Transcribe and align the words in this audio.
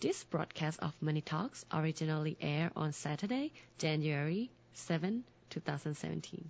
This 0.00 0.22
broadcast 0.24 0.78
of 0.80 0.92
Money 1.00 1.20
Talks 1.22 1.64
originally 1.72 2.36
aired 2.40 2.70
on 2.76 2.92
Saturday, 2.92 3.52
January 3.78 4.48
7, 4.72 5.24
2017. 5.50 6.48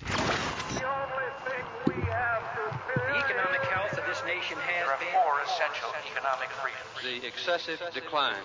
The 0.00 0.06
economic 3.14 3.60
health 3.68 3.92
of 3.98 4.06
this 4.06 4.22
nation 4.24 4.56
has 4.56 4.84
There 4.84 4.88
are 4.88 4.98
been 4.98 5.12
four 5.12 5.40
essential 5.44 5.92
economic 6.00 6.48
freedoms. 6.48 7.20
the 7.20 7.26
excessive 7.28 7.82
decline 7.92 8.36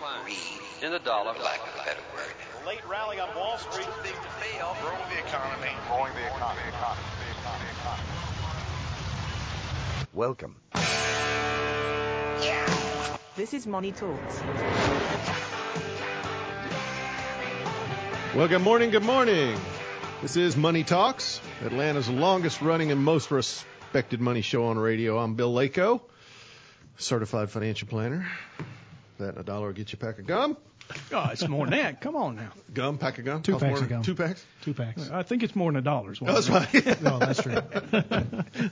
in 0.83 0.91
the 0.91 0.99
dollar. 0.99 1.31
lack 1.39 1.61
of 1.63 1.69
a 1.79 1.85
better 1.85 2.01
word. 2.13 2.33
late 2.65 2.85
rally 2.85 3.19
on 3.21 3.33
Wall 3.33 3.57
Street. 3.57 3.85
Too 3.85 3.91
big 4.03 4.13
to 4.13 4.29
fail. 4.43 4.75
Growing 4.83 5.07
the 5.09 5.19
economy. 5.23 5.71
Growing 5.87 6.13
the 6.15 6.27
economy. 6.27 6.61
The 6.67 6.75
economy. 6.75 7.07
The 7.15 7.31
economy. 7.31 7.63
The 7.63 7.79
economy. 7.79 8.03
Welcome. 10.13 10.55
This 13.37 13.53
is 13.53 13.67
Money 13.67 13.91
Talks. 13.91 14.41
Well, 18.35 18.47
good 18.47 18.63
morning, 18.63 18.89
good 18.89 19.03
morning. 19.03 19.55
This 20.23 20.37
is 20.37 20.57
Money 20.57 20.83
Talks, 20.83 21.39
Atlanta's 21.63 22.09
longest 22.09 22.63
running 22.63 22.91
and 22.91 22.99
most 22.99 23.29
respected 23.29 24.21
money 24.21 24.41
show 24.41 24.65
on 24.65 24.79
radio. 24.79 25.19
I'm 25.19 25.35
Bill 25.35 25.53
Lako, 25.53 26.01
certified 26.97 27.51
financial 27.51 27.87
planner. 27.87 28.27
That 29.19 29.29
and 29.29 29.37
a 29.37 29.43
dollar 29.43 29.67
will 29.67 29.73
get 29.73 29.93
you 29.93 29.99
a 30.01 30.03
pack 30.03 30.17
of 30.17 30.25
gum. 30.25 30.57
Oh, 31.11 31.29
it's 31.31 31.47
more 31.47 31.65
than 31.65 31.77
that. 31.77 32.01
Come 32.01 32.15
on 32.15 32.35
now. 32.35 32.49
Gum, 32.73 32.97
pack 32.97 33.17
of 33.17 33.25
gum. 33.25 33.41
Two 33.41 33.53
Cost 33.53 33.63
packs 33.63 33.75
more 33.75 33.83
of 33.83 33.89
gum. 33.89 34.01
Two 34.03 34.15
packs? 34.15 34.45
Two 34.61 34.73
packs. 34.73 35.09
I 35.09 35.23
think 35.23 35.43
it's 35.43 35.55
more 35.55 35.71
than 35.71 35.79
a 35.79 35.81
dollar. 35.81 36.11
is 36.11 36.21
what 36.21 36.33
That's 36.33 36.49
right. 36.49 37.01
No, 37.01 37.19
that's 37.19 37.41
true. 37.41 37.53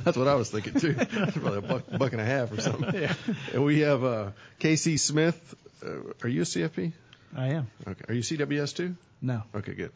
That's 0.04 0.18
what 0.18 0.28
I 0.28 0.36
was 0.36 0.50
thinking 0.50 0.80
too. 0.80 0.96
It's 0.98 1.38
probably 1.38 1.58
a 1.58 1.62
buck, 1.62 1.84
buck 1.98 2.12
and 2.14 2.22
a 2.22 2.26
half 2.26 2.52
or 2.52 2.62
something. 2.62 2.94
Yeah. 3.02 3.14
And 3.54 3.66
we 3.66 3.80
have 3.82 4.04
uh, 4.04 4.32
Casey 4.60 4.98
Smith. 4.98 5.56
Uh, 5.86 6.14
are 6.24 6.30
you 6.30 6.42
a 6.42 6.46
CFP? 6.46 6.94
I 7.36 7.48
am. 7.50 7.68
Okay. 7.88 8.06
Are 8.08 8.14
you 8.14 8.22
CWS 8.22 8.76
too? 8.76 8.96
No. 9.22 9.44
Okay, 9.54 9.74
good. 9.74 9.92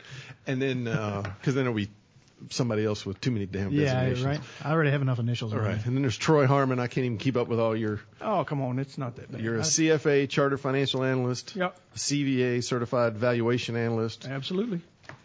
And 0.48 0.62
then, 0.62 0.84
because 0.84 1.56
then 1.56 1.66
it'll 1.66 1.74
be 1.74 1.90
somebody 2.50 2.86
else 2.86 3.06
with 3.06 3.20
too 3.22 3.32
many 3.32 3.46
damn 3.46 3.72
Yeah, 3.72 3.86
designations. 3.94 4.26
right. 4.26 4.40
I 4.64 4.72
already 4.72 4.92
have 4.92 5.02
enough 5.02 5.20
initials. 5.20 5.54
All 5.54 5.60
on 5.60 5.66
right. 5.66 5.86
And 5.86 5.96
then 5.96 6.02
there's 6.02 6.18
Troy 6.18 6.48
Harmon. 6.48 6.80
I 6.80 6.88
can't 6.88 7.06
even 7.06 7.18
keep 7.18 7.38
up 7.38 7.48
with 7.48 7.60
all 7.60 7.76
your. 7.76 8.00
Oh, 8.22 8.44
come 8.44 8.62
on. 8.62 8.80
It's 8.80 8.98
not 8.98 9.16
that 9.18 9.32
bad. 9.32 9.42
You're 9.42 9.56
a 9.58 9.60
I- 9.60 9.64
CFA 9.64 10.28
Chartered 10.30 10.60
Financial 10.60 11.04
Analyst, 11.04 11.56
Yep. 11.56 11.78
CVA 11.96 12.64
Certified 12.64 13.18
Valuation 13.18 13.76
Analyst, 13.76 14.28
Absolutely. 14.28 14.82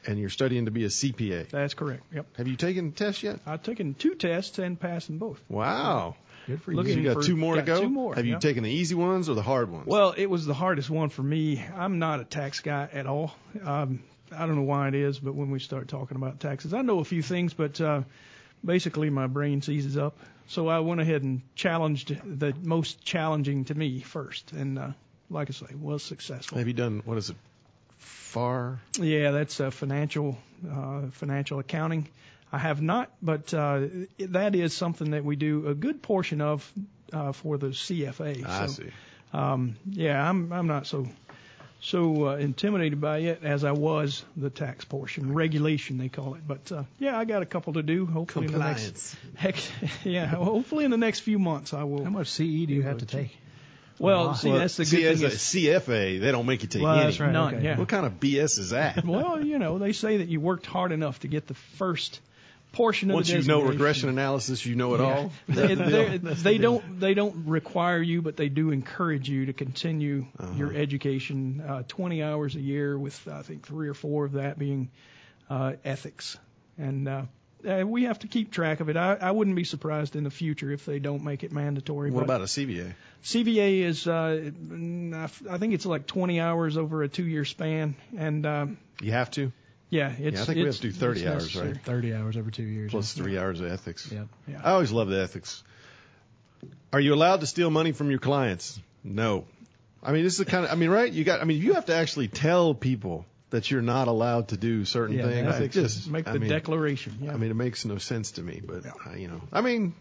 and 0.07 0.19
you're 0.19 0.29
studying 0.31 0.65
to 0.67 0.70
be 0.70 0.85
a 0.85 0.89
CPA. 0.91 1.48
That's 1.51 1.75
correct. 1.75 2.03
Yep. 2.12 2.27
Have 2.37 2.48
you 2.48 2.57
taken 2.57 2.92
tests 2.92 3.23
yet? 3.23 3.41
I've 3.47 3.62
taken 3.62 3.95
two 3.95 4.15
tests 4.15 4.59
and 4.59 4.79
passed 4.79 5.07
them 5.09 5.19
both. 5.19 5.41
Wow. 5.48 6.17
Good 6.47 6.61
for 6.61 6.75
Looking 6.75 6.92
So 6.92 6.98
you 6.98 7.05
got 7.05 7.15
for- 7.15 7.23
two 7.23 7.37
more 7.37 7.55
to 7.55 7.62
go? 7.62 7.81
two 7.81 7.89
more, 7.89 8.15
Have 8.15 8.27
you 8.27 8.33
yeah. 8.33 8.39
taken 8.39 8.65
the 8.65 8.70
easy 8.70 8.95
ones 8.95 9.31
or 9.31 9.35
the 9.35 9.41
hard 9.42 9.70
ones? 9.70 9.87
Well, 9.87 10.12
it 10.15 10.27
was 10.27 10.45
the 10.45 10.53
hardest 10.53 10.91
one 10.91 11.09
for 11.09 11.23
me. 11.23 11.65
I'm 11.75 11.98
not 11.98 12.20
a 12.20 12.25
tax 12.25 12.61
guy 12.61 12.87
at 12.92 13.07
all. 13.07 13.35
Um, 13.65 14.01
I 14.33 14.47
don't 14.47 14.56
know 14.56 14.62
why 14.62 14.89
it 14.89 14.94
is, 14.94 15.19
but 15.19 15.34
when 15.34 15.50
we 15.50 15.58
start 15.58 15.89
talking 15.89 16.17
about 16.17 16.41
taxes, 16.41 16.75
I 16.75 16.83
know 16.83 16.98
a 16.98 17.05
few 17.05 17.22
things, 17.22 17.55
but 17.55 17.80
uh, 17.80 18.03
basically 18.64 19.11
my 19.11 19.27
brain 19.27 19.62
seizes 19.62 19.97
up. 19.97 20.17
So 20.47 20.69
I 20.69 20.80
went 20.80 21.01
ahead 21.01 21.23
and 21.23 21.42
challenged 21.55 22.17
the 22.24 22.55
most 22.62 23.02
challenging 23.05 23.64
to 23.67 23.74
me 23.74 24.01
first, 24.01 24.52
and 24.52 24.79
uh, 24.79 24.89
like 25.30 25.48
I 25.48 25.52
say, 25.52 25.74
was 25.74 26.02
successful. 26.02 26.58
Have 26.58 26.67
you 26.67 26.74
done, 26.74 27.02
what 27.05 27.17
is 27.17 27.30
it, 27.30 27.36
FAR? 27.98 28.80
Yeah, 28.98 29.30
that's 29.30 29.61
uh, 29.61 29.70
financial 29.70 30.36
uh, 30.70 31.02
financial 31.12 31.58
accounting. 31.58 32.08
I 32.52 32.58
have 32.58 32.80
not, 32.80 33.11
but 33.23 33.52
uh, 33.55 33.89
that 34.18 34.55
is 34.55 34.74
something 34.74 35.12
that 35.12 35.24
we 35.24 35.36
do 35.36 35.67
a 35.67 35.74
good 35.74 36.02
portion 36.02 36.41
of 36.41 36.70
uh, 37.12 37.33
for 37.33 37.58
the 37.58 37.68
CFA. 37.68 38.45
I 38.46 38.67
so, 38.67 38.73
see. 38.83 38.91
Um, 39.33 39.77
yeah, 39.91 40.29
I'm 40.29 40.52
I'm 40.52 40.67
not 40.67 40.86
so 40.86 41.08
so 41.84 42.28
uh, 42.28 42.36
intimidated 42.36 42.98
by 43.00 43.18
it 43.18 43.40
as 43.45 43.62
I 43.62 43.72
was 43.72 44.24
the 44.36 44.48
tax 44.48 44.84
portion, 44.86 45.34
regulation 45.34 45.98
they 45.98 46.08
call 46.08 46.34
it. 46.34 46.40
But 46.48 46.72
uh, 46.72 46.84
yeah, 46.98 47.18
I 47.18 47.24
got 47.27 47.42
a 47.42 47.46
couple 47.46 47.74
to 47.74 47.83
do. 47.83 48.06
Hopefully 48.06 48.46
in 48.46 48.52
the 48.52 48.58
next 48.58 49.14
heck, 49.34 49.56
yeah, 50.05 50.27
hopefully 50.27 50.84
in 50.86 50.90
the 50.90 50.96
next 50.96 51.20
few 51.20 51.39
months 51.39 51.74
I 51.74 51.84
will. 51.84 52.02
How 52.05 52.11
much 52.11 52.28
CE 52.28 52.39
do 52.67 52.73
you 52.74 52.83
have 52.83 52.98
to 52.98 53.06
take? 53.06 53.36
Well, 53.98 54.34
see, 54.34 54.48
Well, 54.50 54.58
that's 54.58 54.77
the 54.77 54.84
see, 54.86 55.02
good 55.02 55.12
as 55.12 55.18
thing. 55.20 55.28
a 55.28 55.33
is- 55.33 55.39
CFA, 55.40 56.20
they 56.20 56.33
don't 56.33 56.46
make 56.46 56.62
you 56.62 56.68
take 56.68 56.83
Well, 56.83 56.94
any. 56.96 57.05
that's 57.05 57.20
right. 57.20 57.30
None, 57.30 57.55
okay. 57.56 57.64
yeah. 57.64 57.78
What 57.78 57.89
kind 57.89 58.05
of 58.06 58.18
BS 58.18 58.58
is 58.58 58.70
that? 58.70 59.05
well, 59.05 59.44
you 59.44 59.58
know, 59.61 59.78
they 59.78 59.92
say 59.92 60.17
that 60.17 60.28
you 60.28 60.40
worked 60.40 60.67
hard 60.67 60.90
enough 60.90 61.20
to 61.20 61.28
get 61.28 61.46
the 61.46 61.55
first 61.55 62.20
portion 62.74 63.11
of 63.11 63.14
Once 63.14 63.29
you 63.29 63.42
know 63.42 63.62
regression 63.62 64.08
analysis, 64.08 64.64
you 64.67 64.74
know 64.74 64.95
it 64.95 65.01
all. 65.01 65.33
they, 65.48 65.74
they, 65.74 66.18
they 66.18 66.58
don't 66.58 67.01
they 67.01 67.14
don't 67.14 67.46
require 67.46 68.02
you, 68.02 68.20
but 68.23 68.36
they 68.36 68.48
do 68.48 68.70
encourage 68.70 69.29
you 69.29 69.46
to 69.46 69.52
continue 69.52 70.27
Uh-huh. 70.39 70.52
your 70.57 70.74
education. 70.74 71.62
Uh, 71.67 71.83
20 71.89 72.23
hours 72.23 72.57
a 72.57 72.61
year, 72.61 72.98
with 72.98 73.17
I 73.29 73.42
think 73.42 73.67
three 73.67 73.89
or 73.89 73.95
four 73.95 74.24
of 74.24 74.33
that 74.33 74.58
being 74.58 74.90
uh, 75.48 75.74
ethics, 75.85 76.36
and 76.79 77.08
uh, 77.08 77.23
uh, 77.68 77.83
we 77.86 78.05
have 78.05 78.18
to 78.18 78.27
keep 78.29 78.51
track 78.52 78.80
of 78.80 78.89
it. 78.91 78.96
I, 78.96 79.14
I 79.14 79.30
wouldn't 79.30 79.56
be 79.56 79.64
surprised 79.64 80.17
in 80.17 80.24
the 80.24 80.30
future 80.30 80.70
if 80.70 80.85
they 80.85 80.98
don't 80.98 81.24
make 81.24 81.45
it 81.45 81.52
mandatory. 81.52 82.11
What 82.11 82.24
about 82.24 82.41
a 82.42 82.45
CVA? 82.45 82.92
CVA 83.23 83.80
is 83.83 84.06
uh, 84.06 84.51
I 85.51 85.58
think 85.58 85.73
it's 85.74 85.86
like 85.86 86.06
20 86.06 86.41
hours 86.41 86.77
over 86.77 87.02
a 87.02 87.08
two-year 87.08 87.45
span, 87.45 87.95
and 88.17 88.45
um, 88.46 88.79
You 89.01 89.12
have 89.12 89.30
to, 89.33 89.51
yeah, 89.94 90.10
it's 90.10 90.36
Yeah, 90.36 90.42
I 90.42 90.44
think 90.46 90.56
we 90.58 90.64
have 90.64 90.74
to 90.74 90.80
do 90.80 90.90
30 90.90 91.28
hours, 91.28 91.56
right? 91.56 91.77
30 91.84 92.14
hours 92.14 92.36
over 92.36 92.50
two 92.50 92.64
years. 92.64 92.90
plus 92.90 93.16
yeah. 93.16 93.22
three 93.22 93.38
hours 93.38 93.60
of 93.60 93.70
ethics. 93.70 94.10
Yep. 94.10 94.27
Yeah. 94.48 94.60
I 94.64 94.72
always 94.72 94.90
love 94.90 95.08
the 95.08 95.22
ethics. 95.22 95.62
Are 96.92 96.98
you 97.00 97.14
allowed 97.14 97.40
to 97.40 97.46
steal 97.46 97.70
money 97.70 97.92
from 97.92 98.10
your 98.10 98.18
clients? 98.18 98.80
No. 99.05 99.44
I 100.02 100.10
mean, 100.10 100.24
this 100.24 100.32
is 100.32 100.38
the 100.40 100.44
kind 100.46 100.64
of, 100.64 100.72
I 100.72 100.74
mean, 100.74 100.90
right? 100.90 101.10
You 101.10 101.22
got, 101.22 101.40
I 101.40 101.44
mean, 101.44 101.62
you 101.62 101.74
have 101.74 101.86
to 101.86 101.94
actually 101.94 102.27
tell 102.27 102.74
people 102.74 103.24
that 103.50 103.70
you're 103.70 103.82
not 103.82 104.08
allowed 104.08 104.48
to 104.48 104.56
do 104.56 104.84
certain 104.84 105.16
Yeah, 105.16 105.28
things. 105.28 105.60
It 105.60 105.70
just 105.70 106.11
Make 106.11 106.26
I 106.26 106.32
the 106.32 106.40
mean, 106.40 106.50
declaration. 106.50 107.18
Yeah. 107.20 107.32
I 107.32 107.36
mean, 107.36 107.52
it 107.52 107.55
makes 107.55 107.84
no 107.84 107.98
sense 107.98 108.32
to 108.32 108.42
me, 108.42 108.61
but 108.66 108.84
uh, 108.86 109.14
you 109.14 109.28
know, 109.28 109.40
I 109.52 109.61
mean, 109.61 109.94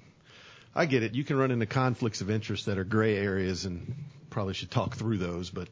I 0.73 0.87
get 0.87 1.03
it. 1.03 1.13
You 1.13 1.23
can 1.23 1.37
run 1.37 1.51
into 1.51 1.67
conflicts 1.67 2.21
of 2.21 2.31
interest 2.31 2.65
that 2.65 2.79
are 2.79 2.83
gray 2.83 3.15
areas, 3.15 3.65
and 3.65 3.93
probably 4.31 4.55
should 4.55 4.71
talk 4.71 4.95
through 4.95 5.19
those. 5.19 5.51
But 5.51 5.67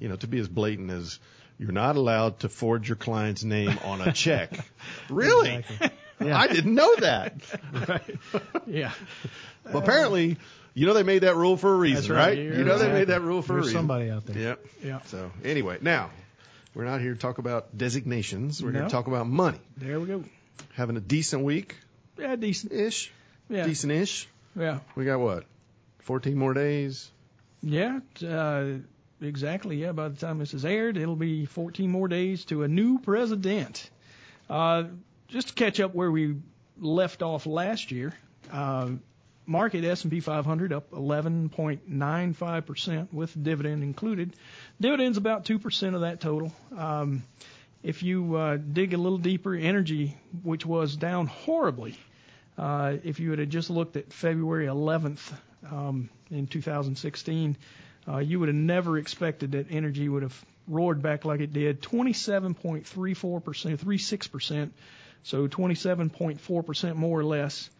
you 0.00 0.08
know, 0.08 0.16
to 0.16 0.26
be 0.26 0.40
as 0.40 0.48
blatant 0.48 0.90
as 0.90 1.20
you're 1.62 1.70
not 1.70 1.94
allowed 1.94 2.40
to 2.40 2.48
forge 2.48 2.88
your 2.88 2.96
client's 2.96 3.44
name 3.44 3.78
on 3.84 4.00
a 4.00 4.12
check. 4.12 4.52
really? 5.08 5.64
I 6.20 6.48
didn't 6.48 6.74
know 6.74 6.96
that. 6.96 7.34
right. 7.88 8.16
yeah. 8.66 8.92
Well, 9.64 9.78
apparently, 9.78 10.38
you 10.74 10.86
know 10.86 10.92
they 10.92 11.04
made 11.04 11.20
that 11.20 11.36
rule 11.36 11.56
for 11.56 11.72
a 11.72 11.76
reason, 11.76 12.14
right. 12.16 12.26
right? 12.26 12.38
You 12.38 12.64
know 12.64 12.78
they 12.78 12.92
made 12.92 13.08
that 13.08 13.22
rule 13.22 13.42
for 13.42 13.54
a 13.54 13.56
reason. 13.58 13.74
somebody 13.74 14.10
out 14.10 14.26
there. 14.26 14.36
Yep. 14.36 14.66
Yeah. 14.82 15.00
So 15.06 15.30
anyway, 15.44 15.78
now 15.80 16.10
we're 16.74 16.84
not 16.84 17.00
here 17.00 17.14
to 17.14 17.18
talk 17.18 17.38
about 17.38 17.78
designations. 17.78 18.60
We're 18.60 18.72
here 18.72 18.82
to 18.82 18.88
talk 18.88 19.06
about 19.06 19.28
money. 19.28 19.60
There 19.76 20.00
we 20.00 20.06
go. 20.08 20.24
Having 20.74 20.96
a 20.96 21.00
decent 21.00 21.44
week 21.44 21.76
Yeah, 22.18 22.34
decent. 22.34 22.72
ish. 22.72 23.12
Yeah. 23.48 23.66
Decent-ish. 23.66 24.28
Yeah. 24.58 24.80
We 24.96 25.04
got 25.04 25.20
what? 25.20 25.44
14 26.00 26.36
more 26.36 26.54
days. 26.54 27.10
Yeah. 27.62 28.00
Uh, 28.26 28.78
exactly. 29.22 29.76
Yeah. 29.76 29.92
By 29.92 30.08
the 30.08 30.16
time 30.16 30.38
this 30.38 30.54
is 30.54 30.64
aired, 30.64 30.96
it'll 30.96 31.16
be 31.16 31.46
14 31.46 31.90
more 31.90 32.08
days 32.08 32.44
to 32.46 32.62
a 32.62 32.68
new 32.68 32.98
president. 32.98 33.90
Uh, 34.48 34.84
just 35.28 35.48
to 35.48 35.54
catch 35.54 35.80
up 35.80 35.94
where 35.94 36.10
we 36.10 36.36
left 36.78 37.22
off 37.22 37.46
last 37.46 37.90
year, 37.90 38.12
uh, 38.52 38.90
market 39.46 39.84
S&P 39.84 40.20
500 40.20 40.72
up 40.72 40.90
11.95% 40.90 43.12
with 43.12 43.42
dividend 43.42 43.82
included. 43.82 44.34
Dividends 44.80 45.18
about 45.18 45.44
2% 45.44 45.94
of 45.94 46.02
that 46.02 46.20
total. 46.20 46.52
Um, 46.76 47.22
if 47.82 48.02
you 48.02 48.36
uh, 48.36 48.56
dig 48.56 48.94
a 48.94 48.98
little 48.98 49.18
deeper, 49.18 49.54
energy, 49.54 50.16
which 50.42 50.64
was 50.64 50.96
down 50.96 51.26
horribly, 51.26 51.98
uh, 52.56 52.94
if 53.02 53.18
you 53.18 53.32
had 53.32 53.50
just 53.50 53.70
looked 53.70 53.96
at 53.96 54.12
February 54.12 54.66
11th 54.66 55.32
um, 55.70 56.08
in 56.30 56.46
2016, 56.46 57.56
uh, 58.08 58.18
you 58.18 58.40
would 58.40 58.48
have 58.48 58.56
never 58.56 58.98
expected 58.98 59.52
that 59.52 59.66
energy 59.70 60.08
would 60.08 60.22
have 60.22 60.44
roared 60.68 61.02
back 61.02 61.24
like 61.24 61.40
it 61.40 61.52
did. 61.52 61.80
27.34%, 61.82 62.82
36%, 63.78 64.70
so 65.22 65.48
27.4% 65.48 66.96
more 66.96 67.20
or 67.20 67.24
less 67.24 67.70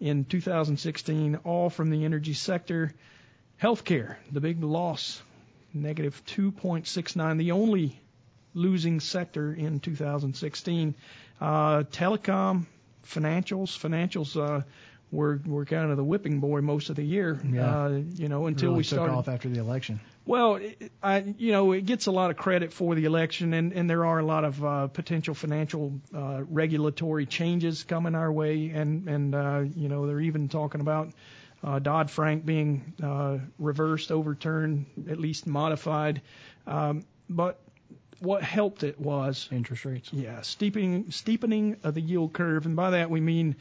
in 0.00 0.24
2016, 0.24 1.36
all 1.44 1.70
from 1.70 1.90
the 1.90 2.04
energy 2.04 2.32
sector. 2.34 2.92
Healthcare, 3.62 4.16
the 4.32 4.40
big 4.40 4.62
loss, 4.62 5.20
negative 5.74 6.22
2.69. 6.26 7.38
The 7.38 7.52
only 7.52 8.00
losing 8.54 9.00
sector 9.00 9.52
in 9.52 9.80
2016. 9.80 10.94
Uh, 11.40 11.82
telecom, 11.90 12.66
financials, 13.06 13.78
financials 13.78 14.36
uh, 14.40 14.62
were 15.10 15.40
were 15.46 15.64
kind 15.64 15.90
of 15.90 15.96
the 15.96 16.04
whipping 16.04 16.40
boy 16.40 16.60
most 16.60 16.90
of 16.90 16.96
the 16.96 17.02
year. 17.04 17.40
Yeah. 17.48 17.66
Uh, 17.84 17.88
you 18.14 18.28
know, 18.28 18.46
until 18.46 18.68
really 18.70 18.78
we 18.78 18.82
took 18.84 18.96
started 18.98 19.12
off 19.14 19.28
after 19.28 19.48
the 19.48 19.58
election. 19.60 20.00
well, 20.24 20.56
it- 20.56 20.92
I, 21.02 21.34
you 21.38 21.50
know, 21.52 21.72
it 21.72 21.86
gets 21.86 22.06
a 22.06 22.10
lot 22.12 22.30
of 22.30 22.36
credit 22.36 22.72
for 22.72 22.94
the 22.94 23.04
election, 23.06 23.54
and, 23.54 23.72
and 23.72 23.88
there 23.88 24.04
are 24.06 24.18
a 24.18 24.24
lot 24.24 24.44
of 24.44 24.64
uh, 24.64 24.86
potential 24.88 25.34
financial 25.34 25.98
uh, 26.14 26.42
regulatory 26.48 27.26
changes 27.26 27.82
coming 27.84 28.14
our 28.14 28.30
way, 28.32 28.68
and 28.70 29.08
and 29.08 29.34
uh, 29.34 29.64
you 29.74 29.88
know 29.88 30.06
they're 30.06 30.20
even 30.20 30.48
talking 30.48 30.80
about 30.80 31.12
uh, 31.64 31.78
Dodd 31.78 32.10
Frank 32.10 32.44
being 32.46 32.92
uh, 33.02 33.38
reversed, 33.58 34.12
overturned, 34.12 34.86
at 35.10 35.18
least 35.18 35.46
modified. 35.46 36.22
Um, 36.66 37.04
but 37.28 37.60
what 38.20 38.42
helped 38.42 38.82
it 38.82 39.00
was 39.00 39.48
Interest 39.50 39.84
rates. 39.86 40.12
yeah, 40.12 40.42
steepening 40.42 41.10
steepening 41.10 41.76
of 41.82 41.94
the 41.94 42.00
yield 42.02 42.32
curve, 42.34 42.66
and 42.66 42.76
by 42.76 42.90
that 42.90 43.10
we 43.10 43.20
mean 43.20 43.56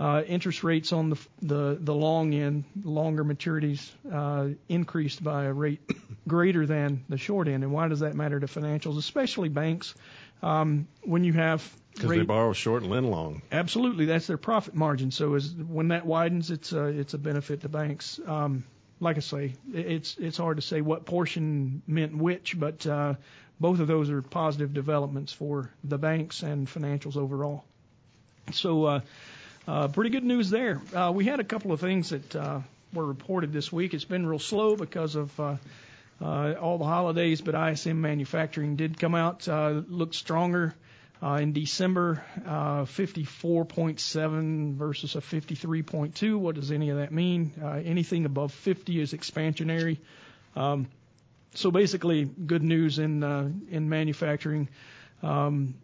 uh, 0.00 0.22
interest 0.26 0.64
rates 0.64 0.92
on 0.92 1.10
the 1.10 1.16
the 1.42 1.78
the 1.80 1.94
long 1.94 2.34
end, 2.34 2.64
longer 2.82 3.24
maturities, 3.24 3.90
uh, 4.12 4.48
increased 4.68 5.22
by 5.22 5.44
a 5.44 5.52
rate 5.52 5.80
greater 6.28 6.66
than 6.66 7.04
the 7.08 7.18
short 7.18 7.48
end. 7.48 7.62
And 7.62 7.72
why 7.72 7.88
does 7.88 8.00
that 8.00 8.14
matter 8.14 8.40
to 8.40 8.46
financials, 8.46 8.98
especially 8.98 9.48
banks? 9.48 9.94
Um, 10.42 10.88
when 11.02 11.24
you 11.24 11.32
have 11.32 11.62
Because 11.94 12.10
they 12.10 12.22
borrow 12.22 12.52
short 12.52 12.82
and 12.82 12.90
lend 12.90 13.10
long. 13.10 13.40
absolutely 13.50 14.04
that's 14.06 14.26
their 14.26 14.36
profit 14.36 14.74
margin. 14.74 15.10
So 15.10 15.34
as 15.34 15.54
when 15.54 15.88
that 15.88 16.04
widens, 16.04 16.50
it's 16.50 16.72
a, 16.72 16.84
it's 16.86 17.14
a 17.14 17.18
benefit 17.18 17.62
to 17.62 17.68
banks. 17.68 18.20
Um, 18.26 18.64
like 19.00 19.16
I 19.16 19.20
say, 19.20 19.54
it's 19.72 20.16
it's 20.18 20.36
hard 20.36 20.56
to 20.56 20.62
say 20.62 20.80
what 20.80 21.04
portion 21.06 21.82
meant 21.86 22.16
which, 22.16 22.58
but 22.58 22.86
uh, 22.86 23.14
both 23.60 23.80
of 23.80 23.86
those 23.86 24.10
are 24.10 24.20
positive 24.22 24.74
developments 24.74 25.32
for 25.32 25.70
the 25.84 25.98
banks 25.98 26.42
and 26.42 26.66
financials 26.66 27.16
overall. 27.16 27.64
So 28.52 28.84
uh, 28.84 29.00
uh, 29.66 29.88
pretty 29.88 30.10
good 30.10 30.24
news 30.24 30.50
there. 30.50 30.80
Uh, 30.94 31.12
we 31.14 31.24
had 31.24 31.40
a 31.40 31.44
couple 31.44 31.72
of 31.72 31.80
things 31.80 32.10
that 32.10 32.36
uh, 32.36 32.60
were 32.92 33.06
reported 33.06 33.52
this 33.52 33.72
week. 33.72 33.94
It's 33.94 34.04
been 34.04 34.26
real 34.26 34.38
slow 34.38 34.76
because 34.76 35.14
of 35.14 35.40
uh, 35.40 35.56
uh, 36.20 36.54
all 36.60 36.78
the 36.78 36.84
holidays, 36.84 37.40
but 37.40 37.54
ISM 37.54 38.00
manufacturing 38.00 38.76
did 38.76 38.98
come 38.98 39.14
out, 39.14 39.48
uh, 39.48 39.82
looked 39.88 40.14
stronger. 40.14 40.74
Uh, 41.22 41.36
in 41.36 41.54
December, 41.54 42.22
uh, 42.44 42.84
54.7 42.84 44.74
versus 44.74 45.14
a 45.14 45.20
53.2. 45.20 46.36
What 46.36 46.56
does 46.56 46.70
any 46.70 46.90
of 46.90 46.98
that 46.98 47.12
mean? 47.12 47.52
Uh, 47.62 47.80
anything 47.82 48.26
above 48.26 48.52
50 48.52 49.00
is 49.00 49.14
expansionary. 49.14 49.98
Um, 50.54 50.88
so 51.54 51.70
basically, 51.70 52.24
good 52.24 52.62
news 52.62 52.98
in 52.98 53.22
uh, 53.22 53.48
in 53.70 53.88
manufacturing. 53.88 54.68
Um, 55.22 55.76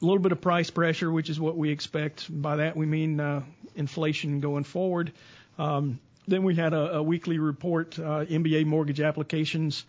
a 0.00 0.04
little 0.04 0.20
bit 0.20 0.32
of 0.32 0.40
price 0.40 0.70
pressure, 0.70 1.10
which 1.10 1.28
is 1.28 1.38
what 1.38 1.56
we 1.56 1.70
expect. 1.70 2.26
By 2.30 2.56
that 2.56 2.76
we 2.76 2.86
mean 2.86 3.20
uh, 3.20 3.42
inflation 3.74 4.40
going 4.40 4.64
forward. 4.64 5.12
Um, 5.58 6.00
then 6.26 6.42
we 6.42 6.54
had 6.54 6.72
a, 6.72 6.96
a 6.96 7.02
weekly 7.02 7.38
report, 7.38 7.98
uh, 7.98 8.24
MBA 8.24 8.64
mortgage 8.66 9.00
applications. 9.00 9.84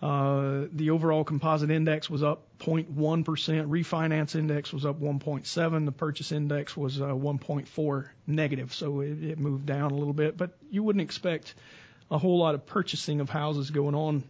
Uh, 0.00 0.64
the 0.72 0.90
overall 0.90 1.22
composite 1.22 1.70
index 1.70 2.10
was 2.10 2.24
up 2.24 2.42
0.1%. 2.58 3.24
Refinance 3.24 4.34
index 4.34 4.72
was 4.72 4.84
up 4.84 5.00
1.7. 5.00 5.84
The 5.84 5.92
purchase 5.92 6.32
index 6.32 6.76
was 6.76 7.00
uh, 7.00 7.06
1.4 7.06 8.08
negative, 8.26 8.74
so 8.74 9.00
it, 9.00 9.22
it 9.22 9.38
moved 9.38 9.66
down 9.66 9.92
a 9.92 9.94
little 9.94 10.12
bit. 10.12 10.36
But 10.36 10.56
you 10.70 10.82
wouldn't 10.82 11.02
expect 11.02 11.54
a 12.10 12.18
whole 12.18 12.38
lot 12.38 12.56
of 12.56 12.66
purchasing 12.66 13.20
of 13.20 13.30
houses 13.30 13.70
going 13.70 13.94
on 13.94 14.24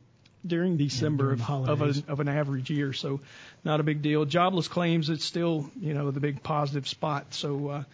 during 0.47 0.77
December 0.77 1.37
during 1.37 1.69
of, 1.69 1.81
of, 1.81 1.97
a, 2.09 2.13
of 2.13 2.21
an 2.21 2.29
average 2.29 2.71
year, 2.71 2.93
so 2.93 3.21
not 3.65 3.81
a 3.81 3.83
big 3.83 4.03
deal. 4.03 4.25
Jobless 4.25 4.69
claims, 4.69 5.11
it's 5.11 5.25
still 5.25 5.71
you 5.81 5.95
know 5.95 6.11
the 6.11 6.21
big 6.21 6.43
positive 6.43 6.89
spot. 6.89 7.35
So 7.35 7.69
uh, 7.69 7.85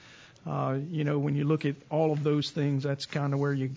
uh, 0.47 0.79
you 0.91 1.05
know 1.05 1.19
when 1.19 1.35
you 1.35 1.45
look 1.45 1.65
at 1.65 1.77
all 1.91 2.13
of 2.13 2.23
those 2.23 2.51
things, 2.51 2.83
that's 2.83 3.07
kind 3.07 3.35
of 3.35 3.41
where 3.41 3.53
you 3.53 3.71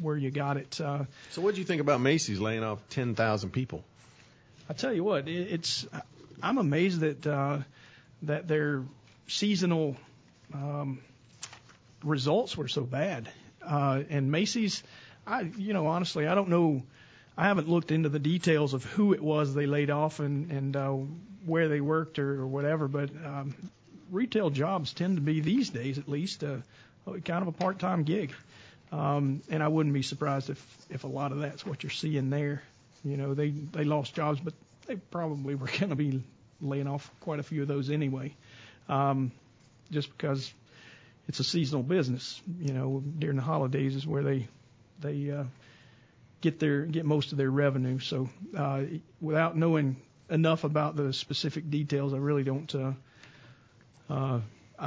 where 0.00 0.16
you 0.16 0.30
got 0.30 0.56
it. 0.56 0.80
Uh, 0.80 1.04
So 1.30 1.42
what 1.42 1.54
do 1.54 1.60
you 1.60 1.66
think 1.66 1.80
about 1.80 2.00
Macy's 2.00 2.40
laying 2.40 2.62
off 2.62 2.78
10,000 2.90 3.50
people? 3.50 3.84
I 4.68 4.72
tell 4.72 4.92
you 4.92 5.04
what, 5.04 5.28
it, 5.28 5.52
it's 5.52 5.86
I'm 6.42 6.58
amazed 6.58 7.00
that 7.00 7.26
uh, 7.26 7.58
that 8.22 8.48
their 8.48 8.82
seasonal 9.26 9.96
um, 10.54 11.00
results 12.02 12.56
were 12.56 12.68
so 12.68 12.82
bad. 12.82 13.28
Uh, 13.64 14.02
and 14.08 14.30
Macy's, 14.30 14.82
I 15.26 15.42
you 15.42 15.72
know 15.72 15.86
honestly, 15.86 16.26
I 16.26 16.34
don't 16.34 16.48
know. 16.48 16.82
I 17.36 17.44
haven't 17.44 17.68
looked 17.68 17.90
into 17.90 18.08
the 18.08 18.18
details 18.18 18.74
of 18.74 18.84
who 18.84 19.12
it 19.12 19.22
was 19.22 19.54
they 19.54 19.66
laid 19.66 19.90
off 19.90 20.20
and 20.20 20.50
and 20.50 20.76
uh, 20.76 20.96
where 21.46 21.68
they 21.68 21.80
worked 21.80 22.18
or, 22.18 22.42
or 22.42 22.46
whatever. 22.46 22.88
But 22.88 23.10
um, 23.24 23.54
retail 24.10 24.50
jobs 24.50 24.92
tend 24.92 25.16
to 25.16 25.22
be 25.22 25.40
these 25.40 25.70
days, 25.70 25.98
at 25.98 26.08
least, 26.08 26.44
uh, 26.44 26.56
kind 27.24 27.42
of 27.42 27.48
a 27.48 27.52
part-time 27.52 28.02
gig. 28.04 28.32
Um, 28.92 29.42
and 29.48 29.62
I 29.62 29.68
wouldn't 29.68 29.94
be 29.94 30.02
surprised 30.02 30.50
if 30.50 30.86
if 30.90 31.04
a 31.04 31.08
lot 31.08 31.32
of 31.32 31.38
that's 31.38 31.64
what 31.64 31.82
you're 31.82 31.90
seeing 31.90 32.30
there. 32.30 32.62
You 33.04 33.16
know, 33.16 33.34
they 33.34 33.50
they 33.50 33.84
lost 33.84 34.14
jobs, 34.14 34.40
but 34.40 34.54
they 34.86 34.96
probably 34.96 35.54
were 35.54 35.66
going 35.78 35.90
to 35.90 35.96
be 35.96 36.22
laying 36.60 36.88
off 36.88 37.10
quite 37.20 37.38
a 37.40 37.42
few 37.42 37.62
of 37.62 37.68
those 37.68 37.90
anyway, 37.90 38.34
um, 38.88 39.30
just 39.90 40.10
because 40.16 40.52
it's 41.28 41.38
a 41.38 41.44
seasonal 41.44 41.82
business. 41.82 42.40
You 42.60 42.72
know, 42.72 43.02
during 43.18 43.36
the 43.36 43.42
holidays 43.42 43.94
is 43.94 44.06
where 44.06 44.24
they 44.24 44.48
they 45.00 45.30
uh, 45.30 45.44
get 46.40 46.58
their 46.58 46.82
get 46.82 47.04
most 47.04 47.32
of 47.32 47.38
their 47.38 47.50
revenue. 47.50 47.98
So 47.98 48.28
uh, 48.56 48.82
without 49.20 49.56
knowing 49.56 49.96
enough 50.28 50.64
about 50.64 50.96
the 50.96 51.12
specific 51.12 51.70
details, 51.70 52.14
I 52.14 52.18
really 52.18 52.44
don't. 52.44 52.74
Uh, 52.74 52.92
uh, 54.08 54.40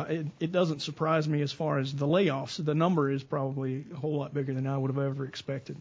it, 0.09 0.27
it 0.39 0.51
doesn't 0.51 0.81
surprise 0.81 1.27
me 1.29 1.41
as 1.41 1.51
far 1.51 1.77
as 1.77 1.93
the 1.93 2.07
layoffs. 2.07 2.63
The 2.63 2.73
number 2.73 3.11
is 3.11 3.23
probably 3.23 3.85
a 3.93 3.95
whole 3.95 4.17
lot 4.17 4.33
bigger 4.33 4.53
than 4.53 4.67
I 4.67 4.77
would 4.77 4.89
have 4.89 5.03
ever 5.03 5.25
expected. 5.25 5.77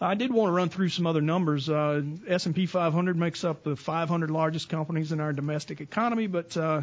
I 0.00 0.16
did 0.16 0.32
want 0.32 0.48
to 0.48 0.52
run 0.52 0.68
through 0.68 0.88
some 0.88 1.06
other 1.06 1.20
numbers. 1.20 1.68
Uh, 1.68 2.02
S&P 2.26 2.66
500 2.66 3.16
makes 3.16 3.44
up 3.44 3.62
the 3.62 3.76
500 3.76 4.30
largest 4.30 4.68
companies 4.68 5.12
in 5.12 5.20
our 5.20 5.32
domestic 5.32 5.80
economy, 5.80 6.26
but 6.26 6.56
uh, 6.56 6.82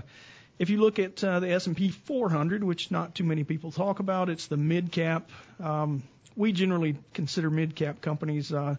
if 0.58 0.70
you 0.70 0.80
look 0.80 0.98
at 0.98 1.24
uh, 1.24 1.40
the 1.40 1.52
S&P 1.52 1.90
400, 1.90 2.64
which 2.64 2.90
not 2.90 3.16
too 3.16 3.26
many 3.26 3.44
people 3.44 3.72
talk 3.72 4.00
about, 4.00 4.30
it's 4.30 4.48
the 4.48 4.58
mid 4.58 4.92
cap. 4.92 5.30
Um, 5.60 6.04
we 6.36 6.52
generally 6.52 6.98
consider 7.14 7.50
mid 7.50 7.76
cap 7.76 8.02
companies 8.02 8.52
uh, 8.52 8.76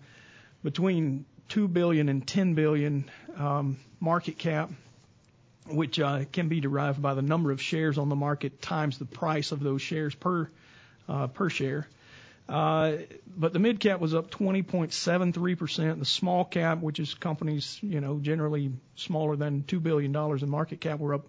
between 0.62 1.24
2 1.48 1.68
billion 1.68 2.08
and 2.08 2.26
10 2.26 2.54
billion 2.54 3.10
um, 3.36 3.78
market 4.00 4.38
cap, 4.38 4.70
which 5.66 6.00
uh, 6.00 6.24
can 6.32 6.48
be 6.48 6.60
derived 6.60 7.02
by 7.02 7.14
the 7.14 7.22
number 7.22 7.50
of 7.50 7.60
shares 7.60 7.98
on 7.98 8.08
the 8.08 8.16
market 8.16 8.62
times 8.62 8.98
the 8.98 9.04
price 9.04 9.52
of 9.52 9.60
those 9.60 9.82
shares 9.82 10.14
per 10.14 10.48
uh, 11.08 11.26
per 11.26 11.50
share. 11.50 11.86
Uh, 12.48 12.96
but 13.36 13.52
the 13.52 13.58
mid 13.58 13.80
cap 13.80 14.00
was 14.00 14.14
up 14.14 14.30
20.73%. 14.30 15.98
The 15.98 16.04
small 16.04 16.44
cap, 16.44 16.80
which 16.80 16.98
is 16.98 17.14
companies, 17.14 17.78
you 17.82 18.00
know, 18.00 18.18
generally 18.18 18.72
smaller 18.96 19.36
than 19.36 19.62
$2 19.62 19.82
billion 19.82 20.14
in 20.14 20.50
market 20.50 20.80
cap, 20.80 20.98
were 20.98 21.14
up 21.14 21.26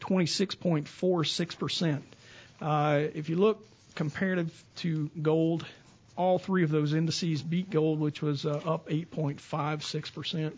26.46%. 0.00 2.02
Uh, 2.60 3.00
if 3.14 3.28
you 3.28 3.36
look 3.36 3.66
comparative 3.92 4.64
to 4.76 5.10
gold, 5.20 5.64
all 6.16 6.38
three 6.38 6.64
of 6.64 6.70
those 6.70 6.94
indices 6.94 7.42
beat 7.42 7.70
gold, 7.70 8.00
which 8.00 8.22
was 8.22 8.44
uh, 8.46 8.60
up 8.64 8.88
8.56%. 8.88 10.52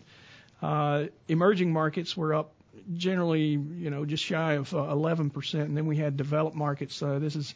Uh, 0.61 1.05
emerging 1.27 1.71
markets 1.71 2.15
were 2.15 2.33
up 2.33 2.51
generally, 2.93 3.49
you 3.49 3.89
know, 3.89 4.05
just 4.05 4.23
shy 4.23 4.53
of 4.53 4.73
uh, 4.73 4.77
11%. 4.77 5.53
And 5.61 5.75
then 5.75 5.85
we 5.85 5.97
had 5.97 6.17
developed 6.17 6.55
markets. 6.55 7.01
Uh, 7.01 7.19
this 7.19 7.35
is 7.35 7.55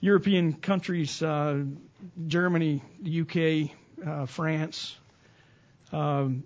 European 0.00 0.52
countries, 0.54 1.22
uh, 1.22 1.62
Germany, 2.26 2.82
the 3.00 3.20
UK, 3.20 3.70
uh, 4.06 4.26
France, 4.26 4.96
um, 5.92 6.42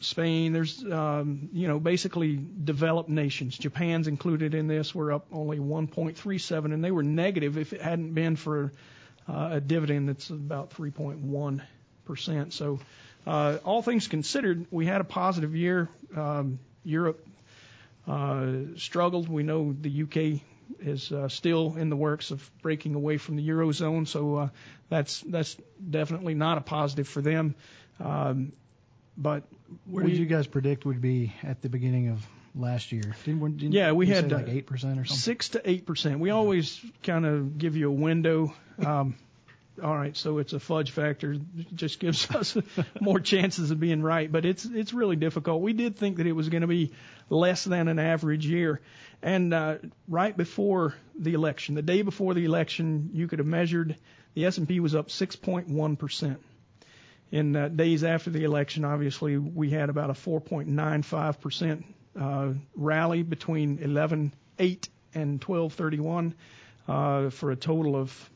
Spain. 0.00 0.52
There's, 0.52 0.82
um, 0.84 1.48
you 1.52 1.68
know, 1.68 1.78
basically 1.78 2.38
developed 2.64 3.08
nations. 3.08 3.56
Japan's 3.56 4.08
included 4.08 4.54
in 4.54 4.66
this. 4.66 4.94
We're 4.94 5.12
up 5.12 5.26
only 5.32 5.58
1.37, 5.58 6.72
and 6.72 6.82
they 6.84 6.90
were 6.90 7.02
negative 7.02 7.58
if 7.58 7.72
it 7.72 7.80
hadn't 7.80 8.12
been 8.14 8.36
for 8.36 8.72
uh, 9.28 9.50
a 9.52 9.60
dividend 9.60 10.08
that's 10.08 10.30
about 10.30 10.70
3.1 10.70 11.62
percent. 12.04 12.52
So, 12.54 12.80
uh, 13.26 13.58
all 13.64 13.82
things 13.82 14.08
considered, 14.08 14.66
we 14.70 14.86
had 14.86 15.00
a 15.02 15.04
positive 15.04 15.54
year. 15.54 15.88
Um, 16.16 16.58
Europe 16.82 17.24
uh, 18.06 18.46
struggled. 18.76 19.28
We 19.28 19.42
know 19.42 19.76
the 19.78 20.02
UK 20.02 20.40
is 20.80 21.12
uh, 21.12 21.28
still 21.28 21.76
in 21.76 21.90
the 21.90 21.96
works 21.96 22.30
of 22.30 22.50
breaking 22.62 22.94
away 22.94 23.18
from 23.18 23.36
the 23.36 23.46
eurozone, 23.46 24.08
so 24.08 24.36
uh, 24.36 24.48
that's 24.88 25.20
that's 25.20 25.56
definitely 25.90 26.34
not 26.34 26.56
a 26.58 26.62
positive 26.62 27.06
for 27.08 27.20
them. 27.20 27.54
Um, 28.00 28.52
but 29.18 29.42
Where 29.84 30.04
we, 30.04 30.12
did 30.12 30.20
you 30.20 30.26
guys 30.26 30.46
predict 30.46 30.86
would 30.86 31.02
be 31.02 31.34
at 31.42 31.60
the 31.60 31.68
beginning 31.68 32.08
of 32.08 32.24
last 32.54 32.92
year? 32.92 33.14
Didn't, 33.24 33.58
didn't 33.58 33.72
Yeah, 33.72 33.92
we 33.92 34.06
had, 34.06 34.32
uh, 34.32 34.36
like 34.36 34.48
eight 34.48 34.66
percent 34.66 34.98
or 34.98 35.04
something. 35.04 35.16
six 35.16 35.50
to 35.50 35.68
eight 35.68 35.84
percent. 35.84 36.20
We 36.20 36.30
always 36.30 36.80
kind 37.02 37.26
of 37.26 37.58
give 37.58 37.76
you 37.76 37.88
a 37.88 37.92
window. 37.92 38.54
Um, 38.84 39.16
all 39.82 39.94
right, 39.94 40.16
so 40.16 40.38
it's 40.38 40.52
a 40.52 40.60
fudge 40.60 40.90
factor. 40.92 41.32
It 41.32 41.74
just 41.74 42.00
gives 42.00 42.30
us 42.34 42.56
more 43.00 43.20
chances 43.20 43.70
of 43.70 43.80
being 43.80 44.02
right. 44.02 44.30
But 44.30 44.44
it's 44.44 44.64
it's 44.64 44.92
really 44.92 45.16
difficult. 45.16 45.62
We 45.62 45.72
did 45.72 45.96
think 45.96 46.16
that 46.18 46.26
it 46.26 46.32
was 46.32 46.48
going 46.48 46.62
to 46.62 46.68
be 46.68 46.92
less 47.28 47.64
than 47.64 47.88
an 47.88 47.98
average 47.98 48.46
year, 48.46 48.80
and 49.20 49.52
uh, 49.52 49.76
right 50.06 50.36
before 50.36 50.94
the 51.18 51.34
election, 51.34 51.74
the 51.74 51.82
day 51.82 52.02
before 52.02 52.34
the 52.34 52.44
election, 52.44 53.10
you 53.12 53.26
could 53.26 53.40
have 53.40 53.48
measured 53.48 53.96
the 54.34 54.46
S&P 54.46 54.78
was 54.78 54.94
up 54.94 55.08
6.1 55.08 55.98
percent. 55.98 56.40
In 57.30 57.54
uh, 57.54 57.68
days 57.68 58.04
after 58.04 58.30
the 58.30 58.44
election, 58.44 58.84
obviously, 58.84 59.36
we 59.36 59.70
had 59.70 59.90
about 59.90 60.10
a 60.10 60.14
4.95 60.14 61.40
percent 61.40 61.84
uh, 62.18 62.52
rally 62.74 63.22
between 63.22 63.78
11.8 63.78 64.88
and 65.14 65.40
12.31 65.40 66.32
uh, 66.88 67.30
for 67.30 67.50
a 67.50 67.56
total 67.56 67.96
of 67.96 68.30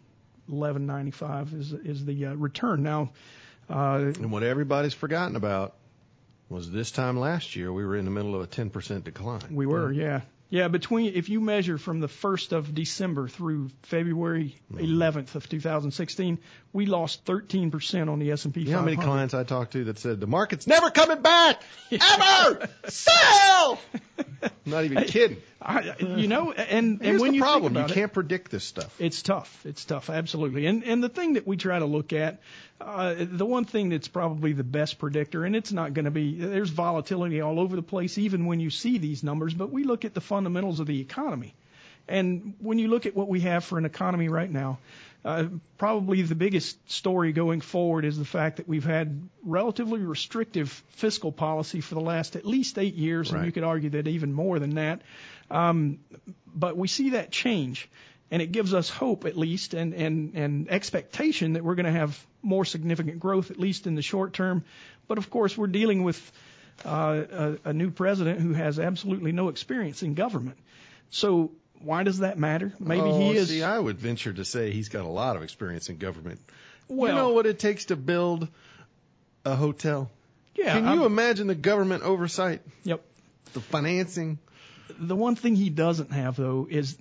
11.95 0.51 1.59
is 1.59 1.73
is 1.73 2.05
the 2.05 2.27
uh, 2.27 2.35
return. 2.35 2.83
Now, 2.83 3.11
uh, 3.71 4.13
And 4.19 4.31
what 4.31 4.43
everybody's 4.43 4.95
forgotten 4.95 5.37
about 5.37 5.75
was 6.49 6.71
this 6.71 6.91
time 6.91 7.19
last 7.19 7.57
year 7.57 7.73
we 7.73 7.85
were 7.87 7.97
in 7.97 8.05
the 8.05 8.11
middle 8.11 8.35
of 8.35 8.43
a 8.43 8.47
10% 8.47 9.05
decline. 9.05 9.41
we 9.51 9.65
were, 9.65 9.91
yeah, 9.91 10.21
yeah. 10.53 10.69
Between 10.69 11.15
if 11.15 11.31
you 11.31 11.41
measure 11.41 11.79
from 11.79 12.01
the 12.01 12.09
first 12.09 12.53
of 12.53 12.75
December 12.75 13.27
through 13.27 13.71
February 13.85 14.55
mm-hmm. 14.71 14.85
11th 14.85 15.35
of 15.35 15.49
2016, 15.49 16.39
we 16.75 16.85
lost 16.85 17.25
13 17.25 17.71
percent 17.71 18.11
on 18.11 18.19
the 18.19 18.33
S&P 18.33 18.67
500. 18.67 18.67
You 18.67 18.73
know 18.73 18.79
how 18.79 18.85
many 18.85 18.97
clients 18.99 19.33
I 19.33 19.45
talked 19.45 19.73
to 19.73 19.85
that 19.85 19.99
said 19.99 20.21
the 20.21 20.27
market's 20.27 20.67
never 20.67 20.91
coming 20.91 21.23
back 21.23 21.63
ever 21.91 22.69
sell? 22.89 23.81
Not 24.67 24.85
even 24.85 25.05
kidding. 25.05 25.39
I, 25.63 25.95
you 26.01 26.29
know, 26.29 26.53
and 26.53 26.69
and 26.69 27.03
Here's 27.03 27.21
when 27.23 27.31
the 27.31 27.37
you 27.37 27.43
problem: 27.43 27.73
you 27.73 27.81
about 27.81 27.91
it, 27.91 27.95
can't 27.95 28.13
predict 28.13 28.51
this 28.51 28.65
stuff. 28.65 28.95
It's 29.01 29.23
tough. 29.23 29.65
It's 29.65 29.87
tough, 29.87 30.11
absolutely. 30.11 30.67
And 30.67 30.85
and 30.85 31.03
the 31.03 31.09
thing 31.09 31.35
that 31.35 31.47
we 31.47 31.57
try 31.57 31.79
to 31.79 31.87
look 31.87 32.13
at, 32.13 32.41
uh, 32.87 33.15
the 33.19 33.47
one 33.47 33.65
thing 33.65 33.89
that's 33.89 34.09
probably 34.09 34.53
the 34.53 34.65
best 34.65 34.99
predictor, 34.99 35.45
and 35.45 35.57
it's 35.57 35.73
not 35.73 35.95
going 35.95 36.05
to 36.05 36.11
be. 36.11 36.37
There's 36.37 36.71
volatility 36.71 37.41
all 37.41 37.59
over 37.61 37.77
the 37.77 37.83
place, 37.83 38.19
even 38.19 38.47
when 38.47 38.61
you 38.61 38.71
see 38.71 38.99
these 38.99 39.23
numbers. 39.23 39.55
But 39.55 39.71
we 39.71 39.85
look 39.85 40.05
at 40.05 40.15
the 40.15 40.21
fundamentals 40.21 40.81
of 40.81 40.87
the 40.87 41.01
economy, 41.01 41.55
and 42.09 42.55
when 42.61 42.79
you 42.79 42.89
look 42.89 43.07
at 43.07 43.15
what 43.15 43.29
we 43.29 43.41
have 43.41 43.65
for 43.65 43.79
an 43.79 43.85
economy 43.85 44.29
right 44.29 44.51
now, 44.51 44.79
uh, 45.25 45.45
probably 45.79 46.23
the 46.23 46.35
biggest 46.35 46.91
story 46.91 47.33
going 47.33 47.61
forward 47.61 48.05
is 48.05 48.19
the 48.19 48.25
fact 48.25 48.57
that 48.57 48.67
we've 48.67 48.85
had 48.85 49.29
relatively 49.45 50.01
restrictive 50.01 50.83
fiscal 50.91 51.31
policy 51.31 51.81
for 51.81 51.95
the 51.95 52.01
last 52.01 52.35
at 52.35 52.45
least 52.45 52.77
eight 52.79 52.95
years, 52.95 53.31
and 53.31 53.47
you 53.47 53.53
could 53.53 53.65
argue 53.65 53.91
that 53.91 54.09
even 54.09 54.33
more 54.33 54.59
than 54.59 54.75
that. 54.75 55.01
Um, 55.51 56.01
but 56.55 56.77
we 56.77 56.89
see 56.89 57.11
that 57.11 57.31
change, 57.31 57.89
and 58.33 58.41
it 58.43 58.51
gives 58.51 58.73
us 58.75 58.89
hope 58.89 59.27
at 59.27 59.37
least, 59.37 59.75
and 59.75 59.93
and 59.95 60.35
and 60.35 60.69
expectation 60.71 61.53
that 61.53 61.63
we're 61.63 61.75
going 61.77 61.87
to 61.87 61.93
have 61.93 62.19
more 62.43 62.65
significant 62.65 63.21
growth 63.21 63.51
at 63.53 63.59
least 63.61 63.87
in 63.87 63.95
the 63.95 64.03
short 64.03 64.33
term. 64.33 64.65
But 65.07 65.19
of 65.19 65.29
course, 65.31 65.57
we're 65.57 65.67
dealing 65.69 66.03
with 66.03 66.33
uh, 66.85 67.23
a, 67.31 67.69
a 67.69 67.73
new 67.73 67.91
president 67.91 68.41
who 68.41 68.55
has 68.55 68.79
absolutely 68.81 69.33
no 69.33 69.49
experience 69.49 70.03
in 70.03 70.15
government. 70.15 70.57
So 71.11 71.53
why 71.81 72.05
does 72.05 72.21
that 72.21 72.39
matter? 72.39 72.73
Maybe 72.81 73.03
oh, 73.03 73.19
he 73.19 73.37
is. 73.37 73.49
See, 73.51 73.63
I 73.63 73.79
would 73.79 73.99
venture 73.99 74.33
to 74.33 74.45
say 74.45 74.71
he's 74.71 74.89
got 74.89 75.05
a 75.05 75.09
lot 75.09 75.37
of 75.37 75.43
experience 75.43 75.91
in 75.91 75.99
government. 75.99 76.41
well, 76.89 77.11
you 77.11 77.15
know 77.15 77.33
what 77.35 77.47
it 77.47 77.59
takes 77.59 77.87
to 77.87 77.97
build 77.97 78.49
a 79.45 79.55
hotel? 79.55 80.11
yeah. 80.55 80.75
Can 80.75 80.87
I'm- 80.87 80.99
you 81.01 81.05
imagine 81.05 81.49
the 81.49 81.55
government 81.55 82.03
oversight, 82.03 82.63
Yep. 82.85 83.03
the 83.53 83.61
financing? 83.61 84.39
The 84.99 85.17
one 85.17 85.35
thing 85.37 85.57
he 85.57 85.69
doesn't 85.71 86.13
have 86.13 86.37
though 86.37 86.67
is 86.71 86.97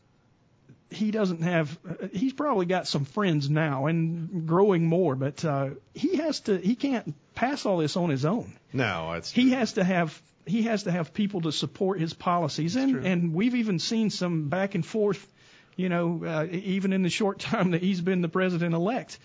he 0.92 1.12
doesn't 1.12 1.42
have. 1.42 1.78
He's 2.12 2.34
probably 2.34 2.66
got 2.66 2.88
some 2.88 3.06
friends 3.06 3.50
now 3.50 3.88
and 3.88 4.46
growing 4.46 4.86
more, 4.86 5.16
but 5.16 5.44
uh, 5.44 5.70
he 5.94 6.18
has 6.18 6.42
to. 6.42 6.58
He 6.58 6.76
can't 6.76 7.16
pass 7.34 7.66
all 7.66 7.78
this 7.78 7.96
on 7.96 8.10
his 8.10 8.26
own. 8.26 8.58
No, 8.74 9.14
it's 9.14 9.32
He 9.32 9.52
has 9.52 9.74
to 9.74 9.84
have. 9.84 10.22
He 10.46 10.64
has 10.64 10.84
to 10.84 10.92
have 10.92 11.14
people 11.14 11.42
to 11.42 11.52
support 11.52 12.00
his 12.00 12.14
policies, 12.14 12.76
and 12.76 12.92
true. 12.94 13.04
and 13.04 13.34
we've 13.34 13.56
even 13.56 13.80
seen 13.80 14.10
some 14.10 14.50
back 14.50 14.76
and 14.76 14.86
forth. 14.86 15.26
You 15.78 15.88
know, 15.88 16.24
uh, 16.26 16.48
even 16.52 16.92
in 16.92 17.04
the 17.04 17.10
short 17.10 17.40
time 17.52 17.72
that 17.72 17.82
he's 17.82 18.02
been 18.02 18.22
the 18.22 18.30
president 18.30 18.76
elect, 18.76 19.18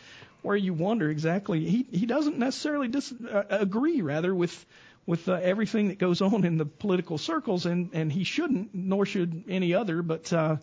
where 0.42 0.56
you 0.56 0.72
wonder 0.72 1.10
exactly 1.10 1.68
he 1.68 1.86
he 1.90 2.06
doesn't 2.06 2.38
necessarily 2.38 2.88
dis, 2.88 3.12
uh, 3.12 3.42
agree 3.50 4.02
rather 4.02 4.32
with 4.32 4.64
with 5.06 5.28
uh, 5.28 5.34
everything 5.34 5.88
that 5.88 5.98
goes 5.98 6.20
on 6.20 6.44
in 6.44 6.58
the 6.58 6.66
political 6.66 7.18
circles, 7.18 7.66
and 7.66 7.90
and 7.92 8.12
he 8.12 8.24
shouldn't, 8.24 8.74
nor 8.74 9.06
should 9.06 9.44
any 9.48 9.74
other. 9.74 10.02
But 10.02 10.32
uh, 10.32 10.56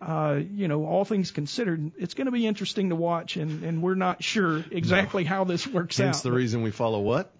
uh, 0.00 0.40
you 0.52 0.68
know, 0.68 0.84
all 0.86 1.04
things 1.04 1.30
considered, 1.30 1.92
it's 1.98 2.14
going 2.14 2.26
to 2.26 2.32
be 2.32 2.46
interesting 2.46 2.90
to 2.90 2.96
watch, 2.96 3.36
and 3.36 3.62
and 3.64 3.82
we're 3.82 3.94
not 3.94 4.22
sure 4.22 4.64
exactly 4.70 5.24
how 5.24 5.44
this 5.44 5.66
works 5.66 5.96
hence 5.96 6.06
out. 6.06 6.12
That's 6.12 6.22
the 6.22 6.32
reason 6.32 6.62
we 6.62 6.70
follow 6.70 7.00
what? 7.00 7.30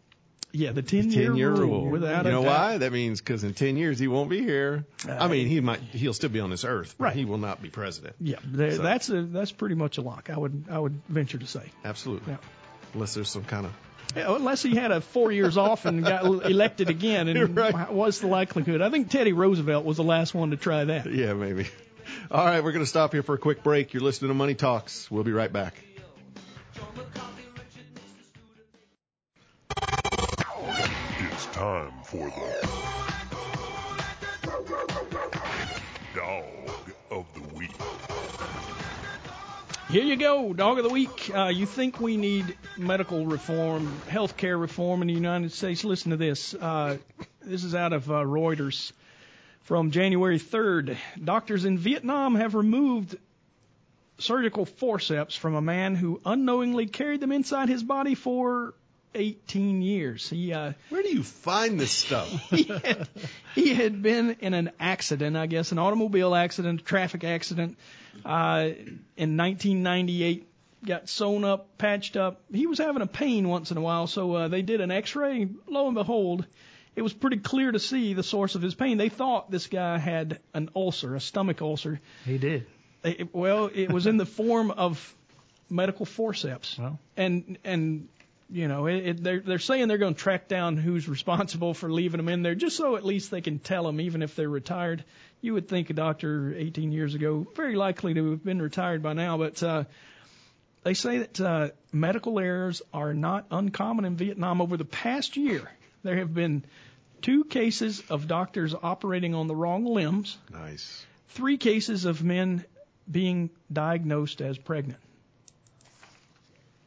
yeah, 0.57 0.71
the 0.71 0.83
ten 0.83 1.11
year 1.11 1.27
10 1.31 1.37
year 1.37 1.51
rule, 1.51 1.91
without 1.91 2.25
you 2.27 2.31
know 2.31 2.43
why? 2.43 2.79
That 2.79 2.93
means 2.93 3.21
because 3.21 3.43
in 3.43 3.55
10 3.55 3.77
years 3.77 3.99
he 3.99 4.07
won't 4.07 4.31
be 4.31 4.41
here. 4.41 4.87
I 5.09 5.27
mean, 5.27 5.49
he 5.49 5.59
might, 5.61 5.81
he'll 5.81 6.15
still 6.15 6.31
be 6.31 6.39
on 6.39 6.49
this 6.49 6.65
earth, 6.65 6.95
but 6.97 7.07
Right. 7.07 7.17
he 7.17 7.25
will 7.25 7.39
not 7.39 7.61
be 7.61 7.71
president. 7.71 8.15
Yeah, 8.21 8.37
there, 8.45 8.71
So- 8.71 8.83
that's 8.83 9.09
a 9.09 9.23
that's 9.23 9.51
pretty 9.51 9.75
much 9.75 9.99
a 9.99 10.03
lock. 10.03 10.31
I 10.31 10.39
would 10.39 10.67
I 10.71 10.79
would 10.79 11.01
venture 11.09 11.39
to 11.39 11.47
say. 11.47 11.73
Absolutely. 11.85 12.35
Yeah. 12.35 12.39
Unless 12.95 13.15
there's 13.15 13.29
some 13.31 13.43
kind 13.43 13.67
of. 13.67 13.73
Yeah, 14.15 14.33
unless 14.33 14.63
he 14.63 14.77
had 14.77 14.93
a 14.93 15.01
four 15.01 15.33
years 15.33 15.57
off 15.57 15.87
and 15.87 16.05
got 16.05 16.25
elected 16.25 16.89
again, 16.89 17.27
and 17.27 17.57
right. 17.57 17.91
what's 17.91 18.21
the 18.21 18.29
likelihood? 18.29 18.81
I 18.81 18.91
think 18.91 19.11
Teddy 19.11 19.33
Roosevelt 19.33 19.85
was 19.85 19.97
the 19.97 20.05
last 20.05 20.35
one 20.35 20.51
to 20.53 20.57
try 20.57 20.85
that. 20.85 21.13
Yeah, 21.13 21.33
maybe. 21.33 21.67
All 22.31 22.43
right, 22.43 22.64
we're 22.64 22.73
going 22.73 22.83
to 22.83 22.88
stop 22.88 23.12
here 23.12 23.23
for 23.23 23.35
a 23.35 23.38
quick 23.38 23.62
break. 23.62 23.93
You're 23.93 24.02
listening 24.02 24.31
to 24.31 24.35
Money 24.35 24.54
Talks. 24.54 25.11
We'll 25.11 25.25
be 25.25 25.33
right 25.33 25.52
back. 25.52 25.75
It's 31.19 31.47
time 31.52 31.93
for 32.02 32.26
the 32.26 32.69
Dog 36.14 36.93
of 37.11 37.26
the 37.35 37.54
Week. 37.54 37.73
Here 39.90 40.02
you 40.02 40.16
go, 40.16 40.54
dog 40.54 40.78
of 40.78 40.85
the 40.85 40.90
week. 40.90 41.31
Uh, 41.33 41.49
you 41.49 41.66
think 41.66 42.00
we 42.00 42.16
need 42.16 42.57
medical 42.78 43.26
reform, 43.26 44.00
health 44.09 44.38
care 44.38 44.57
reform 44.57 45.02
in 45.02 45.09
the 45.09 45.14
United 45.14 45.52
States? 45.52 45.85
Listen 45.85 46.11
to 46.12 46.16
this. 46.16 46.54
Uh, 46.54 46.97
this 47.43 47.64
is 47.64 47.75
out 47.75 47.93
of 47.93 48.11
uh, 48.11 48.14
Reuters 48.14 48.93
from 49.64 49.90
January 49.90 50.38
3rd. 50.38 50.97
Doctors 51.23 51.64
in 51.64 51.78
Vietnam 51.78 52.35
have 52.37 52.54
removed 52.54 53.16
surgical 54.18 54.64
forceps 54.64 55.35
from 55.35 55.54
a 55.54 55.62
man 55.62 55.94
who 55.97 56.21
unknowingly 56.25 56.87
carried 56.87 57.21
them 57.21 57.33
inside 57.33 57.68
his 57.68 57.83
body 57.83 58.14
for 58.14 58.75
18 59.14 59.83
years. 59.83 60.28
He 60.28 60.52
uh, 60.52 60.73
Where 60.90 61.02
do 61.02 61.09
you 61.09 61.23
find 61.23 61.78
this 61.80 61.92
stuff? 61.92 62.28
he, 62.50 62.64
had, 62.64 63.09
he 63.54 63.75
had 63.75 64.02
been 64.02 64.37
in 64.40 64.54
an 64.54 64.71
accident, 64.78 65.37
I 65.37 65.47
guess, 65.47 65.73
an 65.73 65.78
automobile 65.78 66.35
accident, 66.35 66.80
a 66.80 66.85
traffic 66.85 67.25
accident, 67.25 67.78
uh, 68.25 68.71
in 69.16 69.37
1998. 69.37 70.49
Got 70.85 71.09
sewn 71.09 71.44
up, 71.44 71.78
patched 71.78 72.14
up. 72.14 72.42
He 72.52 72.66
was 72.66 72.76
having 72.76 73.00
a 73.00 73.06
pain 73.06 73.49
once 73.49 73.71
in 73.71 73.78
a 73.78 73.80
while, 73.80 74.06
so 74.06 74.35
uh, 74.35 74.49
they 74.49 74.61
did 74.61 74.83
an 74.83 74.90
X-ray. 74.90 75.49
Lo 75.66 75.87
and 75.87 75.94
behold, 75.94 76.44
it 76.97 77.03
was 77.03 77.13
pretty 77.13 77.39
clear 77.39 77.73
to 77.73 77.79
see 77.79 78.15
the 78.15 78.23
source 78.23 78.55
of 78.55 78.63
his 78.63 78.75
pain. 78.75 78.99
They 78.99 79.09
thought 79.09 79.51
this 79.51 79.67
guy 79.67 79.99
had 79.99 80.39
an 80.53 80.71
ulcer, 80.75 81.15
a 81.15 81.21
stomach 81.21 81.61
ulcer. 81.61 82.01
He 82.25 82.39
did. 82.39 82.67
It, 83.03 83.35
well, 83.35 83.71
it 83.73 83.93
was 83.93 84.07
in 84.07 84.17
the 84.17 84.27
form 84.27 84.71
of 84.71 85.15
medical 85.69 86.07
forceps. 86.07 86.79
Well. 86.79 86.99
And 87.17 87.59
and 87.65 88.09
you 88.51 88.69
know, 88.69 88.87
it, 88.87 89.07
it, 89.07 89.23
they're 89.23 89.41
they're 89.41 89.59
saying 89.59 89.89
they're 89.89 89.99
going 89.99 90.15
to 90.15 90.21
track 90.21 90.49
down 90.49 90.77
who's 90.77 91.09
responsible 91.09 91.75
for 91.75 91.91
leaving 91.91 92.19
them 92.19 92.29
in 92.29 92.43
there, 92.43 92.55
just 92.55 92.77
so 92.77 92.97
at 92.97 93.05
least 93.05 93.31
they 93.31 93.41
can 93.41 93.59
tell 93.59 93.85
them, 93.85 94.01
even 94.01 94.23
if 94.23 94.37
they're 94.37 94.49
retired. 94.49 95.05
You 95.41 95.55
would 95.55 95.69
think 95.69 95.91
a 95.91 95.93
doctor 95.93 96.55
18 96.57 96.93
years 96.93 97.15
ago, 97.15 97.47
very 97.55 97.77
likely 97.77 98.15
to 98.15 98.31
have 98.31 98.45
been 98.45 98.63
retired 98.63 99.03
by 99.03 99.13
now, 99.13 99.37
but 99.37 99.63
uh, 99.63 99.85
they 100.85 100.95
say 100.95 101.19
that 101.19 101.41
uh, 101.41 101.69
medical 101.93 102.39
errors 102.39 102.81
are 102.93 103.13
not 103.13 103.47
uncommon 103.51 104.05
in 104.05 104.17
Vietnam. 104.17 104.63
Over 104.63 104.77
the 104.77 104.85
past 104.85 105.37
year, 105.37 105.71
there 106.03 106.17
have 106.17 106.33
been 106.33 106.65
two 107.25 107.45
cases 107.45 108.02
of 108.11 108.28
doctors 108.28 108.75
operating 108.83 109.35
on 109.35 109.47
the 109.47 109.57
wrong 109.57 109.87
limbs 109.87 110.37
nice. 110.52 111.07
three 111.28 111.57
cases 111.57 112.04
of 112.04 112.23
men 112.23 112.62
being 113.11 113.49
diagnosed 113.73 114.43
as 114.43 114.59
pregnant. 114.59 115.00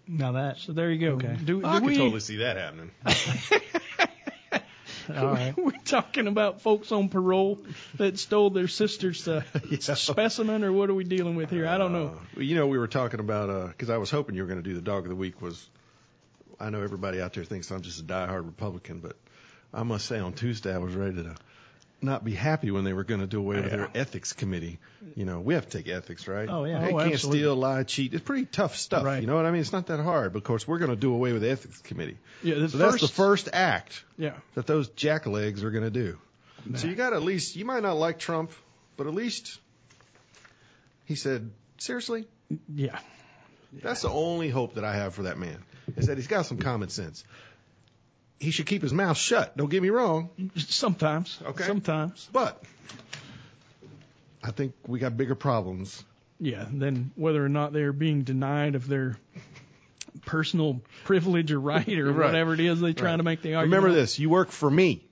Now 0.07 0.33
that. 0.33 0.59
So 0.59 0.73
there 0.73 0.91
you 0.91 0.99
go. 0.99 1.15
Okay. 1.15 1.35
Do, 1.43 1.65
I 1.65 1.73
do 1.73 1.79
could 1.79 1.87
we, 1.87 1.97
totally 1.97 2.19
see 2.19 2.37
that 2.37 2.55
happening. 2.55 2.91
All 5.17 5.33
right. 5.33 5.57
We're 5.57 5.71
talking 5.83 6.27
about 6.27 6.61
folks 6.61 6.91
on 6.91 7.09
parole 7.09 7.57
that 7.95 8.19
stole 8.19 8.51
their 8.51 8.67
sister's 8.67 9.27
uh, 9.27 9.41
specimen, 9.79 10.63
or 10.63 10.71
what 10.71 10.91
are 10.91 10.93
we 10.93 11.03
dealing 11.03 11.35
with 11.35 11.49
here? 11.49 11.67
I 11.67 11.79
don't 11.79 11.93
know. 11.93 12.19
Uh, 12.37 12.41
you 12.41 12.55
know, 12.55 12.67
we 12.67 12.77
were 12.77 12.87
talking 12.87 13.19
about 13.19 13.69
because 13.69 13.89
I 13.89 13.97
was 13.97 14.11
hoping 14.11 14.35
you 14.35 14.43
were 14.43 14.47
going 14.47 14.61
to 14.61 14.69
do 14.69 14.75
the 14.75 14.81
dog 14.81 15.03
of 15.03 15.09
the 15.09 15.15
week. 15.15 15.41
Was 15.41 15.67
I 16.59 16.69
know 16.69 16.83
everybody 16.83 17.21
out 17.21 17.33
there 17.33 17.43
thinks 17.43 17.71
I'm 17.71 17.81
just 17.81 17.99
a 17.99 18.03
diehard 18.03 18.45
Republican, 18.45 18.99
but 18.99 19.15
I 19.73 19.83
must 19.83 20.05
say 20.05 20.19
on 20.19 20.33
Tuesday 20.33 20.73
I 20.73 20.77
was 20.77 20.93
ready 20.95 21.15
to 21.23 21.35
not 22.01 22.23
be 22.23 22.33
happy 22.33 22.69
when 22.71 22.83
they 22.83 22.93
were 22.93 23.03
going 23.03 23.21
to 23.21 23.27
do 23.27 23.39
away 23.39 23.55
with 23.57 23.65
Yeah. 23.65 23.77
their 23.77 23.89
ethics 23.95 24.31
committee. 24.33 24.77
You 25.15 25.25
know, 25.25 25.39
we 25.39 25.55
have 25.55 25.67
to 25.67 25.77
take 25.77 25.87
ethics, 25.91 26.27
right? 26.27 26.47
Oh, 26.47 26.63
yeah. 26.63 26.79
They 26.79 26.93
Oh, 26.93 26.97
can't 26.99 27.13
absolutely. 27.13 27.39
steal, 27.39 27.55
lie, 27.55 27.83
cheat. 27.83 28.13
It's 28.13 28.23
pretty 28.23 28.45
tough 28.45 28.75
stuff. 28.77 29.03
Right. 29.03 29.19
You 29.19 29.25
know 29.27 29.35
what 29.35 29.45
I 29.47 29.51
mean? 29.51 29.61
It's 29.61 29.71
not 29.73 29.87
that 29.87 29.99
hard. 29.99 30.31
But 30.33 30.37
of 30.39 30.43
course, 30.43 30.67
we're 30.67 30.77
going 30.77 30.91
to 30.91 30.95
do 30.95 31.11
away 31.13 31.33
with 31.33 31.41
the 31.41 31.49
ethics 31.49 31.79
committee. 31.81 32.17
Yeah, 32.43 32.67
So 32.67 32.77
that's 32.77 32.93
the 32.93 33.07
first- 33.07 33.13
first 33.13 33.49
act 33.51 34.03
Yeah. 34.17 34.33
that 34.53 34.67
those 34.67 34.89
jackalegs 34.89 35.63
are 35.63 35.71
going 35.71 35.83
to 35.85 35.89
do. 35.89 36.17
So 36.75 36.87
you 36.87 36.95
got 36.95 37.13
at 37.13 37.23
least, 37.23 37.55
you 37.55 37.65
might 37.65 37.81
not 37.81 37.93
like 37.97 38.19
Trump, 38.19 38.51
but 38.95 39.07
at 39.07 39.13
least 39.15 39.59
he 41.05 41.15
said, 41.15 41.49
seriously, 41.77 42.27
Yeah. 42.75 42.99
that's 43.73 44.01
the 44.01 44.09
only 44.09 44.49
hope 44.49 44.75
that 44.75 44.83
I 44.83 44.93
have 44.95 45.15
for 45.15 45.23
that 45.23 45.37
man 45.39 45.63
is 45.95 46.07
that 46.07 46.17
he's 46.17 46.27
got 46.27 46.45
some 46.45 46.57
common 46.57 46.89
sense. 46.89 47.23
He 48.39 48.51
should 48.51 48.65
keep 48.67 48.81
his 48.83 48.93
mouth 48.93 49.17
shut. 49.17 49.57
Don't 49.57 49.69
get 49.69 49.81
me 49.81 49.89
wrong, 49.89 50.29
Sometimes. 50.55 51.39
Okay. 51.45 51.63
Sometimes. 51.63 52.29
but 52.31 52.61
I 54.43 54.51
think 54.51 54.73
we 54.85 54.99
got 54.99 55.17
bigger 55.17 55.35
problems. 55.35 56.03
Yeah. 56.39 56.65
Then 56.71 57.11
whether 57.15 57.43
or 57.43 57.49
not 57.49 57.73
they're 57.73 57.93
being 57.93 58.21
denied 58.23 58.75
of 58.75 58.87
their 58.87 59.17
personal 60.25 60.81
privilege 61.05 61.51
or 61.51 61.59
right 61.59 61.87
or 61.89 62.05
Right. 62.13 62.27
whatever 62.27 62.53
it 62.53 62.59
is 62.59 62.79
they're 62.79 62.93
trying 62.93 63.13
Right. 63.13 63.17
to 63.17 63.23
make 63.23 63.41
the 63.41 63.55
argument. 63.55 63.81
Remember 63.83 63.99
this: 63.99 64.19
you 64.19 64.29
work 64.29 64.51
for 64.51 64.69
me, 64.69 65.03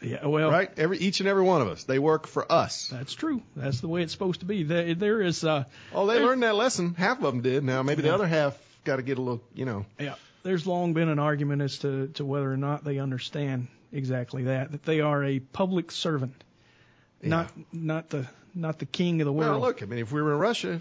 Yeah. 0.00 0.26
Well. 0.26 0.50
right? 0.50 0.70
Every 0.78 0.98
each 0.98 1.20
and 1.20 1.28
every 1.28 1.42
one 1.42 1.60
of 1.60 1.68
us, 1.68 1.84
they 1.84 1.98
work 1.98 2.26
for 2.26 2.50
us. 2.50 2.88
That's 2.88 3.12
true. 3.14 3.42
That's 3.54 3.80
the 3.80 3.88
way 3.88 4.02
it's 4.02 4.12
supposed 4.12 4.40
to 4.40 4.46
be. 4.46 4.62
There, 4.62 4.94
there 4.94 5.20
is. 5.20 5.44
Uh, 5.44 5.64
Oh, 5.94 6.06
they 6.06 6.18
learned 6.20 6.42
that 6.42 6.54
lesson. 6.54 6.94
Half 6.94 7.18
of 7.18 7.24
them 7.24 7.42
did. 7.42 7.64
Now 7.64 7.82
maybe 7.82 8.00
the 8.02 8.14
other 8.14 8.26
half 8.26 8.56
got 8.84 8.96
to 8.96 9.02
get 9.02 9.18
a 9.18 9.20
little, 9.22 9.42
you 9.54 9.66
know. 9.66 9.84
Yeah, 10.00 10.14
there's 10.42 10.66
long 10.66 10.92
been 10.94 11.08
an 11.08 11.18
argument 11.18 11.62
as 11.62 11.78
to, 11.78 12.08
to 12.14 12.24
whether 12.24 12.50
or 12.52 12.56
not 12.56 12.84
they 12.84 12.98
understand 12.98 13.68
exactly 13.92 14.44
that 14.44 14.72
that 14.72 14.82
they 14.84 15.00
are 15.00 15.24
a 15.24 15.38
public 15.40 15.90
servant, 15.90 16.34
not 17.22 17.50
not 17.72 18.10
the 18.10 18.26
not 18.54 18.78
the 18.78 18.86
king 18.86 19.20
of 19.20 19.24
the 19.26 19.32
Well, 19.32 19.50
world. 19.50 19.62
look, 19.62 19.82
I 19.82 19.86
mean, 19.86 19.98
if 20.00 20.10
we 20.12 20.20
were 20.22 20.32
in 20.32 20.38
Russia, 20.38 20.80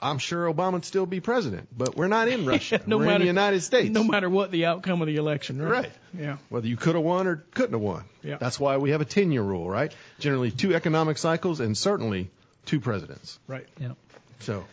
I'm 0.00 0.18
sure 0.18 0.46
Obama'd 0.52 0.84
still 0.84 1.06
be 1.06 1.20
president. 1.20 1.68
But 1.76 1.96
we're 1.96 2.08
not 2.08 2.28
in 2.28 2.44
Russia. 2.54 2.80
no 2.86 2.98
we're 2.98 3.04
matter 3.06 3.14
in 3.16 3.20
the 3.22 3.26
United 3.26 3.60
States. 3.62 3.90
no 3.90 4.04
matter 4.04 4.28
what 4.30 4.50
the 4.50 4.66
outcome 4.66 5.00
of 5.02 5.06
the 5.08 5.16
election, 5.16 5.60
right? 5.60 5.70
Right. 5.84 5.92
Yeah. 6.18 6.36
Whether 6.48 6.68
you 6.68 6.76
could 6.76 6.94
have 6.94 7.04
won 7.04 7.26
or 7.26 7.44
couldn't 7.54 7.72
have 7.72 7.80
won. 7.80 8.04
Yeah. 8.22 8.36
That's 8.38 8.58
why 8.60 8.76
we 8.76 8.90
have 8.90 9.00
a 9.00 9.04
10 9.04 9.32
year 9.32 9.42
rule, 9.42 9.68
right? 9.68 9.92
Generally 10.20 10.52
two 10.52 10.74
economic 10.74 11.18
cycles 11.18 11.60
and 11.60 11.76
certainly 11.76 12.30
two 12.66 12.80
presidents. 12.80 13.38
Right. 13.46 13.66
Yeah. 13.80 13.92
So 14.40 14.64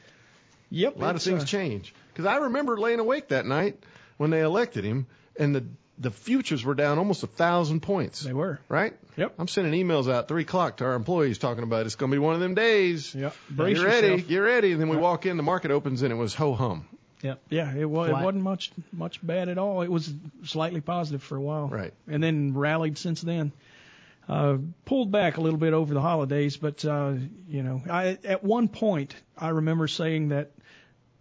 Yep. 0.71 0.95
a 0.97 0.99
lot 0.99 1.15
of 1.15 1.21
things 1.23 1.43
uh, 1.43 1.45
change. 1.45 1.93
Because 2.13 2.25
I 2.25 2.37
remember 2.37 2.77
laying 2.77 2.99
awake 2.99 3.29
that 3.29 3.45
night 3.45 3.77
when 4.17 4.29
they 4.29 4.41
elected 4.41 4.83
him, 4.83 5.07
and 5.37 5.55
the 5.55 5.63
the 5.97 6.11
futures 6.11 6.63
were 6.65 6.75
down 6.75 6.97
almost 6.97 7.23
a 7.23 7.27
thousand 7.27 7.79
points. 7.81 8.21
They 8.21 8.33
were. 8.33 8.59
Right? 8.67 8.93
Yep. 9.15 9.35
I'm 9.39 9.47
sending 9.47 9.73
emails 9.81 10.11
out 10.11 10.27
three 10.27 10.41
o'clock 10.41 10.77
to 10.77 10.85
our 10.85 10.93
employees 10.95 11.37
talking 11.37 11.63
about 11.63 11.85
it's 11.85 11.95
going 11.95 12.11
to 12.11 12.15
be 12.15 12.19
one 12.19 12.33
of 12.35 12.41
them 12.41 12.53
days. 12.53 13.15
Yep. 13.15 13.33
Brace 13.49 13.77
Get 13.77 13.85
ready, 13.85 14.07
yourself. 14.09 14.27
get 14.27 14.37
ready. 14.39 14.71
And 14.73 14.81
then 14.81 14.89
we 14.89 14.97
Right. 14.97 15.03
walk 15.03 15.25
in, 15.25 15.37
the 15.37 15.43
market 15.43 15.71
opens, 15.71 16.01
and 16.01 16.11
it 16.11 16.15
was 16.17 16.33
ho 16.35 16.53
hum. 16.53 16.85
Yep. 17.21 17.39
Yeah, 17.49 17.73
it 17.73 17.85
was. 17.89 18.09
It 18.09 18.13
wasn't 18.13 18.43
much 18.43 18.71
much 18.91 19.25
bad 19.25 19.47
at 19.47 19.57
all. 19.57 19.83
It 19.83 19.89
was 19.91 20.13
slightly 20.43 20.81
positive 20.81 21.23
for 21.23 21.37
a 21.37 21.41
while, 21.41 21.67
Right. 21.69 21.93
And 22.09 22.21
then 22.21 22.53
rallied 22.53 22.97
since 22.97 23.21
then. 23.21 23.53
Uh, 24.27 24.57
pulled 24.85 25.11
back 25.11 25.37
a 25.37 25.41
little 25.41 25.59
bit 25.59 25.71
over 25.73 25.93
the 25.93 26.01
holidays, 26.01 26.57
but 26.57 26.83
uh, 26.83 27.13
you 27.47 27.63
know, 27.63 27.81
I 27.89 28.17
at 28.25 28.43
one 28.43 28.67
point 28.67 29.15
I 29.37 29.49
remember 29.49 29.87
saying 29.87 30.29
that 30.29 30.51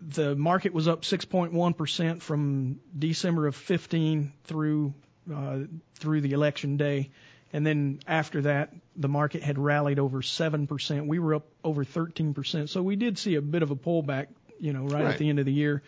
the 0.06 0.34
market 0.36 0.72
was 0.72 0.88
up 0.88 1.02
6.1 1.02 1.76
percent 1.76 2.22
from 2.22 2.80
December 2.98 3.46
of 3.46 3.56
15 3.56 4.32
through 4.44 4.94
uh, 5.34 5.60
through 5.94 6.20
the 6.20 6.32
election 6.32 6.76
day, 6.76 7.10
and 7.52 7.66
then 7.66 8.00
after 8.06 8.42
that 8.42 8.72
the 8.96 9.08
market 9.08 9.42
had 9.42 9.58
rallied 9.58 9.98
over 9.98 10.22
seven 10.22 10.66
percent. 10.66 11.06
We 11.06 11.18
were 11.18 11.34
up 11.36 11.46
over 11.62 11.84
13 11.84 12.34
percent, 12.34 12.70
so 12.70 12.82
we 12.82 12.96
did 12.96 13.18
see 13.18 13.36
a 13.36 13.40
bit 13.42 13.62
of 13.62 13.70
a 13.70 13.76
pullback, 13.76 14.26
you 14.60 14.72
know, 14.72 14.82
right, 14.84 15.04
Right. 15.04 15.12
at 15.12 15.18
the 15.18 15.28
end 15.28 15.38
of 15.38 15.46
the 15.46 15.52
year. 15.52 15.82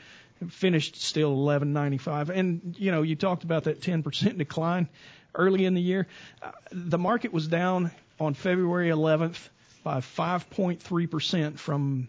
Finished 0.50 0.96
still 1.00 1.34
11.95, 1.34 2.28
and 2.28 2.76
you 2.78 2.90
know, 2.90 3.00
you 3.00 3.16
talked 3.16 3.42
about 3.42 3.64
that 3.64 3.80
10 3.80 4.02
percent 4.02 4.36
decline 4.38 4.88
early 5.34 5.64
in 5.64 5.72
the 5.74 5.80
year. 5.80 6.06
Uh, 6.42 6.52
the 6.72 6.98
market 6.98 7.32
was 7.32 7.48
down 7.48 7.90
on 8.20 8.34
February 8.34 8.88
11th 8.90 9.38
by 9.82 10.00
5.3 10.00 11.10
percent 11.10 11.58
from 11.58 12.08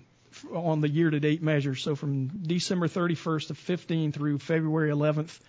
on 0.53 0.81
the 0.81 0.89
year-to-date 0.89 1.41
measure. 1.41 1.75
So 1.75 1.95
from 1.95 2.27
December 2.27 2.87
31st 2.87 3.49
of 3.51 3.57
15 3.57 4.11
through 4.11 4.39
February 4.39 4.91
11th, 4.91 5.39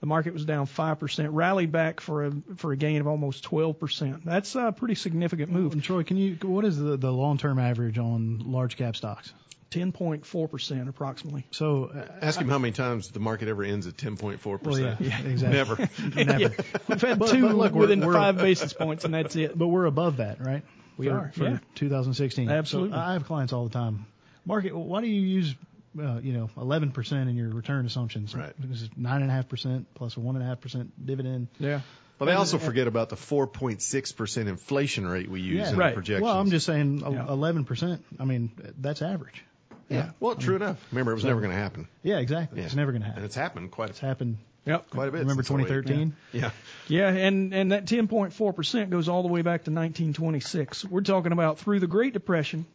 the 0.00 0.06
market 0.06 0.32
was 0.32 0.44
down 0.44 0.66
5%, 0.66 1.28
rallied 1.32 1.72
back 1.72 2.00
for 2.00 2.26
a 2.26 2.32
for 2.56 2.70
a 2.72 2.76
gain 2.76 3.00
of 3.00 3.08
almost 3.08 3.44
12%. 3.50 4.22
That's 4.24 4.54
a 4.54 4.70
pretty 4.70 4.94
significant 4.94 5.50
move. 5.50 5.72
And 5.72 5.82
Troy, 5.82 6.04
can 6.04 6.16
you? 6.16 6.36
What 6.42 6.64
is 6.64 6.78
the 6.78 6.96
the 6.96 7.10
long 7.12 7.36
term 7.38 7.58
average 7.58 7.98
on 7.98 8.38
large 8.46 8.76
cap 8.76 8.94
stocks? 8.96 9.32
10.4% 9.70 10.88
approximately. 10.88 11.44
So 11.50 11.90
uh, 11.94 12.06
Ask 12.22 12.40
him 12.40 12.48
how 12.48 12.58
many 12.58 12.72
times 12.72 13.10
the 13.10 13.20
market 13.20 13.48
ever 13.48 13.62
ends 13.62 13.86
at 13.86 13.96
10.4%. 13.98 14.62
well, 14.62 14.78
yeah, 14.78 15.20
exactly. 15.20 15.48
Never. 15.58 15.76
Never. 16.24 16.40
Yeah, 16.40 16.48
we've 16.88 17.00
had 17.02 17.18
But- 17.18 17.28
two 17.30 17.42
but 17.42 17.54
look, 17.56 17.72
we're- 17.72 17.80
within 17.80 18.00
we're- 18.00 18.14
five 18.14 18.38
basis 18.38 18.72
points, 18.72 19.04
and 19.04 19.12
that's 19.12 19.36
it. 19.36 19.58
But 19.58 19.68
we're 19.68 19.84
above 19.84 20.18
that, 20.18 20.40
right? 20.44 20.62
We 20.96 21.08
for, 21.08 21.12
are, 21.14 21.32
for 21.34 21.44
yeah. 21.44 21.58
2016. 21.74 22.48
Absolutely. 22.50 22.92
So 22.92 22.98
I 22.98 23.12
have 23.12 23.24
clients 23.26 23.52
all 23.52 23.64
the 23.64 23.70
time. 23.74 24.06
Market. 24.48 24.74
Why 24.76 25.00
do 25.02 25.06
you 25.06 25.20
use, 25.20 25.54
uh, 26.00 26.18
you 26.22 26.32
know, 26.32 26.50
11% 26.56 27.12
in 27.28 27.36
your 27.36 27.50
return 27.50 27.86
assumptions? 27.86 28.34
Right. 28.34 28.52
This 28.58 28.82
is 28.82 28.90
nine 28.96 29.22
and 29.22 29.30
a 29.30 29.34
half 29.34 29.48
percent 29.48 29.86
plus 29.94 30.16
a 30.16 30.20
one 30.20 30.34
and 30.36 30.44
a 30.44 30.48
half 30.48 30.60
percent 30.60 30.90
dividend. 31.06 31.48
Yeah. 31.60 31.82
But 32.18 32.24
they 32.24 32.32
also 32.32 32.58
forget 32.58 32.88
about 32.88 33.10
the 33.10 33.16
4.6% 33.16 34.48
inflation 34.48 35.06
rate 35.06 35.30
we 35.30 35.40
use 35.40 35.70
in 35.70 35.76
Right. 35.76 35.90
the 35.90 35.94
projections. 35.94 36.24
Well, 36.24 36.36
I'm 36.38 36.50
just 36.50 36.66
saying 36.66 36.98
Yeah. 37.00 37.26
11%. 37.28 38.00
I 38.18 38.24
mean, 38.24 38.50
that's 38.80 39.02
average. 39.02 39.44
Yeah. 39.88 40.10
Well, 40.18 40.34
true 40.34 40.56
enough. 40.56 40.84
Remember, 40.90 41.12
it 41.12 41.14
was 41.14 41.24
never 41.24 41.40
going 41.40 41.52
to 41.52 41.56
happen. 41.56 41.86
Yeah, 42.02 42.18
exactly. 42.18 42.58
Yeah. 42.58 42.66
It's 42.66 42.74
never 42.74 42.90
going 42.92 43.02
to 43.02 43.06
happen. 43.06 43.22
And 43.22 43.24
happen. 43.24 43.26
it's 43.26 43.34
happened 43.36 43.70
quite 43.70 43.90
It's 43.90 44.00
happened 44.00 44.38
Yep. 44.66 44.90
quite 44.90 45.08
a 45.08 45.12
bit. 45.12 45.20
Remember 45.20 45.42
since 45.42 45.60
08. 45.60 45.66
2013? 45.68 46.14
Yeah. 46.32 46.50
Yeah, 46.88 47.08
and 47.08 47.54
and 47.54 47.72
that 47.72 47.86
10.4% 47.86 48.90
goes 48.90 49.08
all 49.08 49.22
the 49.22 49.28
way 49.28 49.40
back 49.42 49.64
to 49.64 49.70
1926. 49.70 50.84
We're 50.84 51.00
talking 51.00 51.32
about 51.32 51.58
through 51.58 51.80
the 51.80 51.86
Great 51.86 52.12
Depression, 52.12 52.66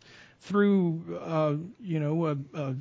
through 0.43 1.19
uh, 1.21 1.55
you 1.81 1.99
know 1.99 2.27
a, 2.27 2.37
a 2.53 2.75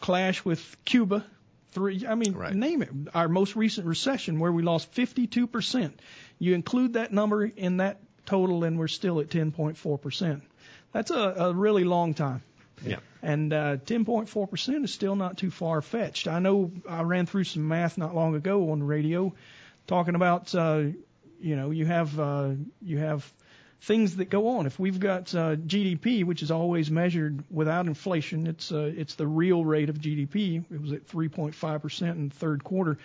clash 0.00 0.44
with 0.44 0.76
Cuba, 0.84 1.24
through 1.72 2.00
I 2.08 2.14
mean 2.14 2.34
Right. 2.34 2.54
name 2.54 2.82
it. 2.82 2.90
Our 3.14 3.28
most 3.28 3.56
recent 3.56 3.86
recession 3.86 4.38
where 4.40 4.52
we 4.52 4.62
lost 4.62 4.92
52%. 4.92 5.92
You 6.38 6.54
include 6.54 6.94
that 6.94 7.12
number 7.12 7.44
in 7.44 7.78
that 7.78 8.00
total, 8.26 8.64
and 8.64 8.78
we're 8.78 8.88
still 8.88 9.20
at 9.20 9.28
10.4%. 9.28 10.42
That's 10.92 11.10
a, 11.10 11.14
a 11.14 11.52
really 11.52 11.84
long 11.84 12.14
time. 12.14 12.42
Yeah. 12.84 12.98
And 13.22 13.52
uh, 13.52 13.76
10.4% 13.78 14.84
is 14.84 14.94
still 14.94 15.16
not 15.16 15.36
too 15.38 15.50
far 15.50 15.82
fetched. 15.82 16.28
I 16.28 16.38
know 16.38 16.70
I 16.88 17.02
ran 17.02 17.26
through 17.26 17.44
some 17.44 17.66
math 17.66 17.98
not 17.98 18.14
long 18.14 18.36
ago 18.36 18.70
on 18.70 18.78
the 18.78 18.84
radio, 18.84 19.34
talking 19.88 20.14
about 20.14 20.54
uh, 20.54 20.82
you 21.40 21.56
know 21.56 21.70
you 21.70 21.86
have 21.86 22.18
uh, 22.20 22.50
you 22.80 22.98
have 22.98 23.30
things 23.80 24.16
that 24.16 24.28
go 24.30 24.48
on. 24.48 24.66
If 24.66 24.78
we've 24.78 24.98
got 24.98 25.34
uh, 25.34 25.56
GDP, 25.56 26.24
which 26.24 26.42
is 26.42 26.50
always 26.50 26.90
measured 26.90 27.42
without 27.50 27.86
inflation, 27.86 28.46
it's 28.46 28.72
uh, 28.72 28.92
it's 28.96 29.14
the 29.14 29.26
real 29.26 29.64
rate 29.64 29.88
of 29.88 29.96
GDP. 29.98 30.64
It 30.70 30.80
was 30.80 30.92
at 30.92 31.06
3.5% 31.08 32.02
in 32.12 32.28
the 32.28 32.34
third 32.34 32.64
quarter. 32.64 32.98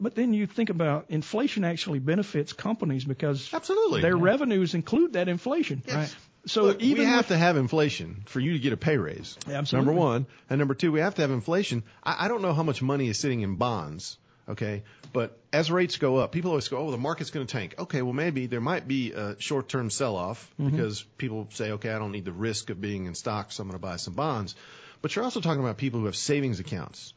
But 0.00 0.14
then 0.14 0.32
you 0.32 0.46
think 0.46 0.70
about 0.70 1.06
inflation 1.08 1.64
actually 1.64 1.98
benefits 1.98 2.52
companies 2.52 3.04
because 3.04 3.52
Absolutely. 3.52 4.00
their 4.00 4.16
Yeah. 4.16 4.22
revenues 4.22 4.74
include 4.74 5.14
that 5.14 5.28
inflation. 5.28 5.82
Yes. 5.86 6.14
So 6.46 6.62
Look, 6.66 6.80
even 6.82 7.04
we 7.04 7.10
have 7.10 7.18
with- 7.20 7.28
to 7.28 7.36
have 7.36 7.56
inflation 7.56 8.22
for 8.26 8.38
you 8.38 8.52
to 8.52 8.58
get 8.60 8.72
a 8.72 8.76
pay 8.76 8.96
raise. 8.96 9.36
Absolutely. 9.48 9.86
Number 9.86 9.92
one, 10.00 10.26
and 10.48 10.58
number 10.60 10.74
two, 10.74 10.92
we 10.92 11.00
have 11.00 11.16
to 11.16 11.22
have 11.22 11.32
inflation. 11.32 11.82
I, 12.04 12.26
I 12.26 12.28
don't 12.28 12.42
know 12.42 12.54
how 12.54 12.62
much 12.62 12.80
money 12.80 13.08
is 13.08 13.18
sitting 13.18 13.40
in 13.40 13.56
bonds, 13.56 14.18
okay, 14.48 14.82
but 15.12 15.38
as 15.52 15.70
rates 15.70 15.96
go 15.98 16.16
up, 16.16 16.32
people 16.32 16.50
always 16.50 16.68
go, 16.68 16.78
"Oh, 16.78 16.90
the 16.90 16.98
market's 16.98 17.30
going 17.30 17.46
to 17.46 17.52
tank." 17.52 17.74
Okay, 17.78 18.02
well 18.02 18.12
maybe 18.12 18.46
there 18.46 18.60
might 18.60 18.86
be 18.88 19.12
a 19.12 19.38
short-term 19.40 19.90
sell-off 19.90 20.50
Mm-hmm. 20.60 20.70
because 20.76 21.02
people 21.18 21.48
say, 21.52 21.72
"Okay, 21.72 21.90
I 21.90 21.98
don't 21.98 22.12
need 22.12 22.24
the 22.24 22.32
risk 22.32 22.70
of 22.70 22.80
being 22.80 23.06
in 23.06 23.14
stocks, 23.14 23.56
so 23.56 23.62
I'm 23.62 23.68
going 23.68 23.78
to 23.78 23.86
buy 23.86 23.96
some 23.96 24.14
bonds." 24.14 24.54
But 25.02 25.14
you're 25.14 25.24
also 25.24 25.40
talking 25.40 25.60
about 25.62 25.76
people 25.76 26.00
who 26.00 26.06
have 26.06 26.16
savings 26.16 26.58
accounts. 26.60 27.14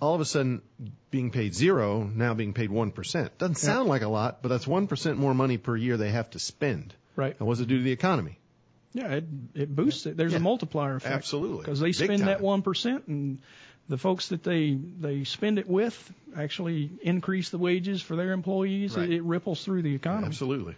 All 0.00 0.14
of 0.14 0.20
a 0.20 0.24
sudden, 0.24 0.62
being 1.10 1.30
paid 1.30 1.54
zero, 1.54 2.02
now 2.04 2.34
being 2.34 2.52
paid 2.52 2.70
one 2.70 2.90
percent 2.90 3.38
doesn't 3.38 3.54
sound 3.56 3.88
like 3.88 4.02
a 4.02 4.08
lot, 4.08 4.42
but 4.42 4.48
that's 4.48 4.66
one 4.66 4.86
percent 4.88 5.18
more 5.18 5.34
money 5.34 5.56
per 5.58 5.74
year 5.76 5.96
they 5.96 6.10
have 6.10 6.30
to 6.30 6.38
spend. 6.38 6.94
Right. 7.16 7.34
And 7.38 7.48
what's 7.48 7.60
it 7.60 7.68
do 7.68 7.78
to 7.78 7.82
the 7.84 7.92
economy? 7.92 8.38
Yeah, 8.92 9.08
it, 9.12 9.24
it 9.54 9.74
boosts 9.76 10.06
it. 10.06 10.16
There's 10.16 10.32
Yeah. 10.32 10.38
a 10.38 10.42
multiplier 10.42 10.96
effect. 10.96 11.14
Absolutely. 11.14 11.58
Because 11.60 11.80
they 11.80 11.88
Big 11.88 11.94
spend 11.94 12.18
time. 12.18 12.26
that 12.26 12.40
one 12.40 12.62
percent, 12.62 13.06
and 13.08 13.38
the 13.88 13.98
folks 13.98 14.28
that 14.28 14.42
they 14.42 14.74
they 14.74 15.24
spend 15.24 15.58
it 15.58 15.68
with 15.68 16.12
actually 16.36 16.90
increase 17.02 17.50
the 17.50 17.58
wages 17.58 18.02
for 18.02 18.16
their 18.16 18.32
employees. 18.32 18.96
Right. 18.96 19.08
It, 19.10 19.16
it 19.16 19.22
ripples 19.22 19.64
through 19.64 19.82
the 19.82 19.94
economy. 19.94 20.26
Absolutely. 20.26 20.74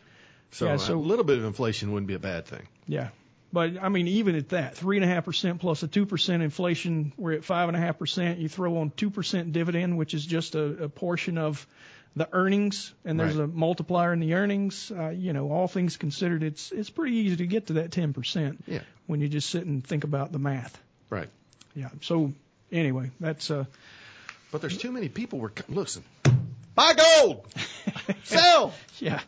So, 0.50 0.66
Yeah, 0.66 0.74
uh, 0.74 0.78
so- 0.78 0.98
a 0.98 1.00
little 1.00 1.24
bit 1.24 1.38
of 1.38 1.44
inflation 1.44 1.92
wouldn't 1.92 2.06
be 2.08 2.14
a 2.14 2.18
bad 2.18 2.46
thing. 2.46 2.66
Yeah. 2.86 3.08
But 3.52 3.82
I 3.82 3.88
mean, 3.88 4.08
even 4.08 4.34
at 4.34 4.50
that, 4.50 4.76
three 4.76 4.98
and 4.98 5.04
a 5.04 5.08
half 5.08 5.24
percent 5.24 5.60
plus 5.60 5.82
a 5.82 5.88
two 5.88 6.04
percent 6.04 6.42
inflation, 6.42 7.12
we're 7.16 7.32
at 7.32 7.44
five 7.44 7.68
and 7.68 7.76
a 7.76 7.80
half 7.80 7.98
percent. 7.98 8.38
You 8.40 8.48
throw 8.48 8.76
on 8.78 8.90
two 8.90 9.08
percent 9.10 9.52
dividend, 9.52 9.96
which 9.96 10.12
is 10.12 10.24
just 10.26 10.54
a, 10.54 10.84
a 10.84 10.88
portion 10.90 11.38
of 11.38 11.66
the 12.14 12.28
earnings, 12.32 12.92
and 13.06 13.18
there's 13.18 13.36
Right. 13.36 13.44
a 13.44 13.46
multiplier 13.46 14.12
in 14.12 14.20
the 14.20 14.34
earnings. 14.34 14.90
Uh, 14.90 15.10
you 15.10 15.32
know, 15.32 15.50
all 15.50 15.66
things 15.66 15.96
considered, 15.96 16.42
it's 16.42 16.72
it's 16.72 16.90
pretty 16.90 17.16
easy 17.16 17.36
to 17.36 17.46
get 17.46 17.68
to 17.68 17.74
that 17.74 17.90
10% 17.90 18.58
Yeah. 18.66 18.80
when 19.06 19.20
you 19.22 19.28
just 19.28 19.48
sit 19.48 19.64
and 19.64 19.82
think 19.86 20.04
about 20.04 20.30
the 20.32 20.38
math. 20.38 20.78
Right. 21.08 21.28
Yeah. 21.74 21.88
So 22.02 22.32
anyway, 22.72 23.10
that's 23.20 23.50
uh, 23.50 23.64
But 24.52 24.60
there's 24.60 24.78
too 24.78 24.92
many 24.92 25.08
people. 25.08 25.38
Were 25.38 25.52
listen. 25.68 26.02
Buy 26.74 26.92
gold. 26.94 27.46
Sell. 28.24 28.72
yeah. 29.00 29.20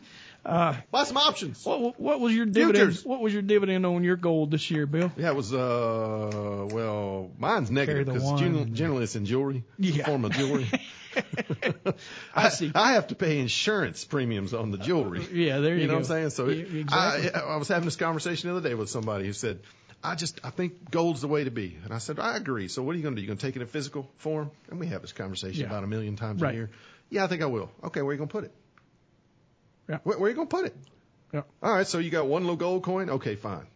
Uh, 0.43 0.75
Buy 0.89 1.03
some 1.03 1.17
options. 1.17 1.63
what 1.63 1.99
what 1.99 2.19
was 2.19 2.33
your 2.33 2.45
dividend? 2.47 2.75
Futures. 2.93 3.05
What 3.05 3.21
was 3.21 3.31
your 3.31 3.43
dividend 3.43 3.85
on 3.85 4.03
your 4.03 4.15
gold 4.15 4.49
this 4.49 4.71
year, 4.71 4.87
Bill? 4.87 5.11
Yeah, 5.15 5.29
it 5.29 5.35
was 5.35 5.53
uh 5.53 6.67
well, 6.71 7.29
mine's 7.37 7.69
negative 7.69 8.07
because 8.07 8.39
generally, 8.39 8.71
generally 8.71 9.03
it's 9.03 9.15
in 9.15 9.25
jewelry, 9.25 9.63
Yeah. 9.77 10.05
form 10.07 10.25
of 10.25 10.31
jewelry. 10.31 10.67
I 12.33 12.49
see. 12.49 12.71
I 12.73 12.93
have 12.93 13.07
to 13.07 13.15
pay 13.15 13.39
insurance 13.39 14.03
premiums 14.03 14.53
on 14.53 14.71
the 14.71 14.77
jewelry. 14.79 15.27
Yeah, 15.31 15.59
there 15.59 15.75
you, 15.75 15.81
You 15.81 15.87
know 15.87 15.93
go. 15.93 15.99
what 15.99 16.11
I'm 16.11 16.29
saying? 16.29 16.29
So 16.31 16.47
Yeah, 16.47 16.79
exactly. 16.79 17.31
I, 17.33 17.53
I 17.53 17.55
was 17.57 17.67
having 17.67 17.85
this 17.85 17.95
conversation 17.95 18.49
the 18.49 18.57
other 18.57 18.67
day 18.67 18.73
with 18.75 18.89
somebody 18.89 19.25
who 19.25 19.33
said, 19.33 19.59
I 20.03 20.15
just 20.15 20.39
I 20.43 20.49
think 20.49 20.89
gold's 20.91 21.21
the 21.21 21.27
way 21.27 21.43
to 21.43 21.51
be, 21.51 21.77
and 21.83 21.93
I 21.93 21.99
said 21.99 22.19
I 22.19 22.35
agree. 22.35 22.67
So 22.67 22.81
what 22.81 22.93
are 22.93 22.97
you 22.97 23.03
going 23.03 23.15
to 23.15 23.19
do? 23.19 23.21
You 23.21 23.27
going 23.27 23.37
to 23.37 23.45
take 23.45 23.55
it 23.55 23.61
in 23.61 23.67
physical 23.67 24.09
form? 24.17 24.49
And 24.69 24.79
we 24.79 24.87
have 24.87 25.01
this 25.01 25.11
conversation 25.13 25.61
Yeah. 25.61 25.67
about 25.67 25.83
a 25.83 25.87
million 25.87 26.15
times 26.15 26.41
Right. 26.41 26.53
a 26.53 26.57
year. 26.57 26.69
Yeah, 27.09 27.23
I 27.23 27.27
think 27.27 27.41
I 27.41 27.45
will. 27.45 27.69
Okay, 27.83 28.01
where 28.01 28.09
are 28.09 28.13
you 28.13 28.17
going 28.17 28.27
to 28.29 28.31
put 28.31 28.43
it? 28.45 28.53
Yeah. 29.89 29.97
Where, 30.03 30.17
where 30.17 30.27
are 30.27 30.29
you 30.29 30.35
going 30.35 30.47
to 30.47 30.55
put 30.55 30.65
it? 30.65 30.75
Yeah. 31.33 31.41
All 31.61 31.73
right, 31.73 31.85
so 31.87 31.99
you 31.99 32.09
got 32.09 32.27
one 32.27 32.43
little 32.43 32.55
gold 32.57 32.83
coin. 32.83 33.09
Okay, 33.09 33.35
fine. 33.35 33.67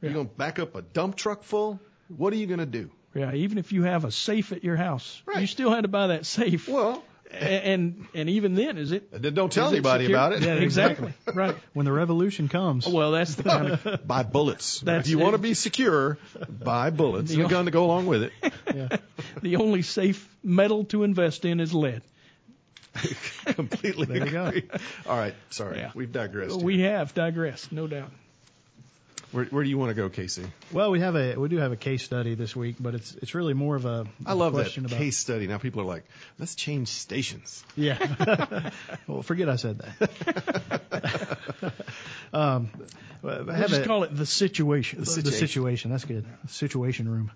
Yeah. 0.00 0.08
You're 0.10 0.12
going 0.14 0.28
to 0.28 0.34
back 0.34 0.58
up 0.58 0.74
a 0.74 0.82
dump 0.82 1.16
truck 1.16 1.42
full. 1.44 1.80
What 2.08 2.32
are 2.32 2.36
you 2.36 2.46
going 2.46 2.60
to 2.60 2.66
do? 2.66 2.90
Yeah, 3.14 3.32
even 3.34 3.58
if 3.58 3.72
you 3.72 3.84
have 3.84 4.04
a 4.04 4.10
safe 4.10 4.52
at 4.52 4.64
your 4.64 4.76
house, 4.76 5.22
Right. 5.26 5.40
you 5.40 5.46
still 5.46 5.70
had 5.70 5.82
to 5.82 5.88
buy 5.88 6.08
that 6.08 6.26
safe. 6.26 6.68
Well, 6.68 7.02
and 7.40 8.06
and 8.14 8.28
even 8.30 8.54
then, 8.54 8.78
is 8.78 8.92
it? 8.92 9.10
then 9.12 9.34
don't 9.34 9.52
tell 9.52 9.68
anybody 9.68 10.04
secure? 10.04 10.18
about 10.18 10.32
it. 10.32 10.42
Yeah, 10.42 10.54
exactly. 10.54 11.12
right. 11.34 11.56
When 11.72 11.84
the 11.86 11.92
revolution 11.92 12.48
comes, 12.48 12.86
Well, 12.86 13.10
that's 13.12 13.34
the 13.34 13.42
kind 13.44 13.70
of 13.72 14.06
Buy 14.06 14.22
bullets. 14.22 14.80
That's 14.80 15.06
if 15.06 15.10
you 15.10 15.20
it. 15.20 15.22
want 15.22 15.34
to 15.34 15.38
be 15.38 15.54
secure, 15.54 16.18
buy 16.48 16.90
bullets 16.90 17.32
and 17.32 17.40
The 17.42 17.46
a 17.46 17.48
gun 17.48 17.64
to 17.66 17.70
go 17.70 17.84
along 17.84 18.06
with 18.06 18.22
it. 18.24 18.32
yeah. 18.74 18.88
the 19.42 19.56
only 19.56 19.82
safe 19.82 20.28
metal 20.42 20.84
to 20.86 21.02
invest 21.04 21.44
in 21.44 21.60
is 21.60 21.72
lead. 21.74 22.02
Completely 23.44 24.06
There 24.06 24.24
you 24.26 24.30
go. 24.32 24.44
agree. 24.46 24.68
All 25.06 25.16
right, 25.16 25.34
sorry, 25.50 25.78
Yeah. 25.78 25.90
we've 25.94 26.12
digressed. 26.12 26.62
We 26.62 26.80
have 26.82 27.12
digressed, 27.14 27.72
no 27.72 27.86
doubt. 27.88 28.10
Where, 29.34 29.46
where 29.46 29.64
do 29.64 29.68
you 29.68 29.78
want 29.78 29.90
to 29.90 29.94
go, 29.94 30.08
Casey? 30.08 30.44
Well, 30.70 30.92
we 30.92 31.00
have 31.00 31.16
a 31.16 31.34
we 31.34 31.48
do 31.48 31.56
have 31.56 31.72
a 31.72 31.76
case 31.76 32.04
study 32.04 32.36
this 32.36 32.54
week, 32.54 32.76
but 32.78 32.94
it's 32.94 33.16
it's 33.16 33.34
really 33.34 33.52
more 33.52 33.74
of 33.74 33.84
a, 33.84 34.06
I 34.24 34.34
love 34.34 34.52
that 34.52 34.60
question 34.60 34.84
about 34.84 34.96
case 34.96 35.18
study. 35.18 35.48
Now 35.48 35.58
people 35.58 35.80
are 35.82 35.86
like, 35.86 36.04
let's 36.38 36.54
change 36.54 36.86
stations. 36.86 37.64
Yeah. 37.74 38.70
well, 39.08 39.22
forget 39.22 39.48
I 39.48 39.56
said 39.56 39.78
that. 39.80 41.72
um, 42.32 42.70
We'll 43.22 43.46
have 43.46 43.70
just 43.70 43.80
a- 43.80 43.84
call 43.84 44.04
it 44.04 44.14
the 44.14 44.26
situation. 44.26 45.00
the 45.00 45.06
situation. 45.06 45.48
situation. 45.48 45.90
That's 45.90 46.04
good. 46.04 46.26
Situation 46.48 47.08
room. 47.08 47.32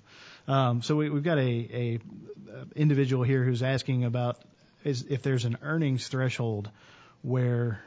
Um, 0.46 0.82
so 0.82 0.94
we, 0.94 1.10
we've 1.10 1.24
got 1.24 1.38
a, 1.38 1.40
a 1.42 1.98
individual 2.76 3.24
here 3.24 3.42
who's 3.42 3.64
asking 3.64 4.04
about 4.04 4.38
is 4.84 5.02
if 5.08 5.22
there's 5.22 5.46
an 5.46 5.58
earnings 5.62 6.06
threshold 6.06 6.70
where 7.22 7.82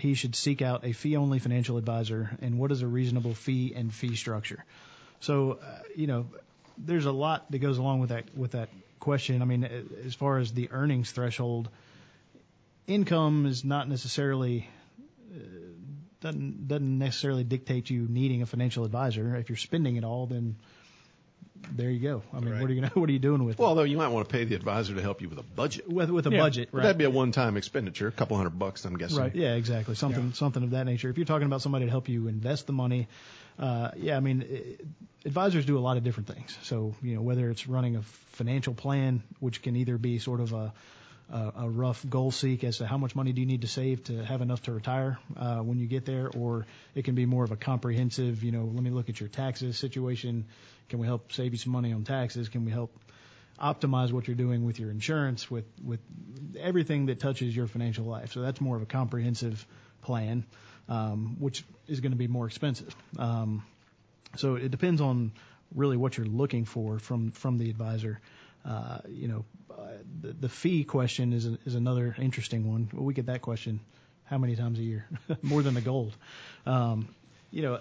he 0.00 0.14
should 0.14 0.34
seek 0.34 0.62
out 0.62 0.84
a 0.84 0.92
fee-only 0.92 1.38
financial 1.38 1.76
advisor, 1.76 2.30
and 2.42 2.58
what 2.58 2.72
is 2.72 2.82
a 2.82 2.86
reasonable 2.86 3.34
fee 3.34 3.72
and 3.74 3.92
fee 3.92 4.16
structure. 4.16 4.64
So, 5.20 5.58
uh, 5.62 5.78
you 5.94 6.06
know, 6.06 6.26
there's 6.78 7.06
a 7.06 7.12
lot 7.12 7.50
that 7.50 7.58
goes 7.58 7.78
along 7.78 8.00
with 8.00 8.10
that 8.10 8.34
with 8.36 8.52
that 8.52 8.68
question. 8.98 9.42
I 9.42 9.44
mean, 9.44 9.64
as 10.04 10.14
far 10.14 10.38
as 10.38 10.52
the 10.52 10.70
earnings 10.70 11.10
threshold, 11.10 11.68
income 12.86 13.46
is 13.46 13.64
not 13.64 13.88
necessarily 13.88 14.68
uh, 15.34 15.38
doesn't 16.20 16.68
doesn't 16.68 16.98
necessarily 16.98 17.44
dictate 17.44 17.90
you 17.90 18.06
needing 18.08 18.42
a 18.42 18.46
financial 18.46 18.84
advisor. 18.84 19.36
If 19.36 19.48
you're 19.48 19.56
spending 19.56 19.96
it 19.96 20.04
all, 20.04 20.26
then 20.26 20.56
there 21.72 21.90
you 21.90 22.00
go. 22.00 22.22
I 22.32 22.40
mean, 22.40 22.50
Right. 22.52 22.60
what 22.60 22.70
are 22.70 22.72
you 22.74 22.80
gonna 22.80 22.92
what 23.00 23.08
are 23.08 23.12
you 23.12 23.18
doing 23.18 23.44
with 23.44 23.58
it? 23.58 23.62
Well, 23.62 23.74
though 23.74 23.82
you 23.82 23.96
might 23.96 24.08
want 24.08 24.28
to 24.28 24.32
pay 24.32 24.44
the 24.44 24.54
advisor 24.54 24.94
to 24.94 25.02
help 25.02 25.20
you 25.22 25.28
with 25.28 25.38
a 25.38 25.42
budget. 25.42 25.88
With 25.88 26.10
with 26.10 26.26
a 26.26 26.30
Yeah. 26.30 26.38
budget, 26.38 26.68
right? 26.72 26.82
That'd 26.82 26.98
be 26.98 27.04
a 27.04 27.10
one-time 27.10 27.56
expenditure, 27.56 28.08
a 28.08 28.12
couple 28.12 28.36
hundred 28.36 28.58
bucks, 28.58 28.84
I'm 28.84 28.96
guessing. 28.96 29.18
Right. 29.18 29.34
Yeah, 29.34 29.54
exactly. 29.54 29.94
Something 29.94 30.32
something 30.32 30.62
of 30.62 30.70
that 30.70 30.84
nature. 30.84 31.08
If 31.10 31.16
you're 31.18 31.26
talking 31.26 31.46
about 31.46 31.62
somebody 31.62 31.84
to 31.86 31.90
help 31.90 32.08
you 32.08 32.28
invest 32.28 32.66
the 32.66 32.72
money, 32.72 33.08
uh, 33.58 33.90
yeah, 33.96 34.16
I 34.16 34.20
mean, 34.20 34.44
i 34.50 34.76
advisors 35.26 35.66
do 35.66 35.76
a 35.76 35.80
lot 35.80 35.98
of 35.98 36.02
different 36.02 36.28
things. 36.28 36.56
So 36.62 36.94
you 37.02 37.14
know, 37.14 37.20
whether 37.22 37.50
it's 37.50 37.66
running 37.66 37.96
a 37.96 38.02
financial 38.32 38.72
plan, 38.74 39.22
which 39.38 39.60
can 39.62 39.76
either 39.76 39.98
be 39.98 40.18
sort 40.18 40.40
of 40.40 40.52
a 40.54 40.72
a, 41.32 41.52
a 41.60 41.68
rough 41.68 42.08
goal 42.08 42.30
seek 42.30 42.64
as 42.64 42.78
to 42.78 42.86
how 42.86 42.98
much 42.98 43.14
money 43.14 43.32
do 43.32 43.40
you 43.40 43.46
need 43.46 43.62
to 43.62 43.68
save 43.68 44.04
to 44.04 44.24
have 44.24 44.42
enough 44.42 44.62
to 44.62 44.72
retire 44.72 45.18
uh, 45.36 45.58
when 45.58 45.78
you 45.78 45.86
get 45.86 46.04
there, 46.04 46.28
or 46.36 46.66
it 46.94 47.04
can 47.04 47.14
be 47.14 47.26
more 47.26 47.44
of 47.44 47.52
a 47.52 47.56
comprehensive. 47.56 48.42
You 48.42 48.52
know, 48.52 48.64
let 48.64 48.82
me 48.82 48.90
look 48.90 49.08
at 49.08 49.20
your 49.20 49.28
taxes 49.28 49.78
situation. 49.78 50.46
Can 50.88 50.98
we 50.98 51.06
help 51.06 51.32
save 51.32 51.52
you 51.52 51.58
some 51.58 51.72
money 51.72 51.92
on 51.92 52.04
taxes? 52.04 52.48
Can 52.48 52.64
we 52.64 52.72
help 52.72 52.92
optimize 53.60 54.10
what 54.10 54.26
you're 54.26 54.36
doing 54.36 54.64
with 54.64 54.78
your 54.78 54.90
insurance, 54.90 55.50
with 55.50 55.66
with 55.84 56.00
everything 56.58 57.06
that 57.06 57.20
touches 57.20 57.54
your 57.54 57.66
financial 57.66 58.04
life. 58.04 58.32
So 58.32 58.40
that's 58.40 58.60
more 58.60 58.76
of 58.76 58.82
a 58.82 58.86
comprehensive 58.86 59.66
plan, 60.02 60.44
um, 60.88 61.36
which 61.38 61.64
is 61.86 62.00
going 62.00 62.12
to 62.12 62.18
be 62.18 62.26
more 62.28 62.46
expensive. 62.46 62.94
Um, 63.18 63.62
so 64.36 64.54
it 64.54 64.70
depends 64.70 65.00
on 65.00 65.32
really 65.74 65.96
what 65.96 66.16
you're 66.16 66.26
looking 66.26 66.64
for 66.64 66.98
from 66.98 67.32
from 67.32 67.58
the 67.58 67.70
advisor. 67.70 68.20
Uh, 68.64 68.98
you 69.08 69.28
know, 69.28 69.44
the, 70.20 70.32
the 70.32 70.48
fee 70.48 70.84
question 70.84 71.32
is 71.32 71.46
is 71.46 71.74
another 71.74 72.14
interesting 72.18 72.68
one. 72.68 72.88
We 72.92 73.14
get 73.14 73.26
that 73.26 73.42
question 73.42 73.80
how 74.24 74.38
many 74.38 74.56
times 74.56 74.78
a 74.78 74.82
year? 74.82 75.06
More 75.42 75.62
than 75.62 75.74
the 75.74 75.80
gold. 75.80 76.16
Um, 76.64 77.08
you 77.50 77.62
know, 77.62 77.80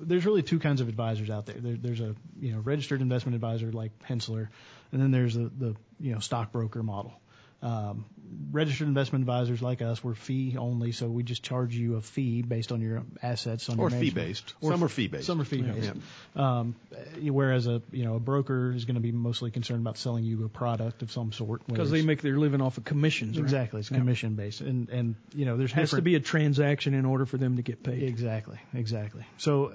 there's 0.00 0.26
really 0.26 0.42
two 0.42 0.58
kinds 0.58 0.82
of 0.82 0.88
advisors 0.88 1.30
out 1.30 1.46
there. 1.46 1.56
there. 1.58 1.76
There's 1.76 2.00
a 2.00 2.14
you 2.40 2.52
know 2.52 2.60
registered 2.60 3.00
investment 3.00 3.34
advisor 3.34 3.72
like 3.72 3.92
Hensssler, 4.06 4.48
and 4.92 5.00
then 5.00 5.10
there's 5.10 5.34
the 5.34 5.50
the 5.58 5.76
you 5.98 6.12
know 6.12 6.18
stockbroker 6.18 6.82
model. 6.82 7.12
Um, 7.60 8.04
registered 8.52 8.86
investment 8.86 9.22
advisors 9.22 9.60
like 9.60 9.82
us, 9.82 10.04
we're 10.04 10.14
fee 10.14 10.56
only, 10.56 10.92
so 10.92 11.08
we 11.08 11.22
just 11.24 11.42
charge 11.42 11.74
you 11.74 11.96
a 11.96 12.00
fee 12.00 12.42
based 12.42 12.70
on 12.70 12.80
your 12.80 13.02
assets 13.22 13.68
on 13.68 13.78
Or 13.80 13.84
your 13.84 13.90
management. 13.90 14.14
fee-based. 14.14 14.54
Or 14.60 14.70
Some 14.70 14.80
f- 14.80 14.84
are 14.84 14.88
fee-based. 14.88 15.26
Some 15.26 15.40
are 15.40 15.44
fee 15.44 15.62
based. 15.62 15.92
Um, 16.36 16.76
uh, 16.94 16.98
whereas 17.32 17.66
a 17.66 17.82
you 17.90 18.04
know 18.04 18.14
a 18.14 18.20
broker 18.20 18.70
is 18.72 18.84
going 18.84 18.94
to 18.94 19.00
be 19.00 19.10
mostly 19.10 19.50
concerned 19.50 19.80
about 19.80 19.98
selling 19.98 20.22
you 20.24 20.44
a 20.44 20.48
product 20.48 21.02
of 21.02 21.10
some 21.10 21.32
sort. 21.32 21.66
Because 21.66 21.90
they 21.90 21.98
it's- 21.98 22.06
make 22.06 22.22
their 22.22 22.36
living 22.38 22.60
off 22.60 22.78
of 22.78 22.84
commissions. 22.84 23.36
Right? 23.36 23.42
exactly 23.44 23.80
it's 23.80 23.90
Yeah. 23.90 23.98
commission 23.98 24.34
based, 24.36 24.60
and 24.60 24.88
and 24.90 25.14
you 25.34 25.44
know 25.44 25.56
there's 25.56 25.72
has 25.72 25.90
to 25.90 26.02
be 26.02 26.14
a 26.14 26.20
transaction 26.20 26.94
in 26.94 27.04
order 27.06 27.26
for 27.26 27.38
them 27.38 27.56
to 27.56 27.62
get 27.62 27.82
paid. 27.82 28.02
Exactly, 28.04 28.58
exactly. 28.72 29.24
So, 29.38 29.72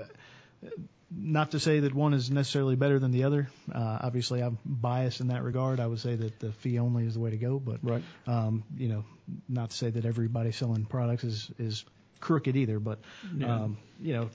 uh, 0.64 0.70
not 1.16 1.52
to 1.52 1.60
say 1.60 1.80
that 1.82 1.94
one 1.94 2.14
is 2.14 2.32
necessarily 2.32 2.76
better 2.76 3.00
than 3.00 3.12
the 3.12 3.24
other. 3.26 3.50
Uh, 3.74 4.00
obviously, 4.02 4.42
I'm 4.42 4.58
biased 4.66 5.22
in 5.22 5.28
that 5.28 5.44
regard. 5.44 5.80
I 5.80 5.88
would 5.88 6.00
say 6.00 6.16
that 6.16 6.40
the 6.40 6.52
fee 6.52 6.80
only 6.80 7.06
is 7.06 7.14
the 7.14 7.20
way 7.20 7.30
to 7.32 7.38
go, 7.38 7.60
but 7.60 7.80
Right. 7.84 8.04
um, 8.28 8.64
you 8.78 8.88
know, 8.90 9.06
not 9.48 9.70
to 9.72 9.78
say 9.78 9.90
that 9.90 10.06
everybody 10.06 10.52
selling 10.52 10.86
products 10.86 11.24
is 11.24 11.52
is 11.60 11.86
crooked 12.20 12.56
either. 12.56 12.80
But 12.80 13.00
Yeah. 13.38 13.64
um, 13.64 13.78
you 14.02 14.14
know, 14.14 14.30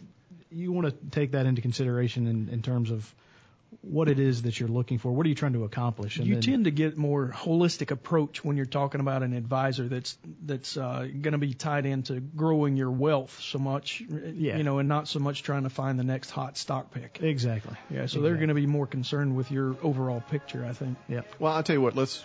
you 0.50 0.72
want 0.72 0.86
to 0.88 1.10
take 1.10 1.32
that 1.32 1.46
into 1.46 1.62
consideration 1.62 2.26
in, 2.26 2.48
in 2.48 2.62
terms 2.62 2.90
of 2.90 3.14
what 3.82 4.08
it 4.08 4.18
is 4.18 4.42
that 4.42 4.58
you're 4.58 4.68
looking 4.68 4.98
for. 4.98 5.12
What 5.12 5.26
are 5.26 5.28
you 5.28 5.34
trying 5.34 5.52
to 5.52 5.64
accomplish? 5.64 6.16
And 6.18 6.26
you 6.26 6.34
then- 6.34 6.42
tend 6.42 6.64
to 6.64 6.70
get 6.70 6.96
more 6.96 7.28
holistic 7.34 7.90
approach 7.90 8.44
when 8.44 8.56
you're 8.56 8.66
talking 8.66 9.00
about 9.00 9.22
an 9.22 9.32
advisor 9.34 9.88
that's 9.88 10.16
that's 10.44 10.76
uh, 10.76 11.06
going 11.20 11.32
to 11.32 11.38
be 11.38 11.54
tied 11.54 11.86
into 11.86 12.20
growing 12.20 12.76
your 12.76 12.90
wealth 12.90 13.38
so 13.40 13.58
much, 13.58 14.02
Yeah. 14.08 14.56
you 14.56 14.62
know, 14.62 14.78
and 14.78 14.88
not 14.88 15.08
so 15.08 15.18
much 15.18 15.42
trying 15.42 15.64
to 15.64 15.70
find 15.70 15.98
the 15.98 16.04
next 16.04 16.30
hot 16.30 16.56
stock 16.56 16.92
pick. 16.92 17.18
exactly. 17.22 17.76
Yeah, 17.90 18.06
so 18.06 18.20
they're 18.20 18.36
going 18.36 18.48
to 18.48 18.54
be 18.54 18.66
more 18.66 18.86
concerned 18.86 19.36
with 19.36 19.50
your 19.50 19.76
overall 19.82 20.20
picture, 20.30 20.64
I 20.64 20.72
think. 20.72 20.96
Yeah. 21.08 21.22
Well, 21.38 21.52
I'll 21.52 21.62
tell 21.62 21.76
you 21.76 21.82
what. 21.82 21.94
Let's 21.96 22.24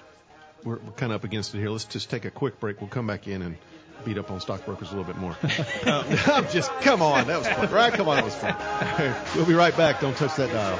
we're, 0.63 0.77
we're 0.79 0.91
kind 0.93 1.11
of 1.11 1.17
up 1.17 1.23
against 1.25 1.53
it 1.55 1.59
here. 1.59 1.69
Let's 1.69 1.85
just 1.85 2.09
take 2.09 2.25
a 2.25 2.31
quick 2.31 2.59
break. 2.59 2.79
We'll 2.79 2.89
come 2.89 3.07
back 3.07 3.27
in 3.27 3.41
and 3.41 3.57
beat 4.05 4.17
up 4.17 4.31
on 4.31 4.39
stockbrokers 4.41 4.91
a 4.91 4.95
little 4.95 5.11
bit 5.11 5.17
more. 5.17 5.35
I'm 5.85 6.47
just 6.49 6.71
come 6.81 7.01
on, 7.01 7.27
that 7.27 7.39
was 7.39 7.47
fun, 7.47 7.71
right? 7.71 7.93
Come 7.93 8.07
on, 8.09 8.15
that 8.17 8.25
was 8.25 8.35
fun. 8.35 8.53
All 8.53 8.59
right, 8.59 9.15
we'll 9.35 9.45
be 9.45 9.53
right 9.53 9.75
back. 9.75 10.01
Don't 10.01 10.15
touch 10.15 10.35
that 10.37 10.51
dial. 10.51 10.79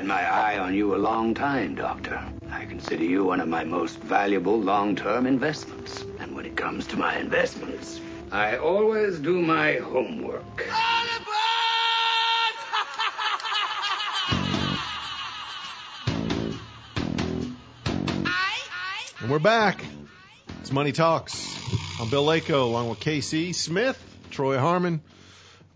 Had 0.00 0.08
my 0.08 0.26
eye 0.26 0.58
on 0.58 0.72
you 0.72 0.94
a 0.94 0.96
long 0.96 1.34
time, 1.34 1.74
Doctor. 1.74 2.18
I 2.50 2.64
consider 2.64 3.04
you 3.04 3.22
one 3.24 3.38
of 3.38 3.48
my 3.48 3.64
most 3.64 3.98
valuable 3.98 4.58
long-term 4.58 5.26
investments. 5.26 6.02
And 6.20 6.34
when 6.34 6.46
it 6.46 6.56
comes 6.56 6.86
to 6.86 6.96
my 6.96 7.18
investments, 7.18 8.00
I 8.32 8.56
always 8.56 9.18
do 9.18 9.42
my 9.42 9.74
homework. 9.74 10.66
And 19.20 19.30
we're 19.30 19.38
back. 19.38 19.84
It's 20.62 20.72
Money 20.72 20.92
Talks. 20.92 21.46
I'm 22.00 22.08
Bill 22.08 22.24
Lako 22.24 22.62
along 22.62 22.88
with 22.88 23.00
Casey 23.00 23.52
Smith, 23.52 24.02
Troy 24.30 24.56
Harmon. 24.56 25.02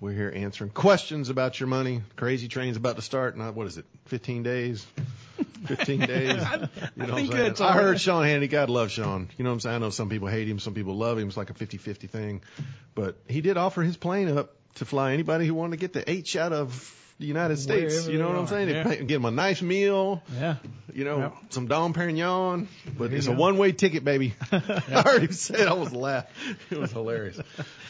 We're 0.04 0.12
here 0.12 0.30
answering 0.36 0.68
questions 0.68 1.30
about 1.30 1.58
your 1.58 1.66
money. 1.66 2.02
Crazy 2.16 2.46
train's 2.46 2.76
about 2.76 2.96
to 2.96 3.02
start. 3.02 3.38
Not 3.38 3.48
uh, 3.48 3.52
what 3.52 3.66
is 3.68 3.78
it? 3.78 3.86
15 4.04 4.42
days. 4.42 4.86
15 5.64 6.00
days. 6.06 6.28
You 6.28 6.36
know 6.36 6.68
what 6.94 7.10
I'm 7.14 7.26
saying? 7.30 7.54
I 7.62 7.72
heard. 7.72 7.98
Sean 7.98 8.22
Hannity. 8.22 8.50
God 8.50 8.68
love 8.68 8.90
Sean. 8.90 9.30
You 9.38 9.44
know 9.44 9.48
what 9.48 9.54
I'm 9.54 9.60
saying? 9.60 9.76
I 9.76 9.78
know 9.78 9.88
some 9.88 10.10
people 10.10 10.28
hate 10.28 10.46
him, 10.46 10.58
some 10.58 10.74
people 10.74 10.94
love 10.94 11.16
him. 11.18 11.28
It's 11.28 11.38
like 11.38 11.48
a 11.48 11.54
50-50 11.54 12.10
thing. 12.10 12.42
But 12.94 13.16
he 13.28 13.40
did 13.40 13.56
offer 13.56 13.80
his 13.82 13.96
plane 13.96 14.28
up 14.36 14.54
to 14.74 14.84
fly 14.84 15.14
anybody 15.14 15.46
who 15.46 15.54
wanted 15.54 15.70
to 15.70 15.76
get 15.78 15.94
the 15.94 16.10
H 16.10 16.36
out 16.36 16.52
of 16.52 16.94
the 17.18 17.24
United 17.24 17.56
States. 17.56 17.94
Wherever 17.94 18.10
you 18.12 18.18
know 18.18 18.28
what 18.28 18.36
I'm 18.36 18.46
saying? 18.46 18.68
They 18.68 18.74
yeah. 18.74 18.82
pay- 18.84 19.04
Get 19.04 19.16
him 19.16 19.24
a 19.24 19.30
nice 19.30 19.62
meal. 19.62 20.22
Yeah. 20.38 20.56
You 20.92 21.04
know, 21.04 21.18
Yeah. 21.18 21.30
some 21.48 21.66
Dom 21.66 21.94
Perignon, 21.94 22.66
but 22.98 23.10
it's 23.14 23.26
a 23.26 23.32
one-way 23.32 23.72
ticket, 23.72 24.04
baby. 24.04 24.34
I 24.52 25.28
say 25.30 25.60
it. 25.62 25.66
I 25.66 25.72
was 25.72 25.94
laughing. 25.94 26.56
It 26.70 26.76
was 26.76 26.92
hilarious. 26.92 27.40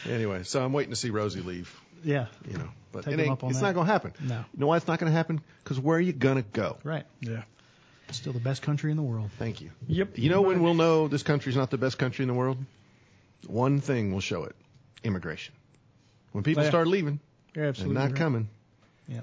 Anyway, 0.09 0.43
so 0.43 0.63
I'm 0.63 0.71
waiting 0.71 0.91
to 0.91 0.95
see 0.95 1.09
Rosie 1.09 1.41
leave. 1.41 1.77
Yeah. 2.05 2.27
You 2.49 2.57
know, 2.57 2.69
but 2.93 3.07
it 3.07 3.19
ain't, 3.19 3.39
it's 3.43 3.59
that. 3.59 3.61
not 3.61 3.73
going 3.73 3.87
to 3.87 3.91
happen. 3.91 4.13
No. 4.21 4.37
You 4.53 4.59
know 4.59 4.67
why 4.67 4.77
it's 4.77 4.87
not 4.87 4.99
going 4.99 5.11
to 5.11 5.15
happen? 5.17 5.41
Because 5.63 5.79
where 5.79 5.97
are 5.97 6.01
you 6.01 6.13
going 6.13 6.37
to 6.37 6.43
go? 6.43 6.77
Right. 6.83 7.05
Yeah. 7.19 7.43
Still 8.11 8.31
the 8.33 8.39
best 8.39 8.61
country 8.61 8.91
in 8.91 8.97
the 8.97 9.03
world. 9.03 9.31
Thank 9.39 9.59
you. 9.61 9.71
Yep. 9.87 10.17
You 10.17 10.29
know 10.29 10.41
when 10.43 10.61
we'll 10.61 10.75
know 10.75 11.07
this 11.07 11.23
country's 11.23 11.55
not 11.55 11.71
the 11.71 11.77
best 11.79 11.97
country 11.97 12.23
in 12.23 12.27
the 12.27 12.35
world? 12.35 12.57
One 13.47 13.81
thing 13.81 14.13
will 14.13 14.21
show 14.21 14.43
it: 14.43 14.55
immigration. 15.03 15.55
When 16.31 16.43
people 16.43 16.63
Yeah. 16.63 16.69
start 16.69 16.87
leaving 16.87 17.19
You're 17.55 17.65
and 17.65 17.69
absolutely 17.69 17.95
not 17.95 18.05
right. 18.11 18.15
coming. 18.15 18.49
Yeah. 19.07 19.21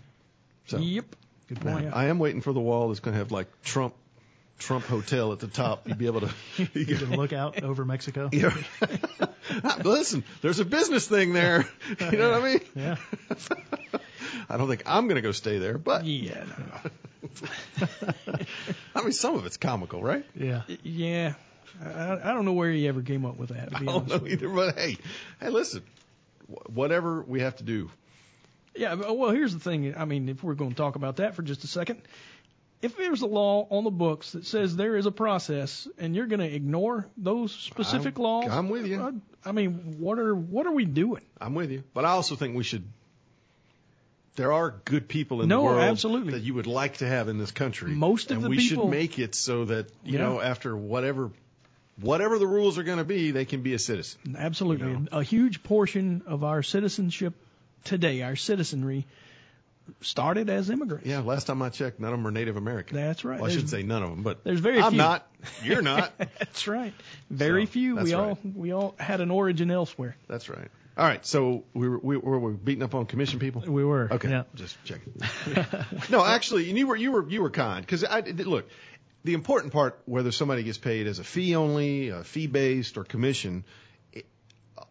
So 0.66 0.78
Yep. 0.78 1.16
Good 1.48 1.64
now, 1.64 1.72
point. 1.72 1.90
I 1.94 2.06
am 2.06 2.18
waiting 2.18 2.40
for 2.40 2.52
the 2.52 2.60
wall 2.60 2.88
that's 2.88 3.00
going 3.00 3.12
to 3.14 3.18
have 3.18 3.30
like 3.30 3.46
Trump, 3.62 3.94
Trump 4.58 4.84
Hotel 4.84 5.32
at 5.32 5.40
the 5.40 5.48
top. 5.48 5.88
You'd 5.88 5.98
be 5.98 6.06
able 6.06 6.20
to. 6.20 6.30
You 6.74 6.86
can 6.96 7.16
look 7.16 7.32
out 7.32 7.62
over 7.62 7.84
Mexico. 7.84 8.30
Yeah. 8.32 8.54
Listen, 9.84 10.24
there's 10.40 10.60
a 10.60 10.64
business 10.64 11.06
thing 11.06 11.32
there. 11.32 11.66
You 12.00 12.12
know 12.18 12.30
what 12.30 12.42
I 12.42 12.52
mean? 12.52 12.60
Yeah. 12.74 12.96
I 14.48 14.56
don't 14.56 14.68
think 14.68 14.82
I'm 14.86 15.06
going 15.08 15.16
to 15.16 15.22
go 15.22 15.32
stay 15.32 15.58
there, 15.58 15.78
but 15.78 16.04
Yeah. 16.04 16.44
No. 16.44 17.86
I 18.94 19.02
mean, 19.02 19.12
some 19.12 19.36
of 19.36 19.46
it's 19.46 19.56
comical, 19.56 20.02
right? 20.02 20.24
Yeah. 20.34 20.62
Yeah. 20.82 21.34
I, 21.84 22.12
I 22.22 22.32
don't 22.34 22.44
know 22.44 22.52
where 22.52 22.70
he 22.70 22.86
ever 22.88 23.02
came 23.02 23.24
up 23.24 23.36
with 23.36 23.50
that. 23.50 23.70
To 23.70 23.76
I 23.76 23.80
be 23.80 23.86
don't 23.86 23.94
honest 23.96 24.10
know 24.10 24.18
with 24.18 24.30
you. 24.30 24.36
either, 24.36 24.48
but 24.48 24.78
hey, 24.78 24.96
hey, 25.40 25.48
listen, 25.48 25.82
whatever 26.72 27.22
we 27.22 27.40
have 27.40 27.56
to 27.56 27.64
do. 27.64 27.90
Yeah, 28.74 28.94
well, 28.94 29.30
here's 29.30 29.52
the 29.52 29.60
thing. 29.60 29.94
I 29.96 30.04
mean, 30.04 30.28
if 30.28 30.42
we're 30.42 30.54
going 30.54 30.70
to 30.70 30.76
talk 30.76 30.96
about 30.96 31.16
that 31.16 31.34
for 31.34 31.42
just 31.42 31.64
a 31.64 31.66
second, 31.66 32.00
if 32.82 32.96
there's 32.96 33.22
a 33.22 33.26
law 33.26 33.66
on 33.70 33.84
the 33.84 33.90
books 33.90 34.32
that 34.32 34.44
says 34.44 34.74
there 34.76 34.96
is 34.96 35.06
a 35.06 35.10
process, 35.12 35.86
and 35.98 36.14
you're 36.16 36.26
going 36.26 36.40
to 36.40 36.52
ignore 36.54 37.06
those 37.16 37.52
specific 37.52 38.14
I'm- 38.16 38.22
laws, 38.24 38.48
I'm 38.50 38.68
with 38.68 38.86
you. 38.86 39.00
I, 39.00 39.48
I 39.48 39.52
mean, 39.52 39.96
what 39.98 40.18
are 40.18 40.34
what 40.34 40.66
are 40.66 40.72
we 40.72 40.84
doing? 40.84 41.22
I'm 41.40 41.54
with 41.54 41.70
you, 41.70 41.84
but 41.94 42.04
I 42.04 42.10
also 42.10 42.36
think 42.36 42.56
we 42.56 42.64
should. 42.64 42.84
There 44.34 44.52
are 44.52 44.74
good 44.86 45.08
people 45.08 45.42
in 45.42 45.48
No, 45.48 45.58
the 45.58 45.64
world 45.64 45.80
absolutely. 45.80 46.32
that 46.32 46.42
you 46.42 46.54
would 46.54 46.66
like 46.66 46.98
to 46.98 47.06
have 47.06 47.28
in 47.28 47.36
this 47.38 47.50
country. 47.50 47.92
Most 47.92 48.30
of 48.30 48.38
and 48.38 48.44
the 48.46 48.48
we 48.50 48.56
people- 48.56 48.84
should 48.84 48.90
make 48.90 49.18
it 49.18 49.34
so 49.34 49.66
that 49.66 49.88
you 50.04 50.14
Yeah. 50.18 50.20
know 50.24 50.40
after 50.40 50.74
whatever, 50.74 51.30
whatever 52.00 52.38
the 52.38 52.46
rules 52.46 52.78
are 52.78 52.82
going 52.82 52.96
to 52.98 53.04
be, 53.04 53.30
they 53.30 53.44
can 53.44 53.60
be 53.62 53.74
a 53.74 53.78
citizen. 53.78 54.36
Absolutely, 54.38 54.88
You 54.88 54.98
know. 55.00 55.08
a 55.12 55.22
huge 55.22 55.62
portion 55.62 56.22
of 56.26 56.44
our 56.44 56.62
citizenship 56.62 57.34
today, 57.84 58.22
our 58.22 58.36
citizenry, 58.36 59.06
started 60.00 60.48
as 60.50 60.70
immigrants. 60.70 61.06
Yeah, 61.06 61.20
last 61.20 61.46
time 61.46 61.60
I 61.62 61.68
checked, 61.68 62.00
none 62.00 62.12
of 62.12 62.18
them 62.18 62.26
are 62.26 62.30
Native 62.30 62.56
American. 62.56 62.96
That's 62.96 63.24
right. 63.24 63.40
Well, 63.40 63.50
I 63.50 63.54
should 63.54 63.68
say 63.68 63.82
none 63.82 64.02
of 64.02 64.10
them, 64.10 64.22
but 64.22 64.44
There's 64.44 64.60
very 64.60 64.80
I'm 64.80 64.92
few. 64.92 64.98
not. 64.98 65.26
You're 65.62 65.82
not. 65.82 66.12
That's 66.18 66.66
right. 66.68 66.92
Very 67.30 67.66
So, 67.66 67.72
few. 67.72 67.96
We 67.96 68.12
all 68.14 68.26
right. 68.28 68.38
we 68.56 68.72
all 68.72 68.94
had 68.98 69.20
an 69.20 69.30
origin 69.30 69.70
elsewhere. 69.70 70.16
That's 70.28 70.48
right. 70.48 70.68
All 70.94 71.06
right, 71.06 71.24
so 71.24 71.64
we 71.72 71.88
were 71.88 71.98
we 71.98 72.16
were, 72.18 72.38
we 72.38 72.52
beating 72.52 72.82
up 72.82 72.94
on 72.94 73.06
commission 73.06 73.38
people. 73.38 73.62
We 73.66 73.82
were. 73.82 74.08
Okay, 74.12 74.28
Yeah. 74.28 74.42
just 74.54 74.76
checking. 74.84 75.14
no, 76.10 76.22
actually, 76.24 76.68
and 76.68 76.78
you 76.78 76.86
were 76.86 76.96
you 76.96 77.12
were 77.12 77.28
you 77.28 77.42
were 77.42 77.50
kind 77.50 77.84
because 77.84 78.04
I 78.04 78.20
look. 78.20 78.68
The 79.24 79.34
important 79.34 79.72
part, 79.72 80.00
whether 80.04 80.32
somebody 80.32 80.64
gets 80.64 80.78
paid 80.78 81.06
as 81.06 81.20
a 81.20 81.24
fee 81.24 81.54
only, 81.54 82.08
a 82.08 82.24
fee 82.24 82.48
based, 82.48 82.98
or 82.98 83.04
commission, 83.04 83.64
it, 84.12 84.26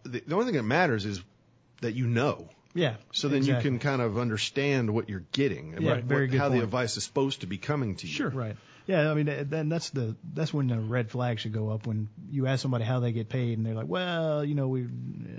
the, 0.04 0.24
the 0.26 0.34
only 0.36 0.46
thing 0.46 0.56
that 0.56 0.64
matters 0.64 1.06
is 1.06 1.22
that 1.82 1.96
you 1.96 2.08
know. 2.08 2.48
Yeah. 2.74 2.96
So 3.12 3.28
then 3.28 3.40
exactly. 3.40 3.72
you 3.72 3.78
can 3.78 3.80
kind 3.80 4.02
of 4.02 4.18
understand 4.18 4.90
what 4.94 5.10
you're 5.10 5.26
getting 5.32 5.74
and 5.74 5.84
Yeah, 5.84 5.96
what, 5.96 6.04
very 6.06 6.22
what- 6.26 6.32
good 6.32 6.40
how 6.40 6.50
the 6.50 6.62
advice 6.64 6.98
is 6.98 7.04
supposed 7.04 7.42
to 7.42 7.48
be 7.48 7.58
coming 7.58 7.96
to 7.96 8.08
you. 8.08 8.14
Sure. 8.14 8.30
Right. 8.30 8.56
Yeah, 8.88 9.12
I 9.12 9.14
mean, 9.14 9.48
then 9.50 9.70
that's 9.70 9.92
the 9.92 10.16
that's 10.34 10.52
when 10.54 10.68
the 10.68 10.80
red 10.80 11.12
flag 11.12 11.40
should 11.40 11.54
go 11.54 11.70
up 11.70 11.86
when 11.86 12.10
you 12.32 12.48
ask 12.48 12.62
somebody 12.64 12.84
how 12.84 13.00
they 13.00 13.12
get 13.12 13.30
paid 13.30 13.58
and 13.58 13.66
they're 13.66 13.76
like, 13.76 13.88
well, 13.88 14.44
you 14.44 14.56
know, 14.56 14.68
we, 14.70 14.88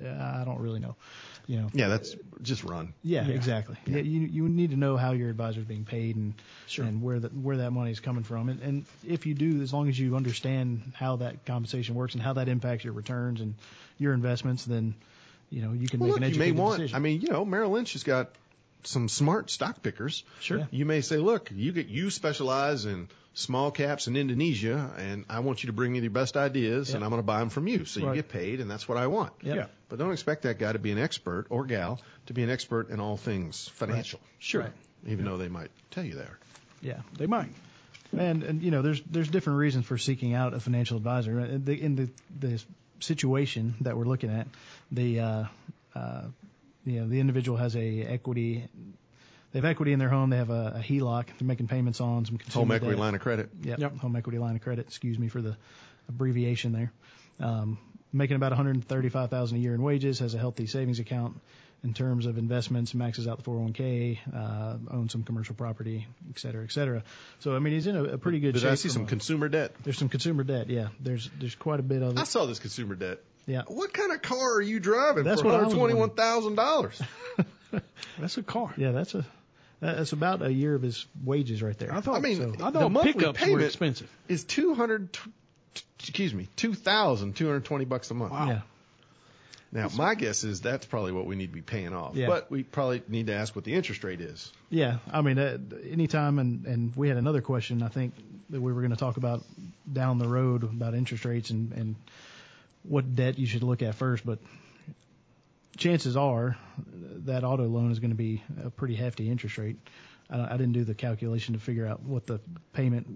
I 0.07 0.43
don't 0.45 0.61
really 0.61 0.79
know, 0.79 0.95
you 1.49 1.57
know. 1.61 1.69
Yeah, 1.75 1.89
that's 1.89 2.15
just 2.41 2.63
run. 2.63 2.95
Yeah, 3.03 3.27
Yeah. 3.27 3.35
exactly. 3.35 3.77
Yeah. 3.85 3.99
you 3.99 4.21
you 4.21 4.49
need 4.49 4.71
to 4.71 4.77
know 4.77 4.97
how 4.97 5.11
your 5.11 5.29
advisor 5.29 5.59
is 5.61 5.67
being 5.67 5.85
paid 5.85 6.15
and 6.17 6.35
Sure. 6.69 6.85
and 6.85 7.03
where 7.03 7.19
that 7.19 7.35
where 7.35 7.57
that 7.59 7.73
money's 7.73 7.99
coming 8.01 8.23
from. 8.23 8.49
And, 8.49 8.61
and 8.63 8.85
if 9.07 9.27
you 9.27 9.35
do, 9.35 9.61
as 9.61 9.73
long 9.73 9.89
as 9.89 9.99
you 9.99 10.15
understand 10.17 10.93
how 10.95 11.17
that 11.17 11.45
compensation 11.45 11.97
works 11.97 12.15
and 12.15 12.23
how 12.23 12.35
that 12.35 12.49
impacts 12.49 12.85
your 12.85 12.93
returns 12.95 13.41
and 13.41 13.55
your 13.99 14.15
investments, 14.15 14.65
then 14.65 14.95
you 15.53 15.63
know 15.63 15.73
you 15.73 15.87
can 15.89 16.01
Well, 16.01 16.09
make 16.09 16.21
look, 16.21 16.27
an 16.29 16.33
you 16.35 16.39
may 16.39 16.45
educated 16.47 16.59
want. 16.59 16.79
decision. 16.79 16.97
I 16.97 16.99
mean, 16.99 17.21
you 17.21 17.29
know, 17.29 17.45
Merrill 17.45 17.71
Lynch 17.71 17.93
has 17.93 18.03
got 18.03 18.31
some 18.85 19.09
smart 19.09 19.51
stock 19.51 19.83
pickers. 19.83 20.25
Sure. 20.41 20.59
Yeah. 20.59 20.67
You 20.73 20.85
may 20.87 21.01
say, 21.03 21.19
look, 21.19 21.51
you 21.55 21.73
get 21.73 21.87
you 21.87 22.11
specialize 22.11 22.85
in 22.85 23.09
small 23.35 23.71
caps 23.71 24.09
in 24.09 24.17
Indonesia, 24.17 24.91
and 24.99 25.25
I 25.31 25.39
want 25.41 25.63
you 25.63 25.69
to 25.69 25.73
bring 25.73 25.93
me 25.93 26.01
your 26.01 26.11
best 26.11 26.37
ideas, 26.37 26.93
and 26.95 27.05
I'm 27.05 27.11
going 27.11 27.23
to 27.23 27.27
buy 27.27 27.39
them 27.41 27.49
from 27.51 27.67
you. 27.69 27.85
So 27.85 28.01
Right. 28.01 28.09
you 28.17 28.23
get 28.23 28.29
paid, 28.31 28.61
and 28.61 28.71
that's 28.71 28.89
what 28.89 28.99
I 28.99 29.07
want. 29.07 29.33
Yep. 29.43 29.57
Yeah. 29.57 29.67
But 29.89 29.99
don't 30.01 30.13
expect 30.13 30.43
that 30.43 30.59
guy 30.59 30.73
to 30.73 30.79
be 30.79 30.91
an 30.91 30.99
expert 30.99 31.47
or 31.49 31.65
gal 31.67 32.01
to 32.27 32.35
be 32.35 32.43
an 32.43 32.51
expert 32.51 32.91
in 32.91 32.99
all 33.01 33.17
things 33.17 33.69
financial. 33.75 34.21
Sure. 34.39 34.63
Right. 34.63 34.73
Even 35.07 35.25
though 35.25 35.39
they 35.39 35.49
might 35.49 35.71
tell 35.91 36.05
you 36.05 36.15
they 36.15 36.23
are. 36.23 36.39
yeah. 36.81 37.01
They 37.19 37.27
might. 37.27 37.53
And 38.17 38.43
and 38.43 38.63
you 38.63 38.71
know, 38.71 38.83
there's 38.83 39.01
there's 39.11 39.29
different 39.29 39.59
reasons 39.61 39.87
for 39.87 39.97
seeking 39.97 40.35
out 40.35 40.53
a 40.53 40.61
financial 40.61 40.99
advisor. 40.99 41.41
In 41.41 41.65
the 41.65 41.73
in 41.81 41.97
the, 41.97 42.11
the 42.39 42.63
situation 43.03 43.75
that 43.83 43.97
we're 43.97 44.05
looking 44.05 44.31
at, 44.31 44.47
the 44.91 45.21
uh, 45.21 45.45
uh, 45.95 46.23
you 46.87 47.01
know 47.01 47.09
the 47.09 47.21
individual 47.21 47.59
has 47.59 47.77
a 47.77 48.03
equity. 48.03 48.67
They 49.53 49.59
have 49.59 49.67
equity 49.67 49.93
in 49.93 49.99
their 49.99 50.09
home. 50.09 50.31
They 50.31 50.39
have 50.39 50.49
a, 50.51 50.75
a 50.77 50.81
HELOC. 50.81 51.27
They're 51.39 51.47
making 51.47 51.69
payments 51.69 52.01
on 52.01 52.25
some 52.25 52.39
consumer 52.39 52.63
Home 52.65 52.73
equity 52.73 52.95
debt. 52.95 53.01
line 53.01 53.15
of 53.15 53.21
credit. 53.21 53.51
Yep, 53.63 53.79
Yep. 53.81 53.97
home 53.99 54.17
equity 54.17 54.39
line 54.39 54.57
of 54.57 54.63
credit. 54.63 54.87
Excuse 54.87 55.19
me 55.19 55.29
for 55.29 55.43
the 55.43 55.57
abbreviation 56.09 56.73
there. 56.73 56.91
Um, 57.39 57.77
making 58.15 58.37
about 58.37 58.53
135,000 58.53 59.57
a 59.57 59.61
year 59.61 59.75
in 59.75 59.83
wages. 59.83 60.21
Has 60.21 60.33
a 60.35 60.39
healthy 60.39 60.67
savings 60.67 61.01
account. 61.01 61.39
In 61.85 61.95
terms 61.95 62.27
of 62.27 62.39
investments, 62.39 62.95
maxes 62.95 63.27
out 63.27 63.39
the 63.39 63.43
401k, 63.51 64.19
uh, 64.33 64.77
owns 64.93 65.11
some 65.11 65.25
commercial 65.25 65.57
property, 65.57 66.07
et 66.31 66.39
cetera, 66.39 66.63
et 66.63 66.71
cetera. 66.71 67.03
So 67.41 67.57
I 67.57 67.59
mean, 67.59 67.73
he's 67.75 67.89
in 67.89 67.97
a, 67.97 68.05
a 68.05 68.19
pretty 68.19 68.39
good 68.39 68.53
Did 68.55 68.61
shape. 68.63 68.71
I 68.71 68.75
see 68.77 68.89
some 68.89 69.03
a- 69.03 69.07
consumer 69.07 69.49
debt? 69.49 69.73
there's 69.83 69.99
some 69.99 70.09
consumer 70.09 70.45
debt. 70.45 70.71
Yeah, 70.71 70.89
there's 71.01 71.29
there's 71.41 71.57
quite 71.57 71.81
a 71.81 71.83
bit 71.83 72.03
of 72.03 72.13
it. 72.13 72.21
I 72.21 72.25
saw 72.25 72.47
this 72.47 72.61
consumer 72.61 72.95
debt. 72.95 73.19
Yeah, 73.47 73.63
What 73.67 73.93
kind 73.93 74.13
of 74.13 74.23
car 74.23 74.55
are 74.59 74.63
you 74.63 74.79
driving 74.79 75.25
That's 75.25 75.41
for 75.41 75.49
what 75.49 75.57
I 75.59 75.65
was 75.65 75.75
wondering. 75.75 76.01
$121,000? 76.11 77.03
That's 78.21 78.37
a 78.39 78.43
car. 78.45 78.73
yeah, 78.77 78.93
that's 78.93 79.17
a 79.17 79.25
that's 79.81 80.13
about 80.13 80.43
a 80.43 80.53
year 80.53 80.77
of 80.77 80.83
his 80.83 81.05
wages 81.25 81.61
right 81.65 81.77
there. 81.77 81.93
I 81.93 82.01
thought. 82.01 82.15
I 82.15 82.21
mean, 82.21 82.37
So- 82.37 82.65
I 82.65 82.71
the 82.71 82.79
thought 82.79 82.93
monthly 82.93 83.15
pickups 83.15 83.41
were 83.41 83.47
payment 83.47 83.65
expensive. 83.65 84.09
is 84.29 84.45
200 84.45 85.13
t- 85.13 85.21
t- 85.75 85.83
excuse 85.99 86.33
me, 86.33 86.47
2,220 86.55 87.85
bucks 87.87 88.11
a 88.11 88.15
month. 88.15 88.31
Wow. 88.31 88.47
yeah, 88.49 88.61
Now, 89.73 89.89
my 89.97 90.15
guess 90.15 90.45
is 90.45 90.61
that's 90.61 90.85
probably 90.85 91.13
what 91.13 91.25
we 91.25 91.35
need 91.35 91.47
to 91.47 91.55
be 91.55 91.63
paying 91.63 91.95
off. 91.95 92.15
Yeah. 92.15 92.27
But 92.27 92.51
we 92.51 92.63
probably 92.63 93.03
need 93.09 93.29
to 93.29 93.33
ask 93.33 93.57
what 93.57 93.65
the 93.65 93.73
interest 93.73 94.05
rate 94.05 94.21
is. 94.21 94.53
yeah. 94.69 94.99
I 95.11 95.23
mean, 95.23 95.39
uh, 95.39 95.59
anytime 95.91 96.39
and 96.39 96.67
and 96.67 96.95
we 96.95 97.09
had 97.09 97.17
another 97.17 97.41
question 97.41 97.83
I 97.83 97.89
think 97.89 98.15
that 98.51 98.61
we 98.61 98.73
were 98.73 98.83
going 98.83 98.93
to 98.93 98.99
talk 98.99 99.17
about 99.17 99.43
down 99.91 100.19
the 100.19 100.29
road 100.29 100.63
about 100.63 100.95
interest 100.95 101.25
rates 101.25 101.51
and 101.51 101.73
and 101.73 101.97
what 102.83 103.15
debt 103.15 103.39
you 103.39 103.47
should 103.47 103.63
look 103.63 103.81
at 103.83 103.95
first, 103.95 104.27
but 104.27 104.39
chances 105.77 106.17
are 106.17 106.57
that 107.27 107.45
auto 107.45 107.67
loan 107.67 107.93
is 107.93 107.99
going 107.99 108.11
to 108.11 108.17
be 108.17 108.43
a 108.65 108.71
pretty 108.71 108.95
hefty 108.95 109.31
interest 109.31 109.57
rate. 109.57 109.77
I, 110.29 110.55
I 110.55 110.57
didn't 110.57 110.73
do 110.73 110.85
the 110.85 110.95
calculation 110.95 111.55
to 111.55 111.61
figure 111.61 111.87
out 111.87 112.03
what 112.03 112.27
the 112.27 112.41
payment 112.73 113.07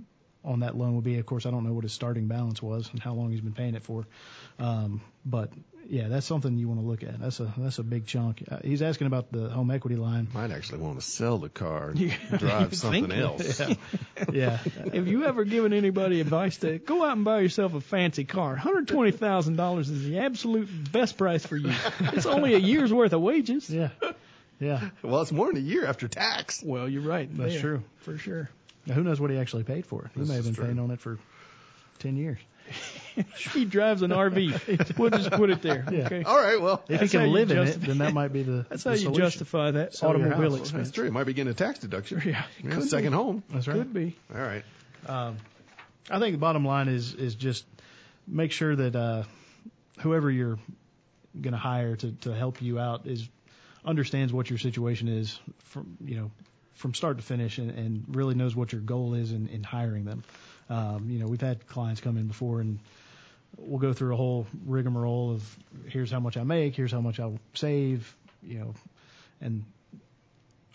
on 0.44 0.60
that 0.60 0.76
loan 0.76 0.94
would 0.94 1.04
be. 1.04 1.18
Of 1.18 1.26
course, 1.26 1.44
I 1.44 1.50
don't 1.50 1.64
know 1.64 1.72
what 1.72 1.82
his 1.82 1.92
starting 1.92 2.28
balance 2.28 2.62
was 2.62 2.88
and 2.92 3.02
how 3.02 3.14
long 3.14 3.30
he's 3.30 3.40
been 3.40 3.52
paying 3.52 3.74
it 3.74 3.82
for. 3.82 4.06
Um, 4.58 5.00
but 5.24 5.50
yeah, 5.88 6.08
that's 6.08 6.26
something 6.26 6.56
you 6.58 6.68
want 6.68 6.80
to 6.80 6.86
look 6.86 7.02
at. 7.02 7.20
That's 7.20 7.40
a 7.40 7.52
that's 7.56 7.78
a 7.78 7.82
big 7.82 8.06
chunk. 8.06 8.42
Uh, 8.50 8.58
he's 8.62 8.82
asking 8.82 9.06
about 9.06 9.30
the 9.32 9.48
home 9.48 9.70
equity 9.70 9.96
line. 9.96 10.28
Might 10.34 10.50
actually 10.50 10.78
want 10.80 10.98
to 11.00 11.04
sell 11.06 11.38
the 11.38 11.48
car 11.48 11.90
and 11.90 11.98
drive 12.38 12.74
something 12.76 13.12
else. 13.12 13.60
Yeah, 14.32 14.56
Have 14.92 15.06
you 15.08 15.24
ever 15.26 15.44
given 15.44 15.72
anybody 15.74 16.20
advice 16.22 16.56
to 16.58 16.78
go 16.78 17.04
out 17.04 17.16
and 17.16 17.24
buy 17.24 17.40
yourself 17.40 17.74
a 17.74 17.80
fancy 17.80 18.24
car? 18.24 18.56
Hundred 18.56 18.88
twenty 18.88 19.10
thousand 19.10 19.56
dollars 19.56 19.88
is 19.90 20.04
the 20.04 20.20
absolute 20.20 20.68
best 20.90 21.16
price 21.18 21.44
for 21.44 21.56
you. 21.56 21.72
It's 22.00 22.26
only 22.26 22.54
a 22.54 22.58
year's 22.58 22.92
worth 22.92 23.12
of 23.12 23.20
wages. 23.20 23.68
yeah, 23.68 23.90
yeah. 24.58 24.88
Well, 25.02 25.20
it's 25.22 25.32
more 25.32 25.48
than 25.48 25.56
a 25.58 25.60
year 25.66 25.84
after 25.86 26.08
tax. 26.08 26.62
Well, 26.64 26.88
you're 26.88 27.02
right. 27.02 27.28
That's 27.36 27.52
there, 27.52 27.60
true. 27.60 27.82
for 27.98 28.16
sure. 28.18 28.48
Now, 28.86 28.94
who 28.94 29.02
knows 29.04 29.20
what 29.20 29.30
he 29.30 29.36
actually 29.38 29.64
paid 29.64 29.84
for 29.84 30.04
it? 30.06 30.10
He 30.14 30.20
This 30.20 30.28
may 30.30 30.36
have 30.36 30.44
been 30.44 30.54
true. 30.54 30.64
paying 30.64 30.78
on 30.78 30.90
it 30.90 31.00
for 31.00 31.18
ten 31.98 32.16
years. 32.16 32.38
He 33.52 33.64
drives 33.64 34.02
an 34.02 34.10
RV. 34.10 34.98
We'll 34.98 35.10
just 35.10 35.30
put 35.30 35.50
it 35.50 35.62
there. 35.62 35.84
Yeah. 35.90 36.06
Okay. 36.06 36.22
All 36.24 36.36
right, 36.36 36.60
well, 36.60 36.82
If 36.88 37.00
That's 37.00 37.12
he 37.12 37.18
can 37.18 37.32
live 37.32 37.50
in 37.50 37.58
it, 37.58 37.80
then 37.80 37.98
that 37.98 38.12
might 38.12 38.32
be 38.32 38.42
the. 38.42 38.66
That's 38.68 38.84
the 38.84 38.90
how 38.90 38.96
you 38.96 39.12
justify 39.12 39.70
that 39.72 39.94
Sell 39.94 40.10
automobile 40.10 40.50
house. 40.52 40.60
expense. 40.60 40.88
that's 40.88 40.94
true. 40.94 41.06
It 41.06 41.12
might 41.12 41.24
be 41.24 41.32
getting 41.34 41.50
a 41.50 41.54
tax 41.54 41.78
deduction. 41.78 42.22
Yeah, 42.24 42.44
Yeah, 42.62 42.70
could 42.70 42.88
second 42.88 43.10
be. 43.10 43.16
home. 43.16 43.42
That's 43.50 43.66
right. 43.68 43.76
Could 43.78 43.94
be. 43.94 44.16
All 44.34 44.40
right. 44.40 44.64
Um, 45.06 45.36
I 46.10 46.18
think 46.18 46.34
the 46.34 46.38
bottom 46.38 46.64
line 46.64 46.88
is 46.88 47.14
is 47.14 47.34
just 47.34 47.64
make 48.26 48.52
sure 48.52 48.74
that 48.76 48.94
uh, 48.96 49.22
whoever 50.00 50.30
you're 50.30 50.58
going 51.40 51.52
to 51.52 51.58
hire 51.58 51.96
to 51.96 52.12
to 52.22 52.34
help 52.34 52.60
you 52.62 52.78
out 52.78 53.06
is 53.06 53.28
understands 53.84 54.32
what 54.32 54.50
your 54.50 54.58
situation 54.58 55.08
is 55.08 55.38
from 55.66 55.96
you 56.04 56.16
know 56.16 56.30
from 56.74 56.92
start 56.92 57.16
to 57.16 57.22
finish 57.22 57.56
and, 57.58 57.70
and 57.70 58.04
really 58.14 58.34
knows 58.34 58.54
what 58.54 58.70
your 58.72 58.80
goal 58.82 59.14
is 59.14 59.32
in, 59.32 59.48
in 59.48 59.62
hiring 59.62 60.04
them. 60.04 60.22
Um, 60.68 61.06
you 61.08 61.18
know, 61.18 61.26
we've 61.26 61.40
had 61.40 61.66
clients 61.66 62.00
come 62.02 62.18
in 62.18 62.26
before 62.26 62.60
and 62.60 62.80
we'll 63.58 63.78
go 63.78 63.92
through 63.92 64.14
a 64.14 64.16
whole 64.16 64.46
rigmarole 64.64 65.32
of 65.32 65.58
here's 65.88 66.10
how 66.10 66.20
much 66.20 66.36
I 66.36 66.42
make, 66.42 66.74
here's 66.76 66.92
how 66.92 67.00
much 67.00 67.18
I'll 67.20 67.38
save, 67.54 68.14
you 68.42 68.58
know, 68.60 68.74
and 69.40 69.64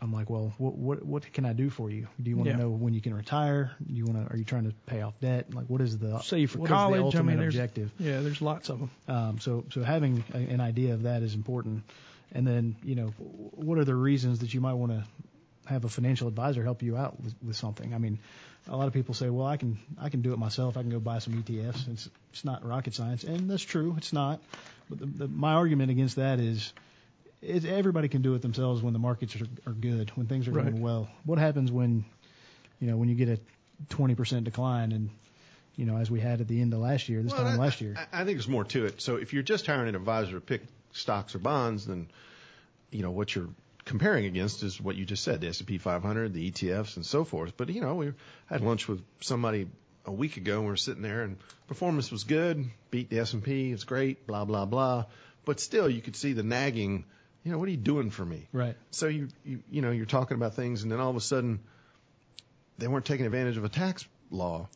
I'm 0.04 0.12
like, 0.12 0.32
well, 0.32 0.52
what 0.58 0.76
what 0.76 1.06
what 1.06 1.32
can 1.32 1.46
I 1.46 1.54
do 1.54 1.70
for 1.70 1.92
you? 1.92 2.08
Do 2.22 2.30
you 2.32 2.36
want 2.36 2.48
to 2.48 2.54
Yeah. 2.56 2.62
know 2.64 2.70
when 2.72 2.94
you 2.94 3.02
can 3.02 3.14
retire? 3.14 3.72
Do 3.86 3.94
you 3.94 4.06
want 4.06 4.26
to? 4.28 4.34
Are 4.34 4.38
you 4.38 4.44
trying 4.46 4.64
to 4.64 4.74
pay 4.88 5.02
off 5.02 5.14
debt? 5.22 5.54
Like, 5.54 5.68
what 5.68 5.80
is 5.80 6.00
the 6.00 6.20
Save 6.22 6.52
for 6.52 6.58
what 6.60 6.66
is 6.66 6.70
the 6.72 6.76
college. 6.76 7.16
I 7.16 7.22
mean, 7.22 7.38
there's 7.38 7.54
objective? 7.54 7.92
yeah, 8.00 8.22
there's 8.22 8.42
lots 8.42 8.70
of 8.70 8.80
them. 8.80 8.92
Um, 9.08 9.40
so 9.40 9.64
so 9.72 9.84
having 9.84 10.24
a, 10.34 10.38
an 10.38 10.60
idea 10.60 10.96
of 10.96 11.04
that 11.04 11.22
is 11.22 11.36
important. 11.36 11.84
And 12.32 12.48
then 12.48 12.78
you 12.84 12.96
know, 12.96 13.08
what 13.20 13.78
are 13.78 13.86
the 13.86 13.94
reasons 13.94 14.40
that 14.40 14.54
you 14.56 14.60
might 14.62 14.74
want 14.74 14.92
to 14.92 15.04
have 15.68 15.86
a 15.86 15.90
financial 15.90 16.28
advisor 16.28 16.64
help 16.64 16.82
you 16.82 16.98
out 16.98 17.22
with, 17.22 17.36
with 17.46 17.56
something? 17.56 17.94
I 17.94 18.00
mean, 18.00 18.18
a 18.70 18.76
lot 18.78 18.88
of 18.88 18.94
people 18.94 19.14
say, 19.14 19.30
well, 19.30 19.46
I 19.48 19.58
can 19.58 19.80
I 20.00 20.10
can 20.10 20.22
do 20.22 20.34
it 20.34 20.40
myself. 20.40 20.78
I 20.78 20.82
can 20.82 20.90
go 20.92 21.00
buy 21.00 21.20
some 21.20 21.34
ETFs. 21.42 21.88
It's 21.92 22.10
it's 22.32 22.46
not 22.46 22.66
rocket 22.66 22.94
science, 22.94 23.24
and 23.24 23.50
that's 23.50 23.64
true. 23.64 23.96
It's 23.98 24.14
not. 24.14 24.40
But 24.90 25.00
the, 25.00 25.06
the, 25.06 25.28
my 25.28 25.54
argument 25.54 25.92
against 25.92 26.16
that 26.18 26.40
is. 26.40 26.74
It, 27.44 27.66
everybody 27.66 28.08
can 28.08 28.22
do 28.22 28.36
it 28.36 28.44
themselves 28.44 28.84
when 28.84 28.94
the 28.94 29.00
markets 29.00 29.36
are, 29.36 29.48
are 29.66 29.74
good, 29.74 30.12
when 30.12 30.28
things 30.28 30.48
are 30.48 30.52
Right. 30.52 30.66
going 30.70 30.80
well. 30.80 31.10
What 31.26 31.40
happens 31.40 31.72
when, 31.72 32.06
you 32.80 32.86
know, 32.86 32.98
when 32.98 33.10
you 33.10 33.16
get 33.16 33.30
a 33.30 33.40
20% 33.96 34.44
decline, 34.44 34.92
and 34.92 35.10
you 35.76 35.86
know, 35.88 35.98
as 35.98 36.12
we 36.12 36.20
had 36.20 36.40
at 36.42 36.48
the 36.48 36.62
end 36.62 36.72
of 36.76 36.82
last 36.82 37.10
year, 37.10 37.24
this 37.24 37.32
Well, 37.34 37.42
time 37.44 37.60
I- 37.60 37.64
last 37.64 37.82
year. 37.82 37.96
I, 38.14 38.22
I 38.22 38.26
think 38.26 38.38
there's 38.38 38.48
more 38.48 38.66
to 38.66 38.86
it. 38.86 39.02
So 39.02 39.16
if 39.16 39.34
you're 39.34 39.42
just 39.42 39.66
hiring 39.66 39.90
an 39.90 39.96
advisor 39.96 40.34
to 40.34 40.40
pick 40.40 40.62
stocks 40.92 41.34
or 41.34 41.40
bonds, 41.40 41.88
then 41.88 42.10
you 42.92 43.02
know 43.02 43.10
what 43.10 43.34
you're 43.34 43.50
comparing 43.86 44.26
against 44.26 44.64
is 44.64 44.80
what 44.80 44.96
you 44.96 45.06
just 45.06 45.24
said: 45.24 45.42
the 45.42 45.48
S&P 45.48 45.78
500, 45.78 46.34
the 46.34 46.52
ETFs, 46.52 46.96
and 46.96 47.06
so 47.06 47.24
forth. 47.24 47.54
But 47.58 47.70
you 47.70 47.82
know, 47.82 47.96
we 47.96 48.14
had 48.48 48.62
lunch 48.62 48.88
with 48.88 49.02
somebody 49.22 49.68
a 50.06 50.12
week 50.12 50.38
ago, 50.38 50.56
and 50.56 50.64
we 50.66 50.70
were 50.72 50.78
sitting 50.78 51.04
there, 51.04 51.24
and 51.24 51.38
performance 51.68 52.12
was 52.12 52.24
good, 52.24 52.66
beat 52.90 53.10
the 53.10 53.20
S&P, 53.20 53.72
it's 53.72 53.84
great, 53.84 54.26
blah 54.28 54.46
blah 54.46 54.66
blah. 54.66 55.06
But 55.46 55.60
still, 55.60 55.90
you 55.90 56.02
could 56.02 56.16
see 56.16 56.34
the 56.34 56.44
nagging. 56.44 57.06
You 57.44 57.52
know, 57.52 57.58
what 57.58 57.68
are 57.68 57.72
you 57.72 57.78
doing 57.78 58.12
for 58.12 58.24
me? 58.24 58.48
Right. 58.54 58.76
So 58.92 59.08
you 59.08 59.30
you 59.44 59.64
you 59.72 59.82
know 59.82 59.92
you're 59.92 60.06
talking 60.06 60.38
about 60.38 60.54
things, 60.56 60.84
and 60.84 60.92
then 60.92 61.00
all 61.00 61.10
of 61.10 61.16
a 61.16 61.22
sudden, 61.22 61.60
they 62.78 62.88
weren't 62.88 63.06
taking 63.06 63.26
advantage 63.26 63.58
of 63.58 63.64
a 63.64 63.70
tax 63.70 64.06
law 64.30 64.68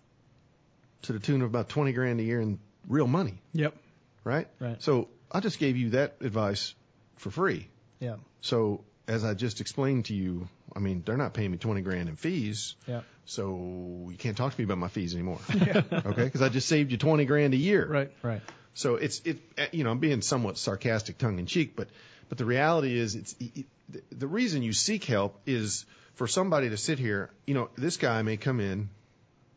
to 1.03 1.13
the 1.13 1.19
tune 1.19 1.41
of 1.43 1.49
about 1.49 1.69
twenty 1.69 1.91
grand 1.93 2.19
a 2.19 2.23
year 2.23 2.41
in 2.41 2.57
real 2.87 3.07
money, 3.07 3.35
Yep. 3.53 3.75
right? 4.23 4.47
Right. 4.59 4.81
So 4.81 5.07
I 5.31 5.39
just 5.39 5.59
gave 5.59 5.77
you 5.77 5.91
that 5.91 6.15
advice 6.21 6.73
for 7.17 7.29
free. 7.31 7.67
Yeah. 7.99 8.15
So 8.41 8.83
as 9.07 9.23
I 9.23 9.33
just 9.33 9.61
explained 9.61 10.05
to 10.05 10.13
you, 10.13 10.47
I 10.75 10.79
mean 10.79 11.03
they're 11.05 11.17
not 11.17 11.33
paying 11.33 11.51
me 11.51 11.57
twenty 11.57 11.81
grand 11.81 12.09
in 12.09 12.15
fees, 12.15 12.75
Yeah. 12.87 13.01
so 13.25 14.07
you 14.09 14.17
can't 14.17 14.35
talk 14.37 14.53
to 14.53 14.59
me 14.59 14.65
about 14.65 14.77
my 14.77 14.87
fees 14.87 15.13
anymore. 15.13 15.39
okay? 15.53 16.23
Because 16.23 16.41
I 16.41 16.49
just 16.49 16.67
saved 16.67 16.91
you 16.91 16.97
twenty 16.97 17.25
grand 17.25 17.53
a 17.53 17.57
year. 17.57 17.85
Right. 17.87 18.11
Right. 18.23 18.41
So 18.73 18.95
it's 18.95 19.21
it 19.25 19.39
you 19.71 19.83
know 19.83 19.91
I'm 19.91 19.99
being 19.99 20.21
somewhat 20.21 20.57
sarcastic, 20.57 21.17
tongue 21.17 21.39
in 21.39 21.45
cheek, 21.45 21.75
but 21.75 21.87
but 22.29 22.37
the 22.37 22.45
reality 22.45 22.97
is 22.97 23.15
it's 23.15 23.35
it, 23.39 23.65
the- 24.11 24.27
reason 24.27 24.63
you 24.63 24.73
seek 24.73 25.03
help 25.05 25.39
is 25.45 25.85
for 26.15 26.27
somebody 26.27 26.69
to 26.69 26.77
sit 26.77 26.97
here. 26.99 27.29
You 27.45 27.53
know 27.53 27.69
this 27.77 27.97
guy 27.97 28.21
may 28.23 28.37
come 28.37 28.59
in 28.59 28.89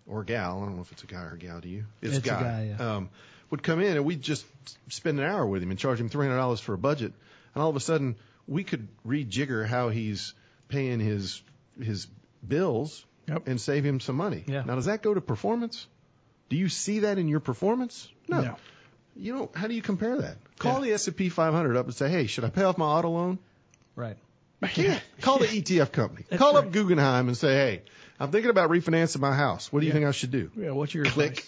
or 0.06 0.24
gal. 0.24 0.60
I 0.62 0.66
don't 0.66 0.76
know 0.76 0.82
if 0.82 0.92
it's 0.92 1.02
a 1.02 1.06
guy 1.06 1.22
or 1.22 1.32
a 1.32 1.38
gal 1.38 1.60
to 1.60 1.68
you. 1.68 1.84
It's 2.02 2.18
a 2.18 2.20
guy, 2.20 2.74
yeah. 2.78 2.96
Um, 2.96 3.10
would 3.50 3.62
come 3.62 3.80
in 3.80 3.96
and 3.96 4.04
we'd 4.04 4.20
just 4.22 4.44
spend 4.88 5.18
an 5.18 5.24
hour 5.24 5.46
with 5.46 5.62
him 5.62 5.70
and 5.70 5.78
charge 5.78 5.98
him 6.00 6.08
three 6.10 6.26
hundred 6.26 6.36
dollars 6.38 6.60
for 6.60 6.74
a 6.74 6.78
budget, 6.78 7.12
and 7.54 7.62
all 7.62 7.70
of 7.70 7.76
a 7.76 7.80
sudden 7.80 8.16
we 8.48 8.64
could 8.64 8.88
rejigger 9.06 9.66
how 9.66 9.90
he's 9.90 10.34
paying 10.68 10.98
his 11.00 11.42
his 11.80 12.06
bills 12.46 13.04
Yep. 13.28 13.46
and 13.46 13.60
save 13.60 13.84
him 13.84 14.00
some 14.00 14.16
money. 14.16 14.42
Yeah. 14.46 14.62
Now 14.64 14.74
does 14.76 14.86
that 14.86 15.02
go 15.02 15.12
to 15.12 15.20
performance? 15.20 15.86
Do 16.48 16.56
you 16.56 16.70
see 16.70 17.00
that 17.00 17.18
in 17.18 17.28
your 17.28 17.40
performance? 17.40 18.08
No. 18.26 18.40
No. 18.40 18.56
You 19.16 19.34
know, 19.34 19.50
how 19.54 19.66
do 19.66 19.74
you 19.74 19.82
compare 19.82 20.16
that? 20.22 20.36
Call 20.58 20.80
the 20.80 20.92
S&P 20.92 21.28
500 21.28 21.76
up 21.76 21.84
and 21.86 21.94
say, 21.94 22.08
"Hey, 22.08 22.26
should 22.26 22.44
I 22.44 22.48
pay 22.50 22.62
off 22.62 22.78
my 22.78 22.86
auto 22.86 23.10
loan?" 23.10 23.38
Right. 23.96 24.16
You 24.62 24.68
can't. 24.68 25.02
Call 25.20 25.38
the 25.38 25.46
ETF 25.46 25.92
company. 25.92 26.24
Call 26.38 26.56
up 26.56 26.72
Guggenheim 26.72 27.28
and 27.28 27.36
say, 27.36 27.52
"Hey, 27.54 27.82
I'm 28.18 28.30
thinking 28.30 28.50
about 28.50 28.70
refinancing 28.70 29.20
my 29.20 29.34
house. 29.34 29.70
What 29.72 29.80
do 29.80 29.86
you 29.86 29.90
Yeah. 29.90 29.94
think 29.98 30.06
I 30.06 30.12
should 30.12 30.30
do?" 30.30 30.50
Yeah. 30.56 30.70
What's 30.70 30.94
your 30.94 31.04
Click. 31.04 31.44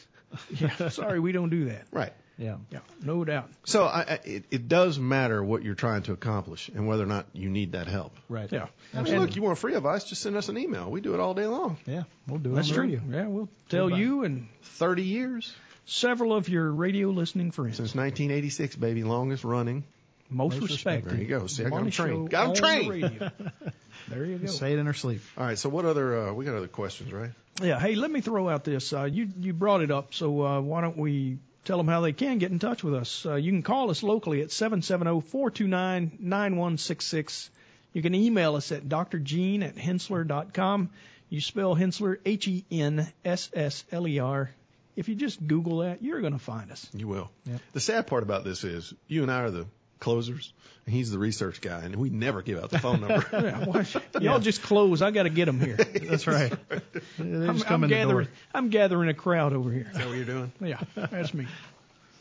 advice? 0.52 0.78
Yeah. 0.80 0.88
Sorry, 0.90 1.18
we 1.18 1.32
don't 1.32 1.48
do 1.50 1.64
that. 1.66 1.84
Right. 1.90 2.12
Yeah. 2.40 2.56
Yeah. 2.70 2.78
No 3.04 3.24
doubt. 3.24 3.50
So 3.64 3.84
I, 3.84 4.00
I, 4.00 4.18
it, 4.24 4.44
it 4.50 4.66
does 4.68 4.98
matter 4.98 5.44
what 5.44 5.62
you're 5.62 5.74
trying 5.74 6.02
to 6.04 6.12
accomplish 6.12 6.68
and 6.74 6.88
whether 6.88 7.02
or 7.02 7.06
not 7.06 7.26
you 7.34 7.50
need 7.50 7.72
that 7.72 7.86
help. 7.86 8.16
Right. 8.28 8.50
Yeah. 8.50 8.66
I 8.94 9.02
mean, 9.02 9.20
look, 9.20 9.36
you 9.36 9.42
want 9.42 9.58
free 9.58 9.74
advice? 9.74 10.04
Just 10.04 10.22
send 10.22 10.36
us 10.36 10.48
an 10.48 10.56
email. 10.56 10.90
We 10.90 11.02
do 11.02 11.12
it 11.14 11.20
all 11.20 11.34
day 11.34 11.46
long. 11.46 11.76
Yeah. 11.86 12.04
We'll 12.26 12.38
do 12.38 12.52
it. 12.52 12.54
That's 12.54 12.70
on 12.70 12.74
the 12.76 12.80
true. 12.96 12.98
radio. 12.98 13.02
Yeah. 13.22 13.26
We'll 13.28 13.48
tell 13.68 13.88
Goodbye. 13.88 13.98
you 14.00 14.24
and 14.24 14.48
Thirty 14.62 15.02
years 15.04 15.54
several 15.84 16.32
of 16.34 16.48
your 16.48 16.70
radio 16.70 17.08
listening 17.10 17.50
friends. 17.50 17.76
since 17.76 17.94
1986, 17.94 18.76
baby, 18.76 19.04
longest 19.04 19.44
running. 19.44 19.84
Most, 20.32 20.60
Most 20.60 20.70
respected. 20.70 21.10
There 21.10 21.18
you 21.20 21.26
go. 21.28 21.46
See, 21.48 21.64
I 21.64 21.68
got 21.70 21.76
'em 21.76 21.80
Money 21.82 21.90
trained. 21.90 22.10
show 22.14 22.28
Got 22.28 22.42
'em 22.42 22.48
on 22.48 22.54
the 22.54 22.60
trained. 22.60 22.88
radio. 22.90 23.30
there 24.08 24.24
you 24.24 24.38
go. 24.38 24.46
Say 24.46 24.72
it 24.72 24.78
in 24.78 24.86
our 24.86 24.94
sleep. 24.94 25.20
All 25.36 25.44
right. 25.44 25.58
So 25.58 25.68
what 25.68 25.84
other? 25.84 26.28
Uh, 26.28 26.32
we 26.32 26.44
got 26.44 26.54
other 26.54 26.68
questions, 26.68 27.12
right? 27.12 27.30
Yeah. 27.60 27.80
Hey, 27.80 27.96
let 27.96 28.10
me 28.12 28.20
throw 28.20 28.48
out 28.48 28.62
this. 28.64 28.92
Uh, 28.92 29.04
you 29.04 29.28
you 29.40 29.52
brought 29.52 29.82
it 29.82 29.90
up, 29.90 30.14
so 30.14 30.40
uh, 30.46 30.60
why 30.60 30.80
don't 30.82 30.96
we 30.96 31.38
tell 31.64 31.76
them 31.76 31.88
how 31.88 32.00
they 32.00 32.12
can 32.12 32.38
get 32.38 32.50
in 32.50 32.58
touch 32.58 32.82
with 32.82 32.94
us? 32.94 33.26
Uh, 33.26 33.34
you 33.34 33.50
can 33.50 33.62
call 33.62 33.90
us 33.90 34.02
locally 34.02 34.42
at 34.42 34.50
seven 34.50 34.82
seven 34.82 35.06
zero 35.06 35.20
four 35.20 35.50
two 35.50 35.68
nine 35.68 36.12
nine 36.18 36.56
one 36.56 36.78
six 36.78 37.06
six. 37.06 37.50
You 37.92 38.02
can 38.02 38.14
email 38.14 38.56
us 38.56 38.72
at 38.72 38.88
drgene 38.88 39.62
at 39.64 39.76
henssler.com. 39.76 40.90
You 41.28 41.40
spell 41.40 41.76
Henssler 41.76 42.18
H 42.24 42.48
E 42.48 42.64
N 42.70 43.10
S 43.24 43.50
S 43.52 43.84
L 43.92 44.06
E 44.06 44.18
R. 44.18 44.50
If 44.96 45.08
you 45.08 45.14
just 45.14 45.44
Google 45.46 45.78
that, 45.78 46.02
you're 46.02 46.20
going 46.20 46.32
to 46.32 46.38
find 46.38 46.70
us. 46.72 46.88
You 46.92 47.08
will. 47.08 47.30
Yep. 47.46 47.60
The 47.72 47.80
sad 47.80 48.06
part 48.06 48.22
about 48.22 48.44
this 48.44 48.64
is 48.64 48.92
you 49.06 49.22
and 49.22 49.30
I 49.30 49.42
are 49.42 49.50
the 49.50 49.66
closers, 50.00 50.52
and 50.86 50.94
he's 50.94 51.10
the 51.10 51.18
research 51.18 51.60
guy, 51.60 51.80
and 51.82 51.94
we 51.96 52.10
never 52.10 52.42
give 52.42 52.58
out 52.62 52.70
the 52.70 52.78
phone 52.78 53.00
number. 53.00 53.24
Yeah, 53.32 53.64
why- 53.64 53.86
y'all 54.20 54.40
just 54.40 54.62
close. 54.62 55.02
I 55.02 55.10
got 55.12 55.24
to 55.24 55.30
get 55.30 55.44
them 55.44 55.60
here. 55.60 55.76
That's 56.02 56.26
right. 56.26 56.52
They 56.70 56.78
I'm, 57.18 57.54
just 57.54 57.66
come 57.66 57.74
I'm 57.76 57.84
in 57.84 57.90
the 57.90 57.96
gathering. 57.96 58.26
door. 58.26 58.34
I'm 58.54 58.68
gathering 58.70 59.08
a 59.08 59.14
crowd 59.14 59.52
over 59.52 59.70
here. 59.70 59.86
Is 59.90 59.96
that 59.96 60.06
what 60.06 60.16
you're 60.16 60.24
doing? 60.24 60.52
Yeah, 60.60 60.80
that's 60.96 61.32
me. 61.34 61.46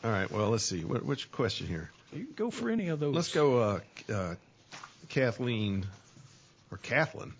All 0.04 0.10
right. 0.10 0.30
Well, 0.30 0.50
let's 0.50 0.64
see. 0.64 0.84
What, 0.84 1.04
which 1.04 1.30
question 1.32 1.66
here? 1.66 1.90
You 2.12 2.24
can 2.24 2.34
go 2.34 2.50
for 2.50 2.70
any 2.70 2.88
of 2.88 3.00
those. 3.00 3.14
Let's 3.14 3.32
go. 3.32 3.58
Uh, 3.58 3.80
uh, 4.12 4.34
Kathleen 5.08 5.86
or 6.70 6.78
Kathleen 6.78 7.34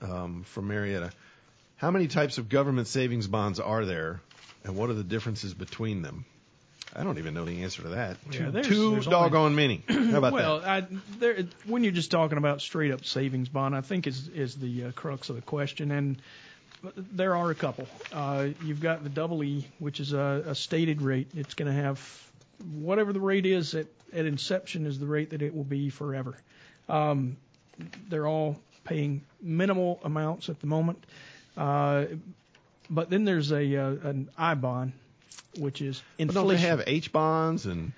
um, 0.00 0.42
from 0.44 0.68
Marietta. 0.68 1.12
How 1.76 1.90
many 1.90 2.08
types 2.08 2.38
of 2.38 2.48
government 2.48 2.88
savings 2.88 3.26
bonds 3.26 3.60
are 3.60 3.84
there, 3.84 4.20
and 4.64 4.76
what 4.76 4.90
are 4.90 4.94
the 4.94 5.04
differences 5.04 5.54
between 5.54 6.02
them? 6.02 6.24
I 6.94 7.04
don't 7.04 7.18
even 7.18 7.34
know 7.34 7.44
the 7.44 7.62
answer 7.62 7.82
to 7.82 7.88
that. 7.90 8.16
Yeah, 8.32 8.50
there's- 8.50 8.66
too 8.66 8.90
there's 8.92 9.06
only- 9.06 9.18
doggone 9.18 9.54
many. 9.54 9.82
How 9.88 10.18
about 10.18 10.32
well, 10.32 10.60
that? 10.60 10.68
I, 10.68 10.86
there, 11.18 11.44
when 11.66 11.84
you're 11.84 11.92
just 11.92 12.10
talking 12.10 12.38
about 12.38 12.60
straight 12.60 12.90
up 12.90 13.04
savings 13.04 13.48
bond, 13.48 13.76
I 13.76 13.80
think 13.80 14.06
is 14.06 14.28
is 14.28 14.56
the 14.56 14.84
uh, 14.86 14.92
crux 14.92 15.28
of 15.28 15.36
the 15.36 15.42
question, 15.42 15.92
and 15.92 16.20
there 16.96 17.36
are 17.36 17.50
a 17.50 17.54
couple. 17.54 17.86
Uh, 18.12 18.48
you've 18.64 18.80
got 18.80 19.04
the 19.04 19.10
double 19.10 19.44
E, 19.44 19.66
which 19.78 20.00
is 20.00 20.12
a, 20.12 20.42
a 20.46 20.54
stated 20.54 21.02
rate. 21.02 21.28
It's 21.36 21.54
going 21.54 21.72
to 21.74 21.80
have 21.82 22.00
whatever 22.74 23.12
the 23.12 23.20
rate 23.20 23.46
is 23.46 23.74
at, 23.74 23.86
at 24.12 24.26
inception 24.26 24.86
is 24.86 24.98
the 24.98 25.06
rate 25.06 25.30
that 25.30 25.42
it 25.42 25.54
will 25.54 25.64
be 25.64 25.90
forever. 25.90 26.36
Um, 26.88 27.36
they're 28.08 28.26
all 28.26 28.58
paying 28.84 29.22
minimal 29.40 30.00
amounts 30.04 30.48
at 30.48 30.60
the 30.60 30.66
moment, 30.66 31.04
uh, 31.56 32.06
but 32.88 33.10
then 33.10 33.24
there's 33.24 33.52
a 33.52 33.76
uh, 33.76 33.90
an 34.08 34.28
I 34.36 34.54
bond, 34.54 34.92
which 35.58 35.80
is 35.82 36.02
But 36.16 36.22
inflation. 36.22 36.34
don't 36.48 36.54
they 36.54 36.60
have 36.68 36.82
H 36.86 37.12
bonds 37.12 37.66
and? 37.66 37.92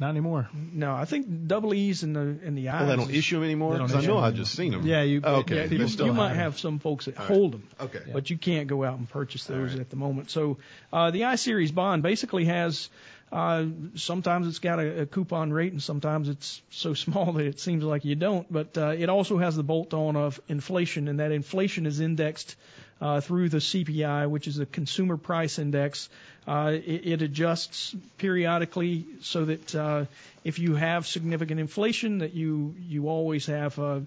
Not 0.00 0.10
anymore. 0.10 0.48
No, 0.52 0.92
I 0.92 1.04
think 1.04 1.46
double 1.46 1.72
E's 1.72 2.02
and 2.02 2.16
the 2.16 2.20
and 2.44 2.58
the 2.58 2.68
I's. 2.68 2.82
Oh, 2.82 2.86
they 2.86 2.96
don't 2.96 3.14
issue 3.14 3.36
them 3.36 3.44
anymore. 3.44 3.72
They 3.74 3.78
don't 3.78 3.88
'Cause 3.88 4.04
I 4.04 4.06
know 4.08 4.18
I've 4.18 4.34
just 4.34 4.52
seen 4.56 4.72
them. 4.72 4.84
Yeah, 4.84 5.02
you- 5.02 5.20
Oh, 5.22 5.36
okay. 5.36 5.54
yeah, 5.54 5.62
Yeah, 5.62 5.68
people 5.68 5.84
you, 5.84 5.88
still 5.88 6.06
you 6.06 6.12
might 6.12 6.30
them. 6.30 6.38
have 6.38 6.58
some 6.58 6.80
folks 6.80 7.04
that 7.04 7.16
All 7.16 7.24
right. 7.28 7.32
hold 7.32 7.52
them, 7.52 7.62
Okay. 7.80 8.00
but 8.12 8.28
you 8.28 8.36
can't 8.36 8.66
go 8.66 8.82
out 8.82 8.98
and 8.98 9.08
purchase 9.08 9.44
those 9.44 9.70
right. 9.70 9.80
at 9.80 9.90
the 9.90 9.96
moment. 9.96 10.30
So 10.32 10.58
uh, 10.92 11.12
the 11.12 11.24
I 11.24 11.36
series 11.36 11.70
bond 11.70 12.02
basically 12.02 12.46
has. 12.46 12.90
Uh, 13.30 13.66
sometimes 13.94 14.46
it's 14.48 14.58
got 14.60 14.78
a, 14.80 15.02
a 15.02 15.06
coupon 15.06 15.52
rate, 15.52 15.72
and 15.72 15.82
sometimes 15.82 16.28
it's 16.28 16.60
so 16.70 16.94
small 17.04 17.32
that 17.34 17.46
it 17.46 17.60
seems 17.60 17.84
like 17.84 18.04
you 18.04 18.16
don't. 18.16 18.52
But 18.52 18.76
uh, 18.76 18.94
it 18.98 19.08
also 19.08 19.38
has 19.38 19.54
the 19.54 19.62
bolt-on 19.62 20.16
of 20.16 20.40
inflation, 20.48 21.06
and 21.06 21.20
that 21.20 21.30
inflation 21.30 21.86
is 21.86 22.00
indexed 22.00 22.56
uh, 23.04 23.20
through 23.20 23.50
the 23.50 23.58
CPI, 23.58 24.30
which 24.30 24.48
is 24.48 24.56
the 24.56 24.64
Consumer 24.64 25.18
Price 25.18 25.58
Index. 25.58 26.08
Uh, 26.48 26.72
it, 26.72 27.06
it 27.06 27.22
adjusts 27.22 27.94
periodically 28.16 29.04
so 29.20 29.44
that 29.44 29.74
uh, 29.74 30.06
if 30.42 30.58
you 30.58 30.74
have 30.74 31.06
significant 31.06 31.60
inflation, 31.60 32.18
that 32.18 32.32
you 32.32 32.74
you 32.80 33.10
always 33.10 33.44
have 33.44 33.78
a, 33.78 34.06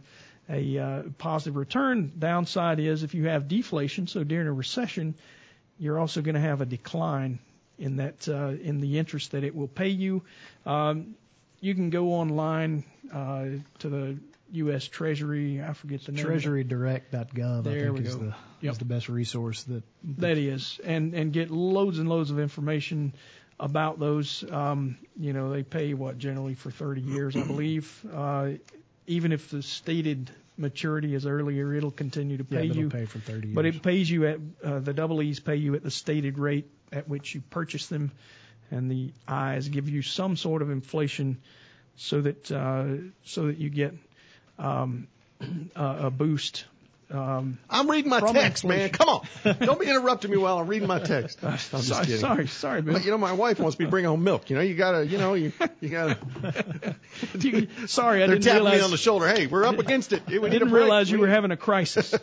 a 0.49 0.79
uh, 0.79 1.03
positive 1.19 1.57
return. 1.57 2.11
Downside 2.17 2.79
is 2.79 3.03
if 3.03 3.13
you 3.13 3.27
have 3.27 3.47
deflation, 3.47 4.07
so 4.07 4.23
during 4.23 4.47
a 4.47 4.53
recession, 4.53 5.13
you're 5.77 5.99
also 5.99 6.23
going 6.23 6.33
to 6.33 6.41
have 6.41 6.61
a 6.61 6.65
decline 6.65 7.37
in 7.77 7.97
that 7.97 8.27
uh, 8.27 8.47
in 8.63 8.81
the 8.81 8.97
interest 8.97 9.33
that 9.33 9.43
it 9.43 9.55
will 9.55 9.67
pay 9.67 9.89
you. 9.89 10.23
Um, 10.65 11.13
you 11.61 11.75
can 11.75 11.91
go 11.91 12.13
online 12.13 12.83
uh, 13.13 13.45
to 13.77 13.89
the 13.89 14.17
U.S. 14.51 14.87
Treasury. 14.87 15.61
I 15.61 15.73
forget 15.73 16.03
the 16.05 16.11
name. 16.11 16.25
TreasuryDirect.gov, 16.25 17.59
I 17.59 17.61
There 17.61 17.81
think, 17.85 17.97
we 17.99 18.05
is 18.05 18.15
go. 18.15 18.21
the 18.25 18.35
Yep. 18.61 18.71
is 18.71 18.77
the 18.79 18.85
best 18.85 19.07
resource 19.09 19.63
that 19.63 19.83
That 20.17 20.37
is, 20.37 20.79
and 20.83 21.13
and 21.13 21.31
get 21.31 21.51
loads 21.51 21.99
and 21.99 22.09
loads 22.09 22.31
of 22.31 22.39
information 22.39 23.13
about 23.59 23.99
those. 23.99 24.43
Um, 24.49 24.97
you 25.19 25.33
know, 25.33 25.51
they 25.51 25.61
pay 25.63 25.93
what 25.93 26.17
generally 26.17 26.55
for 26.55 26.71
30 26.71 27.01
years, 27.01 27.35
I 27.35 27.43
believe. 27.43 28.03
Uh, 28.11 28.51
even 29.05 29.31
if 29.31 29.49
the 29.51 29.61
stated 29.61 30.31
maturity 30.57 31.13
is 31.13 31.27
earlier, 31.27 31.71
it'll 31.73 31.91
continue 31.91 32.37
to 32.37 32.43
pay 32.43 32.67
that'll 32.67 32.75
you. 32.83 32.89
pay 32.89 33.05
for 33.05 33.19
30 33.19 33.47
years. 33.49 33.55
But 33.55 33.65
it 33.65 33.83
pays 33.83 34.09
you 34.09 34.25
at 34.25 34.39
uh, 34.63 34.79
the 34.79 34.93
double 34.93 35.21
E's 35.21 35.39
pay 35.39 35.55
you 35.57 35.75
at 35.75 35.83
the 35.83 35.91
stated 35.91 36.39
rate 36.39 36.65
at 36.91 37.07
which 37.07 37.35
you 37.35 37.41
purchase 37.41 37.87
them, 37.87 38.11
and 38.71 38.89
the 38.89 39.11
I's 39.27 39.69
give 39.69 39.87
you 39.87 40.01
some 40.01 40.35
sort 40.35 40.61
of 40.63 40.71
inflation, 40.71 41.37
so 41.95 42.21
that 42.21 42.51
uh, 42.51 42.85
so 43.23 43.47
that 43.47 43.57
you 43.57 43.69
get 43.69 43.93
um, 44.59 45.07
a, 45.75 45.81
a 46.05 46.11
boost. 46.11 46.65
Um, 47.09 47.57
I'm 47.69 47.89
reading 47.89 48.09
my 48.09 48.19
from 48.19 48.33
text, 48.33 48.65
man. 48.65 48.89
Come 48.89 49.07
on. 49.07 49.27
Don't 49.61 49.79
be 49.79 49.85
interrupting 49.87 50.29
me 50.29 50.35
while 50.35 50.57
I'm 50.59 50.67
reading 50.67 50.89
my 50.89 50.99
text. 50.99 51.39
I'm 51.43 51.53
just 51.53 51.87
sorry, 51.87 52.05
kidding. 52.05 52.19
sorry, 52.19 52.47
sorry, 52.47 52.81
Bill. 52.81 52.95
But 52.95 53.05
you 53.05 53.11
know, 53.11 53.17
my 53.17 53.31
wife 53.31 53.59
wants 53.59 53.79
me 53.79 53.85
to 53.85 53.91
bring 53.91 54.03
home 54.03 54.25
milk. 54.25 54.49
You 54.49 54.57
know, 54.57 54.61
you 54.61 54.75
gotta, 54.75 55.07
you 55.07 55.17
know, 55.17 55.33
you, 55.33 55.53
you 55.79 55.87
gotta. 55.87 56.17
You- 57.39 57.67
sorry, 57.87 58.23
I 58.23 58.27
They're 58.27 58.35
didn't 58.35 58.43
tapping 58.43 58.63
realize. 58.63 58.79
me 58.79 58.83
on 58.85 58.91
the 58.91 58.97
shoulder. 58.97 59.27
Hey, 59.27 59.47
we're 59.47 59.63
up 59.63 59.79
against 59.79 60.11
it. 60.11 60.27
We 60.27 60.39
I 60.39 60.49
didn't 60.49 60.71
realize 60.71 61.09
you 61.09 61.17
We 61.17 61.21
were 61.27 61.31
having 61.31 61.51
a 61.51 61.57
crisis. 61.57 62.13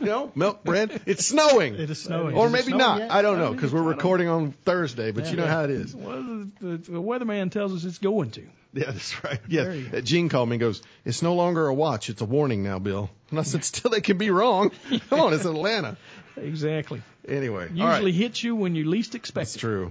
You 0.00 0.06
know, 0.06 0.32
milk 0.36 0.62
bread. 0.62 1.02
It's 1.04 1.26
snowing. 1.26 1.74
It 1.74 1.90
is 1.90 2.02
snowing. 2.02 2.36
Or 2.36 2.46
Is 2.46 2.52
maybe 2.52 2.64
snowing 2.66 2.78
not. 2.78 2.98
yet? 3.00 3.10
I 3.10 3.22
don't 3.22 3.38
know 3.38 3.52
because 3.52 3.72
we're 3.72 3.82
recording 3.82 4.28
on 4.28 4.52
Thursday. 4.52 5.10
But 5.10 5.28
you 5.30 5.36
know 5.36 5.46
how 5.46 5.64
it 5.64 5.70
is. 5.70 5.94
well, 5.96 6.22
the, 6.22 6.50
the, 6.60 6.76
the 6.76 7.02
weatherman 7.02 7.50
tells 7.50 7.74
us 7.74 7.84
it's 7.84 7.98
going 7.98 8.30
to. 8.32 8.46
Yeah, 8.74 8.90
that's 8.90 9.24
right. 9.24 9.40
Yeah, 9.48 9.72
you. 9.72 10.02
Gene 10.02 10.28
called 10.28 10.48
me 10.48 10.56
and 10.56 10.60
goes, 10.60 10.82
"It's 11.06 11.22
no 11.22 11.34
longer 11.34 11.66
a 11.66 11.74
watch; 11.74 12.10
it's 12.10 12.20
a 12.20 12.26
warning 12.26 12.62
now, 12.62 12.78
Bill." 12.78 13.08
And 13.30 13.38
I 13.38 13.42
said, 13.42 13.64
"Still, 13.64 13.90
they 13.90 14.02
can 14.02 14.18
be 14.18 14.30
wrong. 14.30 14.72
Come 15.08 15.20
on, 15.20 15.32
it's 15.32 15.46
Atlanta." 15.46 15.96
Exactly. 16.36 17.00
Anyway, 17.26 17.68
Usually 17.70 17.82
all 17.82 17.88
right. 18.04 18.14
hits 18.14 18.42
you 18.44 18.54
when 18.54 18.74
you 18.74 18.84
least 18.88 19.14
expect 19.14 19.46
That's 19.46 19.56
it. 19.56 19.60
true. 19.60 19.90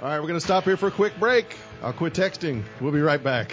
All 0.00 0.06
right, 0.08 0.20
we're 0.20 0.28
going 0.28 0.38
to 0.40 0.44
stop 0.44 0.64
here 0.64 0.76
for 0.76 0.86
a 0.86 0.90
quick 0.92 1.18
break. 1.18 1.54
I'll 1.82 1.92
quit 1.92 2.14
texting. 2.14 2.62
We'll 2.80 2.92
be 2.92 3.00
right 3.00 3.22
back. 3.22 3.52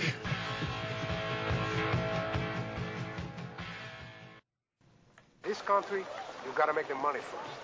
This 5.44 5.62
country, 5.62 6.02
you 6.46 6.52
gotta 6.56 6.74
make 6.74 6.88
the 6.88 6.96
money 6.96 7.20
first. 7.20 7.60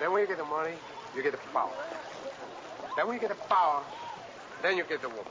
Then 0.00 0.12
when 0.12 0.22
you 0.22 0.28
get 0.28 0.38
the 0.38 0.44
money, 0.44 0.74
you 1.14 1.22
get 1.22 1.32
the 1.32 1.38
power. 1.52 1.70
Then 2.96 3.06
when 3.06 3.14
you 3.14 3.20
get 3.20 3.30
the 3.30 3.44
power, 3.48 3.82
then 4.62 4.76
you 4.76 4.84
get 4.84 5.02
the 5.02 5.08
woman. 5.08 5.24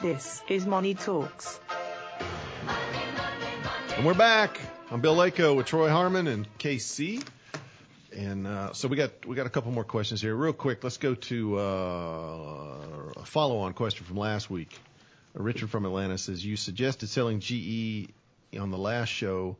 This 0.00 0.42
is 0.48 0.66
Money 0.66 0.94
Talks. 0.94 1.58
And 3.96 4.04
we're 4.04 4.12
back. 4.12 4.60
I'm 4.90 5.00
Bill 5.00 5.16
Lako 5.16 5.56
with 5.56 5.66
Troy 5.66 5.88
Harmon 5.88 6.26
and 6.26 6.46
Casey. 6.58 7.20
And 8.14 8.46
uh, 8.46 8.72
so 8.74 8.86
we 8.86 8.96
got 8.96 9.26
we 9.26 9.34
got 9.34 9.46
a 9.46 9.50
couple 9.50 9.72
more 9.72 9.82
questions 9.82 10.20
here, 10.20 10.34
real 10.34 10.52
quick. 10.52 10.84
Let's 10.84 10.98
go 10.98 11.14
to 11.14 11.58
uh, 11.58 11.62
a 13.16 13.24
follow-on 13.24 13.72
question 13.72 14.04
from 14.04 14.18
last 14.18 14.50
week. 14.50 14.78
Uh, 15.36 15.42
Richard 15.42 15.70
from 15.70 15.84
Atlanta 15.86 16.18
says 16.18 16.44
you 16.44 16.56
suggested 16.56 17.08
selling 17.08 17.40
GE 17.40 18.10
on 18.60 18.70
the 18.70 18.78
last 18.78 19.08
show. 19.08 19.56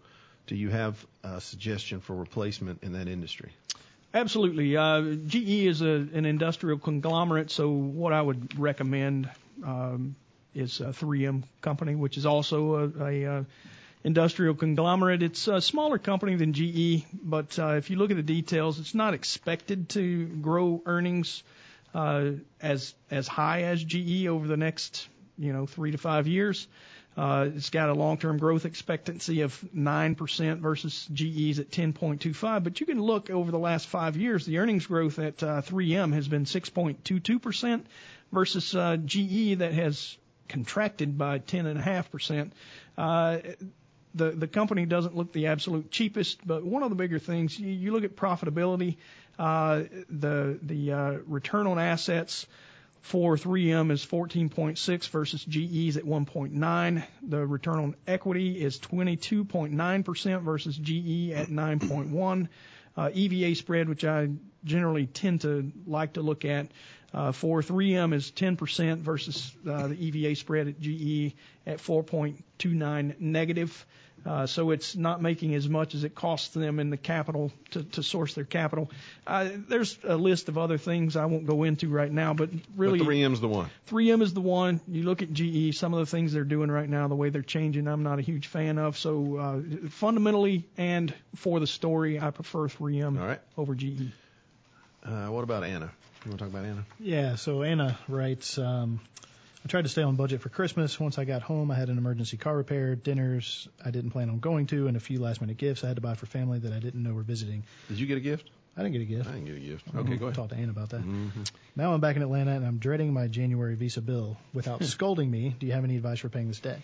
Do 0.46 0.56
you 0.56 0.68
have 0.70 1.04
a 1.22 1.40
suggestion 1.40 2.00
for 2.00 2.14
replacement 2.14 2.82
in 2.82 2.92
that 2.92 3.08
industry? 3.08 3.52
Absolutely. 4.12 4.76
Uh, 4.76 5.16
GE 5.26 5.66
is 5.66 5.82
a, 5.82 5.86
an 5.86 6.24
industrial 6.24 6.78
conglomerate, 6.78 7.50
so 7.50 7.70
what 7.70 8.12
I 8.12 8.22
would 8.22 8.58
recommend 8.58 9.28
um, 9.64 10.14
is 10.54 10.80
a 10.80 10.86
3M 10.92 11.42
company, 11.62 11.94
which 11.94 12.16
is 12.16 12.26
also 12.26 12.74
a, 12.74 13.04
a 13.04 13.38
uh, 13.38 13.44
industrial 14.04 14.54
conglomerate. 14.54 15.22
It's 15.22 15.48
a 15.48 15.60
smaller 15.60 15.98
company 15.98 16.36
than 16.36 16.52
GE, 16.52 17.04
but 17.12 17.58
uh, 17.58 17.74
if 17.74 17.90
you 17.90 17.96
look 17.96 18.10
at 18.10 18.16
the 18.16 18.22
details, 18.22 18.78
it's 18.78 18.94
not 18.94 19.14
expected 19.14 19.88
to 19.90 20.26
grow 20.26 20.82
earnings 20.86 21.42
uh, 21.94 22.32
as 22.60 22.94
as 23.10 23.26
high 23.26 23.62
as 23.62 23.82
GE 23.82 24.26
over 24.26 24.46
the 24.46 24.56
next 24.56 25.08
you 25.38 25.52
know 25.52 25.66
three 25.66 25.90
to 25.90 25.98
five 25.98 26.26
years. 26.26 26.66
Uh, 26.66 26.93
it's 27.16 27.70
got 27.70 27.88
a 27.88 27.94
long-term 27.94 28.38
growth 28.38 28.64
expectancy 28.64 29.42
of 29.42 29.58
9% 29.74 30.58
versus 30.58 31.06
GE's 31.12 31.58
at 31.58 31.70
10.25. 31.70 32.64
But 32.64 32.80
you 32.80 32.86
can 32.86 33.00
look 33.00 33.30
over 33.30 33.50
the 33.50 33.58
last 33.58 33.86
five 33.86 34.16
years, 34.16 34.46
the 34.46 34.58
earnings 34.58 34.86
growth 34.86 35.18
at 35.18 35.42
uh, 35.42 35.62
3M 35.62 36.12
has 36.14 36.28
been 36.28 36.44
6.22% 36.44 37.82
versus 38.32 38.74
uh, 38.74 38.96
GE 38.96 39.58
that 39.58 39.72
has 39.72 40.16
contracted 40.48 41.16
by 41.16 41.38
10.5%. 41.38 42.50
Uh, 42.98 43.38
the 44.14 44.30
the 44.30 44.46
company 44.46 44.86
doesn't 44.86 45.16
look 45.16 45.32
the 45.32 45.48
absolute 45.48 45.90
cheapest, 45.90 46.46
but 46.46 46.64
one 46.64 46.82
of 46.82 46.90
the 46.90 46.94
bigger 46.96 47.18
things 47.18 47.58
you, 47.58 47.68
you 47.68 47.92
look 47.92 48.04
at 48.04 48.14
profitability, 48.14 48.96
uh, 49.38 49.82
the 50.08 50.58
the 50.62 50.92
uh, 50.92 51.10
return 51.26 51.66
on 51.66 51.78
assets 51.78 52.46
for 53.04 53.36
3M 53.36 53.90
is 53.90 54.04
14.6 54.04 55.08
versus 55.10 55.44
GE's 55.44 55.98
at 55.98 56.04
1.9. 56.04 57.04
The 57.28 57.46
return 57.46 57.78
on 57.78 57.96
equity 58.06 58.64
is 58.64 58.78
22.9% 58.78 60.40
versus 60.40 60.74
GE 60.78 61.32
at 61.32 61.48
9.1. 61.48 62.48
Uh, 62.96 63.10
EVA 63.12 63.54
spread, 63.56 63.90
which 63.90 64.06
I 64.06 64.30
generally 64.64 65.06
tend 65.06 65.42
to 65.42 65.70
like 65.86 66.14
to 66.14 66.22
look 66.22 66.46
at, 66.46 66.68
uh, 67.12 67.32
for 67.32 67.60
3M 67.60 68.14
is 68.14 68.30
10% 68.30 69.00
versus 69.00 69.54
uh, 69.68 69.88
the 69.88 69.96
EVA 69.96 70.34
spread 70.34 70.68
at 70.68 70.80
GE 70.80 71.34
at 71.66 71.80
4.29 71.80 73.20
negative. 73.20 73.86
Uh, 74.26 74.46
so 74.46 74.70
it's 74.70 74.96
not 74.96 75.20
making 75.20 75.54
as 75.54 75.68
much 75.68 75.94
as 75.94 76.02
it 76.02 76.14
costs 76.14 76.54
them 76.54 76.80
in 76.80 76.88
the 76.88 76.96
capital 76.96 77.52
to, 77.72 77.82
to 77.82 78.02
source 78.02 78.34
their 78.34 78.44
capital. 78.44 78.90
Uh, 79.26 79.50
there's 79.68 79.98
a 80.04 80.16
list 80.16 80.48
of 80.48 80.56
other 80.56 80.78
things 80.78 81.14
I 81.14 81.26
won't 81.26 81.46
go 81.46 81.64
into 81.64 81.88
right 81.88 82.10
now, 82.10 82.32
but 82.32 82.48
really 82.74 82.98
But 82.98 83.08
3M's 83.08 83.40
the 83.40 83.48
one. 83.48 83.68
3M 83.90 84.22
is 84.22 84.32
the 84.32 84.40
one. 84.40 84.80
You 84.88 85.02
look 85.02 85.20
at 85.20 85.30
GE, 85.32 85.74
some 85.76 85.92
of 85.92 86.00
the 86.00 86.06
things 86.06 86.32
they're 86.32 86.44
doing 86.44 86.70
right 86.70 86.88
now, 86.88 87.06
the 87.08 87.14
way 87.14 87.28
they're 87.28 87.42
changing, 87.42 87.86
I'm 87.86 88.02
not 88.02 88.18
a 88.18 88.22
huge 88.22 88.46
fan 88.46 88.78
of. 88.78 88.96
So 88.96 89.36
uh, 89.36 89.88
fundamentally 89.90 90.64
and 90.78 91.12
for 91.36 91.60
the 91.60 91.66
story, 91.66 92.18
I 92.18 92.30
prefer 92.30 92.68
3M 92.68 93.20
All 93.20 93.26
right. 93.26 93.40
over 93.58 93.74
GE. 93.74 94.10
Uh, 95.04 95.26
what 95.26 95.44
about 95.44 95.64
Anna? 95.64 95.90
You 96.24 96.30
want 96.30 96.38
to 96.38 96.44
talk 96.46 96.48
about 96.54 96.64
Anna? 96.64 96.86
Yeah, 96.98 97.34
so 97.36 97.62
Anna 97.62 97.98
writes, 98.08 98.56
um, 98.56 99.00
I 99.64 99.68
tried 99.68 99.82
to 99.82 99.88
stay 99.88 100.02
on 100.02 100.16
budget 100.16 100.42
for 100.42 100.50
Christmas. 100.50 101.00
Once 101.00 101.18
I 101.18 101.24
got 101.24 101.40
home, 101.40 101.70
I 101.70 101.74
had 101.74 101.88
an 101.88 101.96
emergency 101.96 102.36
car 102.36 102.54
repair, 102.54 102.94
dinners 102.96 103.66
I 103.82 103.90
didn't 103.90 104.10
plan 104.10 104.28
on 104.28 104.38
going 104.38 104.66
to, 104.66 104.88
and 104.88 104.96
a 104.96 105.00
few 105.00 105.20
last 105.20 105.40
minute 105.40 105.56
gifts 105.56 105.84
I 105.84 105.86
had 105.86 105.96
to 105.96 106.02
buy 106.02 106.14
for 106.14 106.26
family 106.26 106.58
that 106.58 106.72
I 106.72 106.80
didn't 106.80 107.02
know 107.02 107.14
were 107.14 107.22
visiting. 107.22 107.64
Did 107.88 107.98
you 107.98 108.06
get 108.06 108.18
a 108.18 108.20
gift? 108.20 108.50
I 108.76 108.82
didn't 108.82 108.92
get 108.92 109.02
a 109.02 109.06
gift. 109.06 109.28
I 109.28 109.32
didn't 109.32 109.46
get 109.46 109.56
a 109.56 109.60
gift. 109.60 109.84
I'll 109.94 110.00
Okay, 110.00 110.16
go 110.16 110.26
ahead. 110.26 110.34
Talk 110.34 110.48
to 110.50 110.56
Ann 110.56 110.68
about 110.68 110.90
that. 110.90 111.00
Mm-hmm. 111.00 111.42
Now 111.76 111.94
I'm 111.94 112.00
back 112.00 112.16
in 112.16 112.22
Atlanta 112.22 112.50
and 112.50 112.66
I'm 112.66 112.78
dreading 112.78 113.12
my 113.12 113.28
January 113.28 113.74
Visa 113.76 114.02
bill. 114.02 114.36
Without 114.52 114.82
scolding 114.84 115.30
me, 115.30 115.54
do 115.58 115.66
you 115.66 115.72
have 115.72 115.84
any 115.84 115.96
advice 115.96 116.18
for 116.18 116.28
paying 116.28 116.48
this 116.48 116.60
debt? 116.60 116.80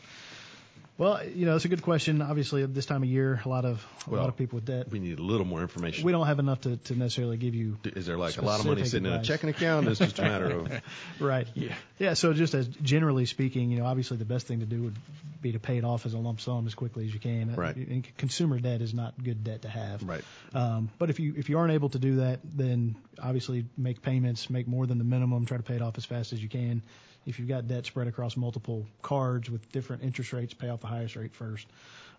Well, 1.01 1.26
you 1.26 1.46
know, 1.46 1.57
it's 1.57 1.64
a 1.64 1.68
good 1.68 1.80
question. 1.80 2.20
Obviously, 2.20 2.62
at 2.62 2.74
this 2.74 2.84
time 2.84 3.03
of 3.03 3.09
year, 3.09 3.40
a 3.42 3.48
lot 3.48 3.64
of 3.64 3.82
a 4.07 4.11
Well, 4.11 4.20
lot 4.20 4.28
of 4.28 4.36
people 4.36 4.57
with 4.57 4.66
debt. 4.66 4.90
We 4.90 4.98
need 4.98 5.18
a 5.18 5.22
little 5.22 5.46
more 5.46 5.62
information. 5.62 6.05
We 6.05 6.12
don't 6.12 6.26
have 6.26 6.38
enough 6.38 6.61
to, 6.61 6.76
to 6.76 6.94
necessarily 6.94 7.38
give 7.38 7.55
you. 7.55 7.78
Is 7.84 8.05
there 8.05 8.18
like 8.18 8.36
a 8.36 8.44
lot 8.44 8.61
of 8.61 8.66
money 8.66 8.84
sitting 8.84 9.07
in 9.11 9.18
a 9.18 9.22
checking 9.22 9.48
account? 9.48 9.88
It's 9.88 9.98
just 9.98 10.18
a 10.18 10.22
matter 10.22 10.51
of 10.51 10.70
Right. 11.18 11.48
Yeah. 11.55 11.74
Yeah. 11.98 12.12
So 12.12 12.34
just 12.34 12.53
as 12.53 12.68
generally 12.68 13.24
speaking, 13.24 13.70
you 13.70 13.78
know, 13.78 13.86
obviously 13.86 14.18
the 14.18 14.26
best 14.26 14.46
thing 14.46 14.61
to 14.61 14.66
do 14.66 14.82
would 14.82 14.96
be 15.40 15.53
to 15.53 15.59
pay 15.59 15.78
it 15.78 15.84
off 15.84 16.05
as 16.05 16.12
a 16.12 16.18
lump 16.18 16.38
sum 16.38 16.66
as 16.66 16.74
quickly 16.74 17.07
as 17.07 17.14
you 17.14 17.20
can. 17.20 17.55
Right. 17.55 17.74
And 17.74 18.07
consumer 18.18 18.59
debt 18.61 18.82
is 18.82 18.92
not 18.92 19.14
good 19.24 19.42
debt 19.42 19.62
to 19.62 19.70
have. 19.70 20.03
right. 20.03 20.22
Um, 20.53 20.90
but 20.98 21.09
if 21.09 21.18
you 21.18 21.32
if 21.34 21.48
you 21.48 21.57
aren't 21.57 21.72
able 21.72 21.88
to 21.88 21.98
do 21.98 22.16
that, 22.16 22.40
then 22.44 22.94
obviously 23.18 23.64
make 23.78 24.03
payments, 24.03 24.51
make 24.51 24.68
more 24.68 24.86
than 24.86 24.98
the 24.98 25.05
minimum, 25.05 25.46
try 25.46 25.57
to 25.57 25.62
pay 25.62 25.76
it 25.76 25.82
off 25.82 25.96
as 25.96 26.05
fast 26.05 26.34
as 26.34 26.42
you 26.42 26.51
can. 26.51 26.82
If 27.26 27.38
you've 27.38 27.48
got 27.48 27.68
debt 27.68 27.86
spread 27.86 28.08
across 28.08 28.36
multiple 28.36 28.86
cards 29.02 29.50
with 29.50 29.70
different 29.72 30.02
interest 30.02 30.32
rates, 30.32 30.54
pay 30.54 30.68
off 30.68 30.80
the 30.80 30.86
highest 30.86 31.16
rate 31.16 31.34
first. 31.34 31.66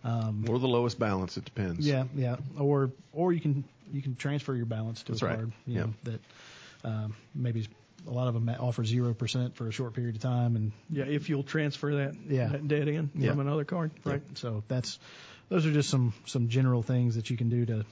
Um, 0.04 0.44
Or 0.48 0.58
the 0.58 0.68
lowest 0.68 0.98
balance. 0.98 1.36
It 1.36 1.44
depends. 1.44 1.86
yeah, 1.86 2.04
yeah. 2.14 2.36
Or 2.58 2.90
or 3.12 3.32
you 3.32 3.40
can 3.40 3.64
you 3.92 4.00
can 4.02 4.16
transfer 4.16 4.54
your 4.54 4.66
balance 4.66 5.02
to 5.04 5.12
That's 5.12 5.22
a 5.22 5.26
right. 5.26 5.36
card. 5.36 5.52
You 5.66 5.74
Yep. 5.74 5.86
know, 5.86 5.92
that 6.04 6.20
um, 6.84 7.14
maybe 7.34 7.68
a 8.06 8.10
lot 8.10 8.26
of 8.28 8.34
them 8.34 8.48
offer 8.58 8.84
zero 8.84 9.14
percent 9.14 9.54
for 9.56 9.68
a 9.68 9.72
short 9.72 9.94
period 9.94 10.16
of 10.16 10.22
time, 10.22 10.56
and 10.56 10.72
Yeah, 10.90 11.04
if 11.04 11.28
you'll 11.28 11.44
transfer 11.44 11.94
that, 11.96 12.14
Yeah. 12.28 12.48
that 12.48 12.66
debt 12.66 12.88
in 12.88 13.10
Yeah. 13.14 13.30
from 13.30 13.40
another 13.40 13.64
card. 13.64 13.90
Right. 14.04 14.22
So 14.34 14.64
that's 14.68 14.98
those 15.48 15.66
are 15.66 15.72
just 15.72 15.90
some 15.90 16.14
some 16.26 16.48
general 16.48 16.82
things 16.82 17.14
that 17.16 17.28
you 17.30 17.36
can 17.36 17.48
do 17.48 17.66
to 17.66 17.84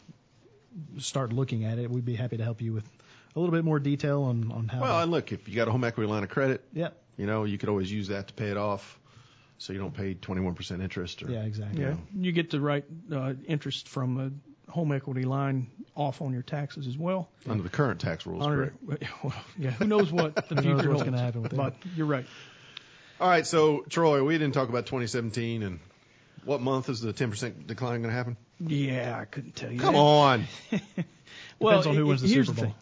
start 0.98 1.32
looking 1.32 1.64
at 1.64 1.78
it. 1.78 1.90
We'd 1.90 2.04
be 2.04 2.14
happy 2.16 2.36
to 2.38 2.44
help 2.44 2.60
you 2.62 2.72
with 2.72 2.84
a 3.34 3.38
little 3.40 3.52
bit 3.54 3.64
more 3.64 3.78
detail 3.78 4.22
on 4.24 4.50
on 4.52 4.68
how. 4.68 4.80
Well, 4.80 4.96
to, 4.98 5.02
and 5.02 5.10
look, 5.10 5.32
if 5.32 5.48
you 5.48 5.54
got 5.56 5.68
a 5.68 5.70
home 5.70 5.84
equity 5.84 6.08
line 6.10 6.22
of 6.22 6.28
credit, 6.30 6.64
yeah, 6.72 6.88
you 7.16 7.26
know, 7.26 7.44
you 7.44 7.58
could 7.58 7.68
always 7.68 7.90
use 7.90 8.08
that 8.08 8.28
to 8.28 8.34
pay 8.34 8.48
it 8.50 8.56
off. 8.56 8.98
so 9.58 9.72
you 9.72 9.78
don't 9.78 9.94
pay 9.94 10.14
21% 10.14 10.82
interest. 10.82 11.22
Or, 11.22 11.30
Yeah, 11.30 11.42
exactly. 11.42 11.82
Yeah, 11.82 11.94
you 12.14 12.32
get 12.32 12.50
the 12.50 12.60
right 12.60 12.84
uh, 13.12 13.34
interest 13.46 13.88
from 13.88 14.18
a 14.18 14.70
home 14.70 14.92
equity 14.92 15.24
line 15.24 15.68
off 15.96 16.22
on 16.22 16.32
your 16.32 16.42
taxes 16.42 16.86
as 16.86 16.96
well. 16.96 17.28
Under 17.48 17.62
the 17.62 17.68
current 17.68 18.00
tax 18.00 18.24
rules, 18.24 18.44
Under- 18.44 18.72
correct? 18.86 19.04
well, 19.24 19.34
yeah, 19.58 19.70
who 19.72 19.86
knows 19.86 20.10
what 20.12 20.34
the 20.36 20.42
Who 20.54 20.54
knows 20.54 20.62
future 20.62 20.76
what's 20.76 21.02
holds? 21.02 21.02
gonna 21.04 21.18
happen 21.20 21.42
with 21.42 21.50
that. 21.50 21.56
But 21.56 21.74
you're 21.96 22.06
right. 22.06 22.24
All 23.20 23.28
right, 23.28 23.46
so 23.46 23.84
Troy, 23.90 24.24
we 24.24 24.38
didn't 24.38 24.54
talk 24.54 24.70
about 24.70 24.86
2017 24.86 25.62
and 25.62 25.78
what 26.46 26.62
month 26.62 26.88
is 26.88 27.02
the 27.02 27.12
10% 27.12 27.66
decline 27.66 28.00
going 28.00 28.10
to 28.10 28.16
happen? 28.16 28.38
Yeah, 28.60 29.18
I 29.20 29.26
couldn't 29.26 29.54
tell 29.56 29.70
you. 29.70 29.78
Come 29.78 29.92
that. 29.92 30.00
on. 30.00 30.46
Well, 31.58 31.82
Depends 31.82 31.86
on 31.88 31.94
who 31.96 32.00
it- 32.00 32.04
wins 32.08 32.22
the 32.22 32.28
here's 32.28 32.46
Super 32.46 32.62
Bowl. 32.62 32.74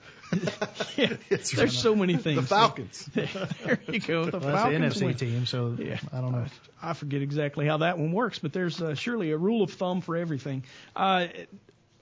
Yeah, 0.97 1.17
It's 1.31 1.51
there's 1.53 1.77
so 1.79 1.95
many 1.95 2.17
things. 2.17 2.41
The 2.41 2.47
Falcons. 2.47 3.05
there 3.15 3.79
you 3.89 4.01
go. 4.01 4.27
The 4.27 4.39
Well, 4.39 4.51
that's 4.53 4.65
the 4.95 5.01
NFC 5.03 5.05
win. 5.07 5.15
team, 5.15 5.47
so 5.47 5.75
Yeah. 5.79 5.99
I 6.13 6.21
don't 6.21 6.33
know. 6.33 6.47
I 6.83 6.93
forget 6.93 7.23
exactly 7.23 7.67
how 7.67 7.79
that 7.79 7.99
one 7.99 8.13
works, 8.13 8.39
but 8.39 8.53
there's 8.53 8.81
uh, 8.83 8.95
surely 8.95 9.31
a 9.33 9.37
rule 9.37 9.63
of 9.63 9.73
thumb 9.73 10.01
for 10.01 10.17
everything. 10.17 10.65
Uh, 10.95 11.27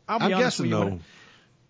I'll 0.09 0.19
be 0.19 0.25
I'm 0.27 0.35
honest 0.35 0.39
guessing 0.59 0.71
with 0.71 0.73
you. 0.73 0.91
though, 0.91 1.01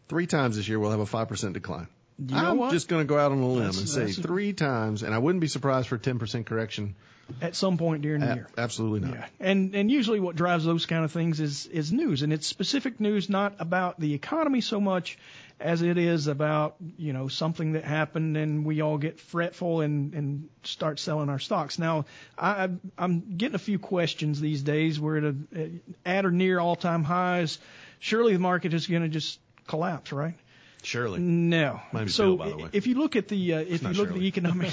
three 0.09 0.26
times 0.26 0.57
this 0.57 0.68
year 0.68 0.78
we'll 0.78 0.90
have 0.90 1.00
a 1.00 1.04
5% 1.04 1.52
decline. 1.52 1.88
You 2.18 2.34
know 2.34 2.50
I'm 2.50 2.57
what? 2.59 2.70
just 2.72 2.88
going 2.88 3.02
to 3.02 3.07
go 3.09 3.18
out 3.18 3.32
on 3.32 3.38
a 3.38 3.46
limb 3.46 3.59
That's- 3.72 3.78
and 3.78 3.88
say 3.88 4.04
a- 4.04 4.22
three 4.24 4.52
times, 4.54 5.02
and 5.02 5.14
I 5.14 5.18
wouldn't 5.18 5.40
be 5.42 5.48
surprised 5.48 5.88
for 5.88 5.96
a 5.96 5.98
10% 5.98 6.46
correction. 6.46 6.96
At 7.41 7.57
some 7.57 7.77
point 7.79 8.03
during 8.03 8.20
the 8.20 8.33
A- 8.33 8.35
year. 8.35 8.49
absolutely 8.57 9.01
not. 9.01 9.14
Yeah, 9.14 9.27
and 9.41 9.74
and 9.74 9.91
usually 9.91 10.20
what 10.20 10.37
drives 10.37 10.64
those 10.64 10.87
kind 10.87 11.05
of 11.05 11.12
things 11.12 11.41
is 11.41 11.66
is 11.66 11.93
news, 11.93 12.22
and 12.22 12.33
it's 12.33 12.47
specific 12.47 13.01
news, 13.01 13.29
not 13.29 13.57
about 13.59 13.99
the 14.01 14.14
economy 14.14 14.61
so 14.61 14.81
much 14.81 15.18
as 15.59 15.81
it 15.83 15.97
is 15.99 16.27
about 16.27 16.77
you 16.99 17.12
know 17.12 17.29
something 17.29 17.72
that 17.72 17.85
happened, 17.85 18.37
and 18.37 18.64
we 18.64 18.81
all 18.83 18.99
get 18.99 19.18
fretful 19.18 19.81
and 19.81 20.14
and 20.14 20.49
start 20.64 20.99
selling 20.99 21.29
our 21.29 21.39
stocks. 21.39 21.79
Now, 21.79 22.05
I 22.39 22.68
I'm 22.99 23.37
getting 23.37 23.55
a 23.55 23.59
few 23.59 23.79
questions 23.79 24.41
these 24.41 24.62
days. 24.62 25.01
We're 25.01 25.18
at 25.18 25.24
a 25.24 25.70
at 26.05 26.27
or 26.27 26.31
near 26.31 26.59
all 26.61 26.77
time 26.77 27.05
highs. 27.05 27.59
Surely 27.99 28.35
the 28.35 28.39
market 28.39 28.74
is 28.74 28.87
going 28.87 29.03
to 29.03 29.09
just 29.09 29.41
collapse, 29.66 30.12
right? 30.12 30.35
Surely. 30.83 31.18
No. 31.18 31.81
So 32.07 32.37
Bill, 32.37 32.37
by 32.37 32.49
the 32.51 32.57
way. 32.59 32.68
if 32.72 32.87
you 32.87 32.95
look 32.95 33.16
at 33.16 33.27
the 33.27 33.55
uh, 33.55 33.59
if 33.61 33.83
you 33.83 33.89
look 33.89 34.09
at 34.11 34.14
the 34.14 34.27
economic, 34.27 34.70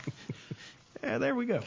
yeah, 1.06 1.18
there 1.18 1.34
we 1.34 1.46
go. 1.46 1.60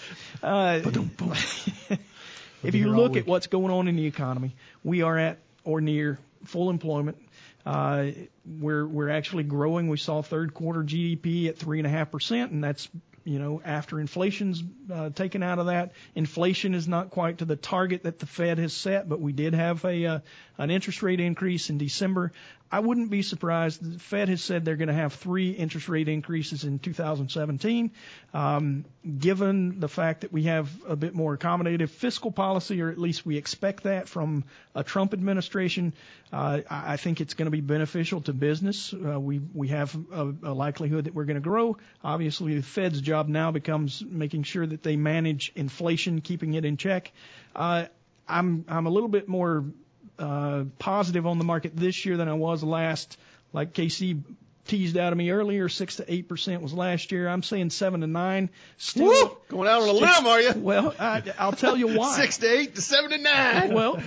Uh, 0.43 0.81
if 2.63 2.75
you 2.75 2.89
look 2.89 3.15
at 3.15 3.25
what's 3.25 3.47
going 3.47 3.71
on 3.71 3.87
in 3.87 3.95
the 3.95 4.05
economy, 4.05 4.55
we 4.83 5.01
are 5.01 5.17
at 5.17 5.39
or 5.63 5.79
near 5.81 6.19
full 6.45 6.69
employment. 6.69 7.17
Uh, 7.65 8.07
we're 8.59 8.85
we're 8.85 9.09
actually 9.09 9.43
growing. 9.43 9.87
We 9.87 9.97
saw 9.97 10.21
third 10.21 10.53
quarter 10.53 10.83
GDP 10.83 11.47
at 11.47 11.57
three 11.57 11.79
and 11.79 11.87
a 11.87 11.89
half 11.89 12.11
percent, 12.11 12.51
and 12.51 12.63
that's 12.63 12.89
you 13.23 13.39
know 13.39 13.61
after 13.63 13.99
inflation's 13.99 14.61
uh, 14.91 15.09
taken 15.11 15.41
out 15.41 15.59
of 15.59 15.67
that. 15.67 15.93
Inflation 16.15 16.73
is 16.73 16.87
not 16.87 17.09
quite 17.09 17.37
to 17.37 17.45
the 17.45 17.55
target 17.55 18.03
that 18.03 18.19
the 18.19 18.25
Fed 18.25 18.57
has 18.57 18.73
set, 18.73 19.07
but 19.07 19.21
we 19.21 19.31
did 19.31 19.53
have 19.53 19.85
a 19.85 20.05
uh, 20.05 20.19
an 20.59 20.69
interest 20.69 21.01
rate 21.01 21.21
increase 21.21 21.69
in 21.69 21.77
December. 21.77 22.33
I 22.71 22.81
wouldn't 22.81 23.09
be 23.09 23.23
surprised. 23.23 23.81
The 23.81 23.97
Fed 23.97 24.29
has 24.29 24.43
said 24.43 24.63
they're 24.63 24.75
going 24.75 24.89
to 24.89 24.93
have 24.93 25.13
three 25.13 25.51
interest 25.51 25.89
rate 25.89 26.07
increases 26.07 26.65
in 26.65 26.77
2017. 26.77 27.91
Um, 28.33 28.85
given 29.17 29.79
the 29.79 29.87
fact 29.87 30.21
that 30.21 30.31
we 30.31 30.43
have 30.43 30.69
a 30.87 30.95
bit 30.95 31.15
more 31.15 31.35
accommodative 31.35 31.89
fiscal 31.89 32.31
policy, 32.31 32.81
or 32.81 32.89
at 32.89 32.99
least 32.99 33.25
we 33.25 33.37
expect 33.37 33.83
that 33.83 34.07
from 34.07 34.43
a 34.75 34.83
Trump 34.83 35.13
administration, 35.13 35.93
uh, 36.31 36.59
I 36.69 36.97
think 36.97 37.21
it's 37.21 37.33
going 37.33 37.47
to 37.47 37.51
be 37.51 37.61
beneficial 37.61 38.21
to 38.21 38.33
business. 38.33 38.93
Uh, 38.93 39.19
we 39.19 39.39
we 39.39 39.69
have 39.69 39.97
a, 40.11 40.33
a 40.43 40.53
likelihood 40.53 41.05
that 41.05 41.15
we're 41.15 41.25
going 41.25 41.35
to 41.35 41.41
grow. 41.41 41.77
Obviously, 42.03 42.55
the 42.55 42.61
Fed's 42.61 43.01
job 43.01 43.29
now 43.29 43.49
becomes 43.51 44.03
making 44.05 44.43
sure 44.43 44.67
that 44.67 44.83
they 44.83 44.95
manage 44.95 45.53
inflation, 45.55 46.21
keeping 46.21 46.53
it 46.53 46.65
in 46.65 46.77
check. 46.77 47.11
Uh, 47.55 47.85
I'm 48.27 48.65
I'm 48.67 48.85
a 48.85 48.91
little 48.91 49.09
bit 49.09 49.27
more 49.27 49.65
uh, 50.17 50.65
positive 50.77 51.25
on 51.25 51.37
the 51.37 51.45
market 51.45 51.75
this 51.75 52.05
year 52.05 52.17
than 52.17 52.27
I 52.27 52.33
was 52.33 52.63
last. 52.63 53.17
Like 53.53 53.73
Casey 53.73 54.17
teased 54.67 54.97
out 54.97 55.11
of 55.11 55.17
me 55.17 55.31
earlier, 55.31 55.67
six 55.67 55.95
to 55.95 56.13
eight 56.13 56.27
percent 56.29 56.61
was 56.61 56.73
last 56.73 57.11
year. 57.11 57.27
I'm 57.27 57.41
saying 57.41 57.71
seven 57.71 58.01
to 58.01 58.07
nine. 58.07 58.49
Still 58.77 59.07
Woo! 59.07 59.37
Going 59.47 59.67
out 59.67 59.81
on 59.81 59.89
a 59.89 59.93
limb, 59.93 60.27
are 60.27 60.41
you? 60.41 60.53
Well, 60.57 60.93
I, 60.99 61.23
I'll 61.39 61.53
tell 61.53 61.75
you 61.75 61.97
why. 61.97 62.15
Six 62.15 62.37
to 62.39 62.47
eight 62.47 62.75
to 62.75 62.81
seven 62.81 63.09
to 63.11 63.17
nine. 63.17 63.73
Well, 63.73 63.99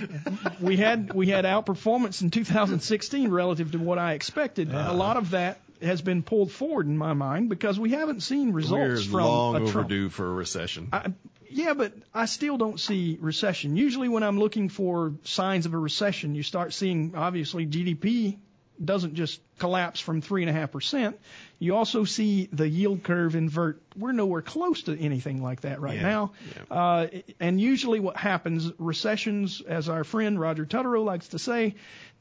we 0.61 0.77
had 0.77 1.13
we 1.13 1.27
had 1.27 1.45
outperformance 1.45 2.21
in 2.21 2.31
2016 2.31 3.29
relative 3.29 3.71
to 3.73 3.77
what 3.79 3.97
I 3.97 4.13
expected. 4.13 4.73
a 4.73 4.93
lot 4.93 5.17
of 5.17 5.31
that 5.31 5.59
has 5.81 6.01
been 6.01 6.23
pulled 6.23 6.51
forward 6.51 6.87
in 6.87 6.97
my 6.97 7.11
mind 7.11 7.49
because 7.49 7.77
we 7.77 7.91
haven't 7.91 8.21
seen 8.21 8.53
results 8.53 9.05
We're 9.05 9.11
from 9.11 9.23
long 9.25 9.55
a 9.55 9.59
Trump. 9.59 9.75
overdue 9.75 10.09
for 10.09 10.25
a 10.29 10.33
recession. 10.33 10.87
I, 10.93 11.11
yeah, 11.53 11.73
but 11.73 11.93
I 12.13 12.25
still 12.25 12.57
don't 12.57 12.79
see 12.79 13.17
recession. 13.21 13.75
Usually, 13.75 14.09
when 14.09 14.23
I'm 14.23 14.39
looking 14.39 14.69
for 14.69 15.13
signs 15.23 15.65
of 15.65 15.73
a 15.73 15.77
recession, 15.77 16.35
you 16.35 16.43
start 16.43 16.73
seeing 16.73 17.13
obviously 17.15 17.65
GDP 17.65 18.37
doesn't 18.83 19.13
just 19.13 19.39
collapse 19.59 19.99
from 19.99 20.21
three 20.21 20.41
and 20.41 20.49
a 20.49 20.53
half 20.53 20.71
percent. 20.71 21.19
You 21.59 21.75
also 21.75 22.03
see 22.03 22.49
the 22.51 22.67
yield 22.67 23.03
curve 23.03 23.35
invert. 23.35 23.81
We're 23.95 24.11
nowhere 24.11 24.41
close 24.41 24.83
to 24.83 24.99
anything 24.99 25.41
like 25.41 25.61
that 25.61 25.79
right 25.79 25.95
Yeah, 25.95 26.01
now. 26.01 26.31
Uh, 26.69 27.07
and 27.39 27.61
usually, 27.61 27.99
what 27.99 28.17
happens, 28.17 28.71
recessions, 28.79 29.61
as 29.61 29.89
our 29.89 30.03
friend 30.03 30.39
Roger 30.39 30.65
Tutterow 30.65 31.05
likes 31.05 31.29
to 31.29 31.39
say, 31.39 31.75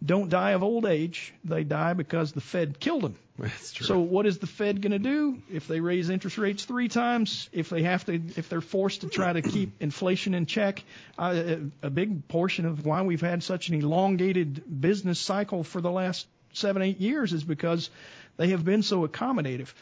don't 0.05 0.28
die 0.28 0.51
of 0.51 0.62
old 0.62 0.85
age. 0.85 1.33
They 1.45 1.64
die 1.64 1.95
because 1.95 2.33
the 2.33 2.41
Fed 2.41 2.78
killed 2.78 3.03
them. 3.03 3.16
That's 3.39 3.72
true. 3.72 3.87
So 3.87 3.99
what 3.99 4.26
is 4.26 4.39
the 4.39 4.47
Fed 4.47 4.83
going 4.83 4.93
to 4.93 4.99
do 4.99 5.39
if 5.51 5.66
they 5.66 5.80
raise 5.80 6.11
interest 6.11 6.39
rates 6.39 6.64
three 6.64 6.89
times? 6.89 7.49
If 7.53 7.70
they 7.70 7.83
have 7.83 8.05
to, 8.07 8.14
if 8.14 8.49
they're 8.49 8.61
forced 8.61 9.01
to 9.03 9.09
try 9.09 9.33
to 9.33 9.43
keep 9.43 9.80
inflation 9.80 10.35
in 10.35 10.47
check, 10.47 10.85
uh, 11.18 11.35
a, 11.83 11.87
a 11.87 11.91
big 11.91 12.28
portion 12.28 12.66
of 12.66 12.85
why 12.85 13.03
we've 13.03 13.20
had 13.20 13.43
such 13.43 13.68
an 13.68 13.76
elongated 13.76 14.62
business 14.80 15.18
cycle 15.18 15.64
for 15.64 15.80
the 15.80 15.91
last 15.91 16.26
seven, 16.53 16.83
eight 16.83 17.01
years 17.01 17.33
is 17.33 17.43
because 17.43 17.89
they 18.37 18.49
have 18.49 18.64
been 18.64 18.83
so 18.83 19.07
accommodative. 19.07 19.72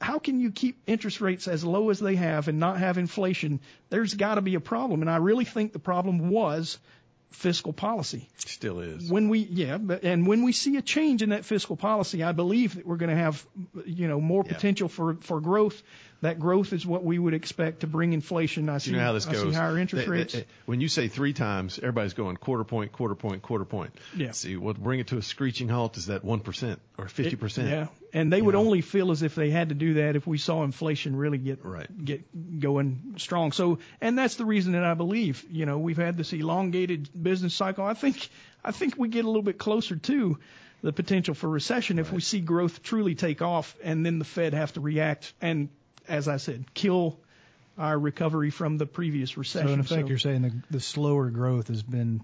How 0.00 0.18
can 0.18 0.40
you 0.40 0.50
keep 0.50 0.78
interest 0.86 1.20
rates 1.20 1.46
as 1.46 1.64
low 1.64 1.90
as 1.90 2.00
they 2.00 2.16
have 2.16 2.48
and 2.48 2.58
not 2.58 2.78
have 2.78 2.98
inflation? 2.98 3.60
There's 3.88 4.14
got 4.14 4.34
to 4.36 4.40
be 4.40 4.54
a 4.56 4.60
problem, 4.60 5.00
and 5.00 5.10
I 5.10 5.16
really 5.16 5.44
think 5.44 5.72
the 5.72 5.78
problem 5.78 6.28
was 6.30 6.78
fiscal 7.32 7.72
policy 7.72 8.28
Still 8.36 8.80
is. 8.80 9.10
when 9.10 9.28
we 9.28 9.40
yeah 9.40 9.78
but 9.78 10.04
and 10.04 10.26
when 10.26 10.42
we 10.44 10.52
see 10.52 10.76
a 10.76 10.82
change 10.82 11.22
in 11.22 11.30
that 11.30 11.44
fiscal 11.44 11.76
policy 11.76 12.22
i 12.22 12.32
believe 12.32 12.74
that 12.76 12.86
we're 12.86 12.96
going 12.96 13.10
to 13.10 13.16
have 13.16 13.44
you 13.86 14.08
know 14.08 14.20
more 14.20 14.44
Yeah. 14.46 14.54
potential 14.54 14.88
for 14.88 15.14
for 15.20 15.40
growth 15.40 15.82
that 16.22 16.38
growth 16.40 16.72
is 16.72 16.86
what 16.86 17.04
we 17.04 17.18
would 17.18 17.34
expect 17.34 17.80
to 17.80 17.86
bring 17.86 18.12
inflation 18.14 18.68
i 18.68 18.78
see 18.78 18.90
you 18.92 18.96
know 18.96 19.02
how 19.02 19.12
this 19.12 19.26
i 19.26 19.32
goes. 19.32 19.42
see 19.42 19.52
higher 19.52 19.76
interest 19.78 20.06
They- 20.06 20.10
rates 20.10 20.32
they- 20.34 20.46
when 20.66 20.80
you 20.80 20.88
say 20.88 21.08
three 21.08 21.32
times, 21.34 21.78
everybody's 21.78 22.14
going 22.14 22.36
quarter 22.36 22.64
point, 22.64 22.92
quarter 22.92 23.14
point, 23.14 23.42
quarter 23.42 23.64
point. 23.64 23.90
Yeah. 24.16 24.30
See, 24.30 24.56
what 24.56 24.76
bring 24.82 25.00
it 25.00 25.08
to 25.08 25.18
a 25.18 25.22
screeching 25.22 25.68
halt 25.68 25.96
is 25.98 26.06
that 26.06 26.24
one 26.24 26.40
percent 26.40 26.80
or 26.96 27.08
fifty 27.08 27.36
percent. 27.36 27.68
yeah 27.68 27.86
and 28.14 28.32
they 28.32 28.40
would 28.42 28.54
know. 28.54 28.60
only 28.60 28.80
feel 28.82 29.10
as 29.10 29.22
if 29.22 29.34
they 29.34 29.50
had 29.50 29.70
to 29.70 29.74
do 29.74 29.94
that 29.94 30.16
if 30.16 30.26
we 30.26 30.38
saw 30.38 30.62
inflation 30.64 31.16
really 31.16 31.38
get 31.38 31.64
Right. 31.64 32.04
get 32.04 32.60
going 32.60 33.14
strong 33.18 33.52
so 33.52 33.78
and 34.00 34.16
that's 34.18 34.36
the 34.36 34.44
reason 34.44 34.72
that 34.72 34.84
i 34.84 34.94
believe 34.94 35.44
you 35.50 35.66
know 35.66 35.78
we've 35.78 35.96
had 35.96 36.16
this 36.16 36.32
elongated 36.32 37.08
business 37.20 37.54
cycle 37.54 37.84
i 37.84 37.94
think 37.94 38.28
i 38.64 38.70
think 38.70 38.96
we 38.96 39.08
get 39.08 39.24
a 39.24 39.28
little 39.28 39.42
bit 39.42 39.58
closer 39.58 39.96
to 39.96 40.38
the 40.82 40.92
potential 40.92 41.34
for 41.34 41.48
recession 41.48 41.98
if 41.98 42.12
we 42.12 42.20
see 42.20 42.40
growth 42.40 42.82
truly 42.82 43.14
take 43.14 43.40
off 43.42 43.74
and 43.82 44.04
then 44.06 44.18
the 44.18 44.24
fed 44.24 44.52
have 44.54 44.72
to 44.74 44.80
react 44.80 45.32
and 45.40 45.68
as 46.08 46.28
i 46.28 46.36
said 46.36 46.64
kill 46.74 47.18
our 47.78 47.98
recovery 47.98 48.50
from 48.50 48.76
the 48.78 48.86
previous 48.86 49.36
recession 49.38 49.68
So 49.68 49.74
in 49.74 49.80
effect, 49.80 50.02
So- 50.02 50.06
you're 50.08 50.18
saying 50.18 50.42
the, 50.42 50.52
the 50.70 50.80
slower 50.80 51.30
growth 51.30 51.68
has 51.68 51.82
been 51.82 52.20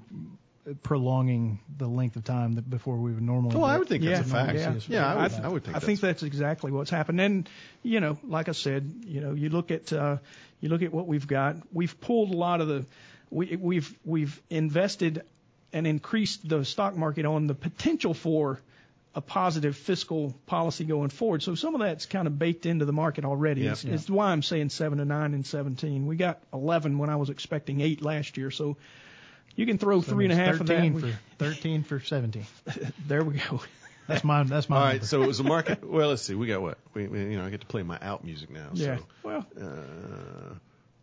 prolonging 0.83 1.61
the 1.79 1.87
length 1.87 2.17
of 2.17 2.25
time 2.25 2.55
that 2.57 2.69
before 2.69 2.97
we 2.99 3.13
would 3.13 3.23
normally. 3.23 3.57
Oh, 3.57 3.63
I 3.63 3.79
would 3.79 3.89
think 3.89 4.05
that's 4.05 4.21
a 4.21 4.35
Yeah, 4.35 4.47
fact. 4.47 4.59
yeah. 4.59 4.75
Yeah, 4.89 5.07
I 5.15 5.23
would, 5.23 5.33
I, 5.33 5.45
I 5.45 5.49
would 5.49 5.65
think. 5.65 5.77
I 5.77 5.79
that's, 5.79 5.87
think 5.87 6.01
that's 6.01 6.23
exactly 6.23 6.71
what's 6.71 6.91
happened. 6.91 7.21
And 7.21 7.49
you 7.83 8.01
know, 8.01 8.19
like 8.25 8.49
I 8.49 8.53
said, 8.53 8.93
you 9.07 9.21
know, 9.21 9.33
you 9.33 9.49
look 9.49 9.71
at 9.71 9.93
uh, 9.93 10.19
you 10.61 10.69
look 10.69 10.83
at 10.83 10.93
what 10.93 11.07
we've 11.07 11.27
got. 11.27 11.57
We've 11.73 11.99
pulled 12.01 12.33
a 12.33 12.37
lot 12.37 12.61
of 12.61 12.69
the 12.69 12.85
we, 13.31 13.57
we've 13.57 13.99
we've 14.05 14.41
invested 14.51 15.23
and 15.73 15.87
increased 15.87 16.47
the 16.49 16.65
stock 16.65 16.97
market 16.97 17.25
on 17.25 17.47
the 17.47 17.55
potential 17.55 18.13
for 18.15 18.61
a 19.15 19.21
positive 19.21 19.77
fiscal 19.77 20.35
policy 20.47 20.85
going 20.85 21.09
forward. 21.09 21.43
So 21.43 21.55
some 21.55 21.75
of 21.75 21.81
that's 21.81 22.07
kind 22.07 22.27
of 22.27 22.39
baked 22.39 22.67
into 22.67 22.85
the 22.85 22.93
market 22.93 23.25
already. 23.25 23.63
Yeah. 23.63 23.73
It's, 23.73 23.85
it's 23.85 24.11
why 24.11 24.31
I'm 24.31 24.43
saying 24.43 24.69
seven 24.69 24.99
to 24.99 25.05
nine 25.05 25.35
and 25.35 25.47
17. 25.47 26.07
We 26.07 26.17
got 26.17 26.41
11 26.53 26.99
when 26.99 27.11
I 27.11 27.17
was 27.17 27.31
expecting 27.31 27.81
eight 27.81 28.03
last 28.03 28.37
year. 28.37 28.51
So 28.51 28.77
you 29.57 29.67
can 29.67 29.79
throw 29.79 30.01
so 30.03 30.13
three 30.13 30.27
and 30.27 30.33
a 30.33 30.37
it's 30.37 30.47
half 30.47 30.61
of 30.61 30.67
that. 30.69 30.81
13 30.81 31.01
for 31.01 31.19
13 31.39 31.83
for 31.85 32.01
17. 32.01 32.45
there 33.07 33.25
we 33.25 33.41
go. 33.51 33.61
That's 34.07 34.25
my 34.25 34.43
that's 34.45 34.71
my. 34.71 34.77
All 34.77 34.83
right, 34.85 34.93
number. 34.93 35.07
so 35.07 35.23
it 35.23 35.27
was 35.27 35.41
a 35.41 35.45
market. 35.45 35.85
Well, 35.85 36.09
let's 36.09 36.23
see. 36.23 36.35
We 36.35 36.47
got 36.47 36.63
what? 36.63 36.79
We, 36.95 37.07
we 37.09 37.19
you 37.25 37.37
know 37.39 37.45
I 37.45 37.51
get 37.51 37.61
to 37.61 37.67
play 37.67 37.83
my 37.83 37.99
out 38.01 38.25
music 38.25 38.49
now. 38.49 38.69
Yeah. 38.73 38.97
So, 38.97 39.05
Well, 39.23 39.47
uh, 39.61 40.55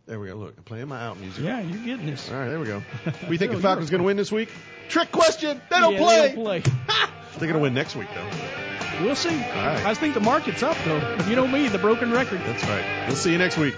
there 0.06 0.18
we 0.18 0.26
go. 0.28 0.34
Look, 0.34 0.54
I'm 0.56 0.64
playing 0.64 0.88
my 0.88 1.00
out 1.00 1.18
music. 1.20 1.44
yeah, 1.44 1.60
you're 1.60 1.84
getting 1.84 2.06
this. 2.06 2.28
All 2.30 2.36
right, 2.36 2.48
there 2.48 2.58
we 2.58 2.66
go. 2.66 2.82
We 3.28 3.38
think 3.38 3.52
the 3.52 3.60
Falcons 3.60 3.90
going 3.90 4.00
to 4.00 4.06
win 4.06 4.16
this 4.16 4.32
week? 4.32 4.48
Trick 4.88 5.12
question. 5.12 5.60
They 5.70 5.78
don't 5.78 5.92
Yeah, 5.94 5.98
play. 6.00 6.20
They 6.28 6.34
don't 6.34 6.44
play. 6.44 6.62
They're 7.38 7.48
going 7.48 7.54
to 7.54 7.58
win 7.60 7.74
next 7.74 7.96
week, 7.96 8.08
though. 8.14 9.04
We'll 9.04 9.14
see. 9.14 9.28
Right. 9.28 9.84
I 9.84 9.92
think 9.92 10.14
the 10.14 10.20
market's 10.20 10.62
up, 10.62 10.76
though. 10.84 11.16
You 11.28 11.36
know 11.36 11.46
me, 11.46 11.68
the 11.68 11.78
broken 11.78 12.10
record. 12.10 12.40
That's 12.40 12.64
right. 12.64 13.06
We'll 13.06 13.16
see 13.16 13.32
you 13.32 13.38
next 13.38 13.58
week. 13.58 13.74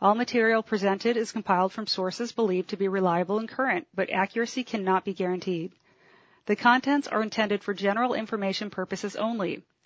All 0.00 0.14
material 0.14 0.62
presented 0.62 1.16
is 1.16 1.32
compiled 1.32 1.72
from 1.72 1.86
sources 1.86 2.30
believed 2.30 2.70
to 2.70 2.76
be 2.76 2.86
reliable 2.86 3.38
and 3.38 3.48
current, 3.48 3.88
but 3.94 4.10
accuracy 4.10 4.62
cannot 4.62 5.04
be 5.04 5.12
guaranteed. 5.12 5.72
The 6.46 6.54
contents 6.54 7.08
are 7.08 7.22
intended 7.22 7.64
for 7.64 7.74
general 7.74 8.14
information 8.14 8.70
purposes 8.70 9.16
only. 9.16 9.64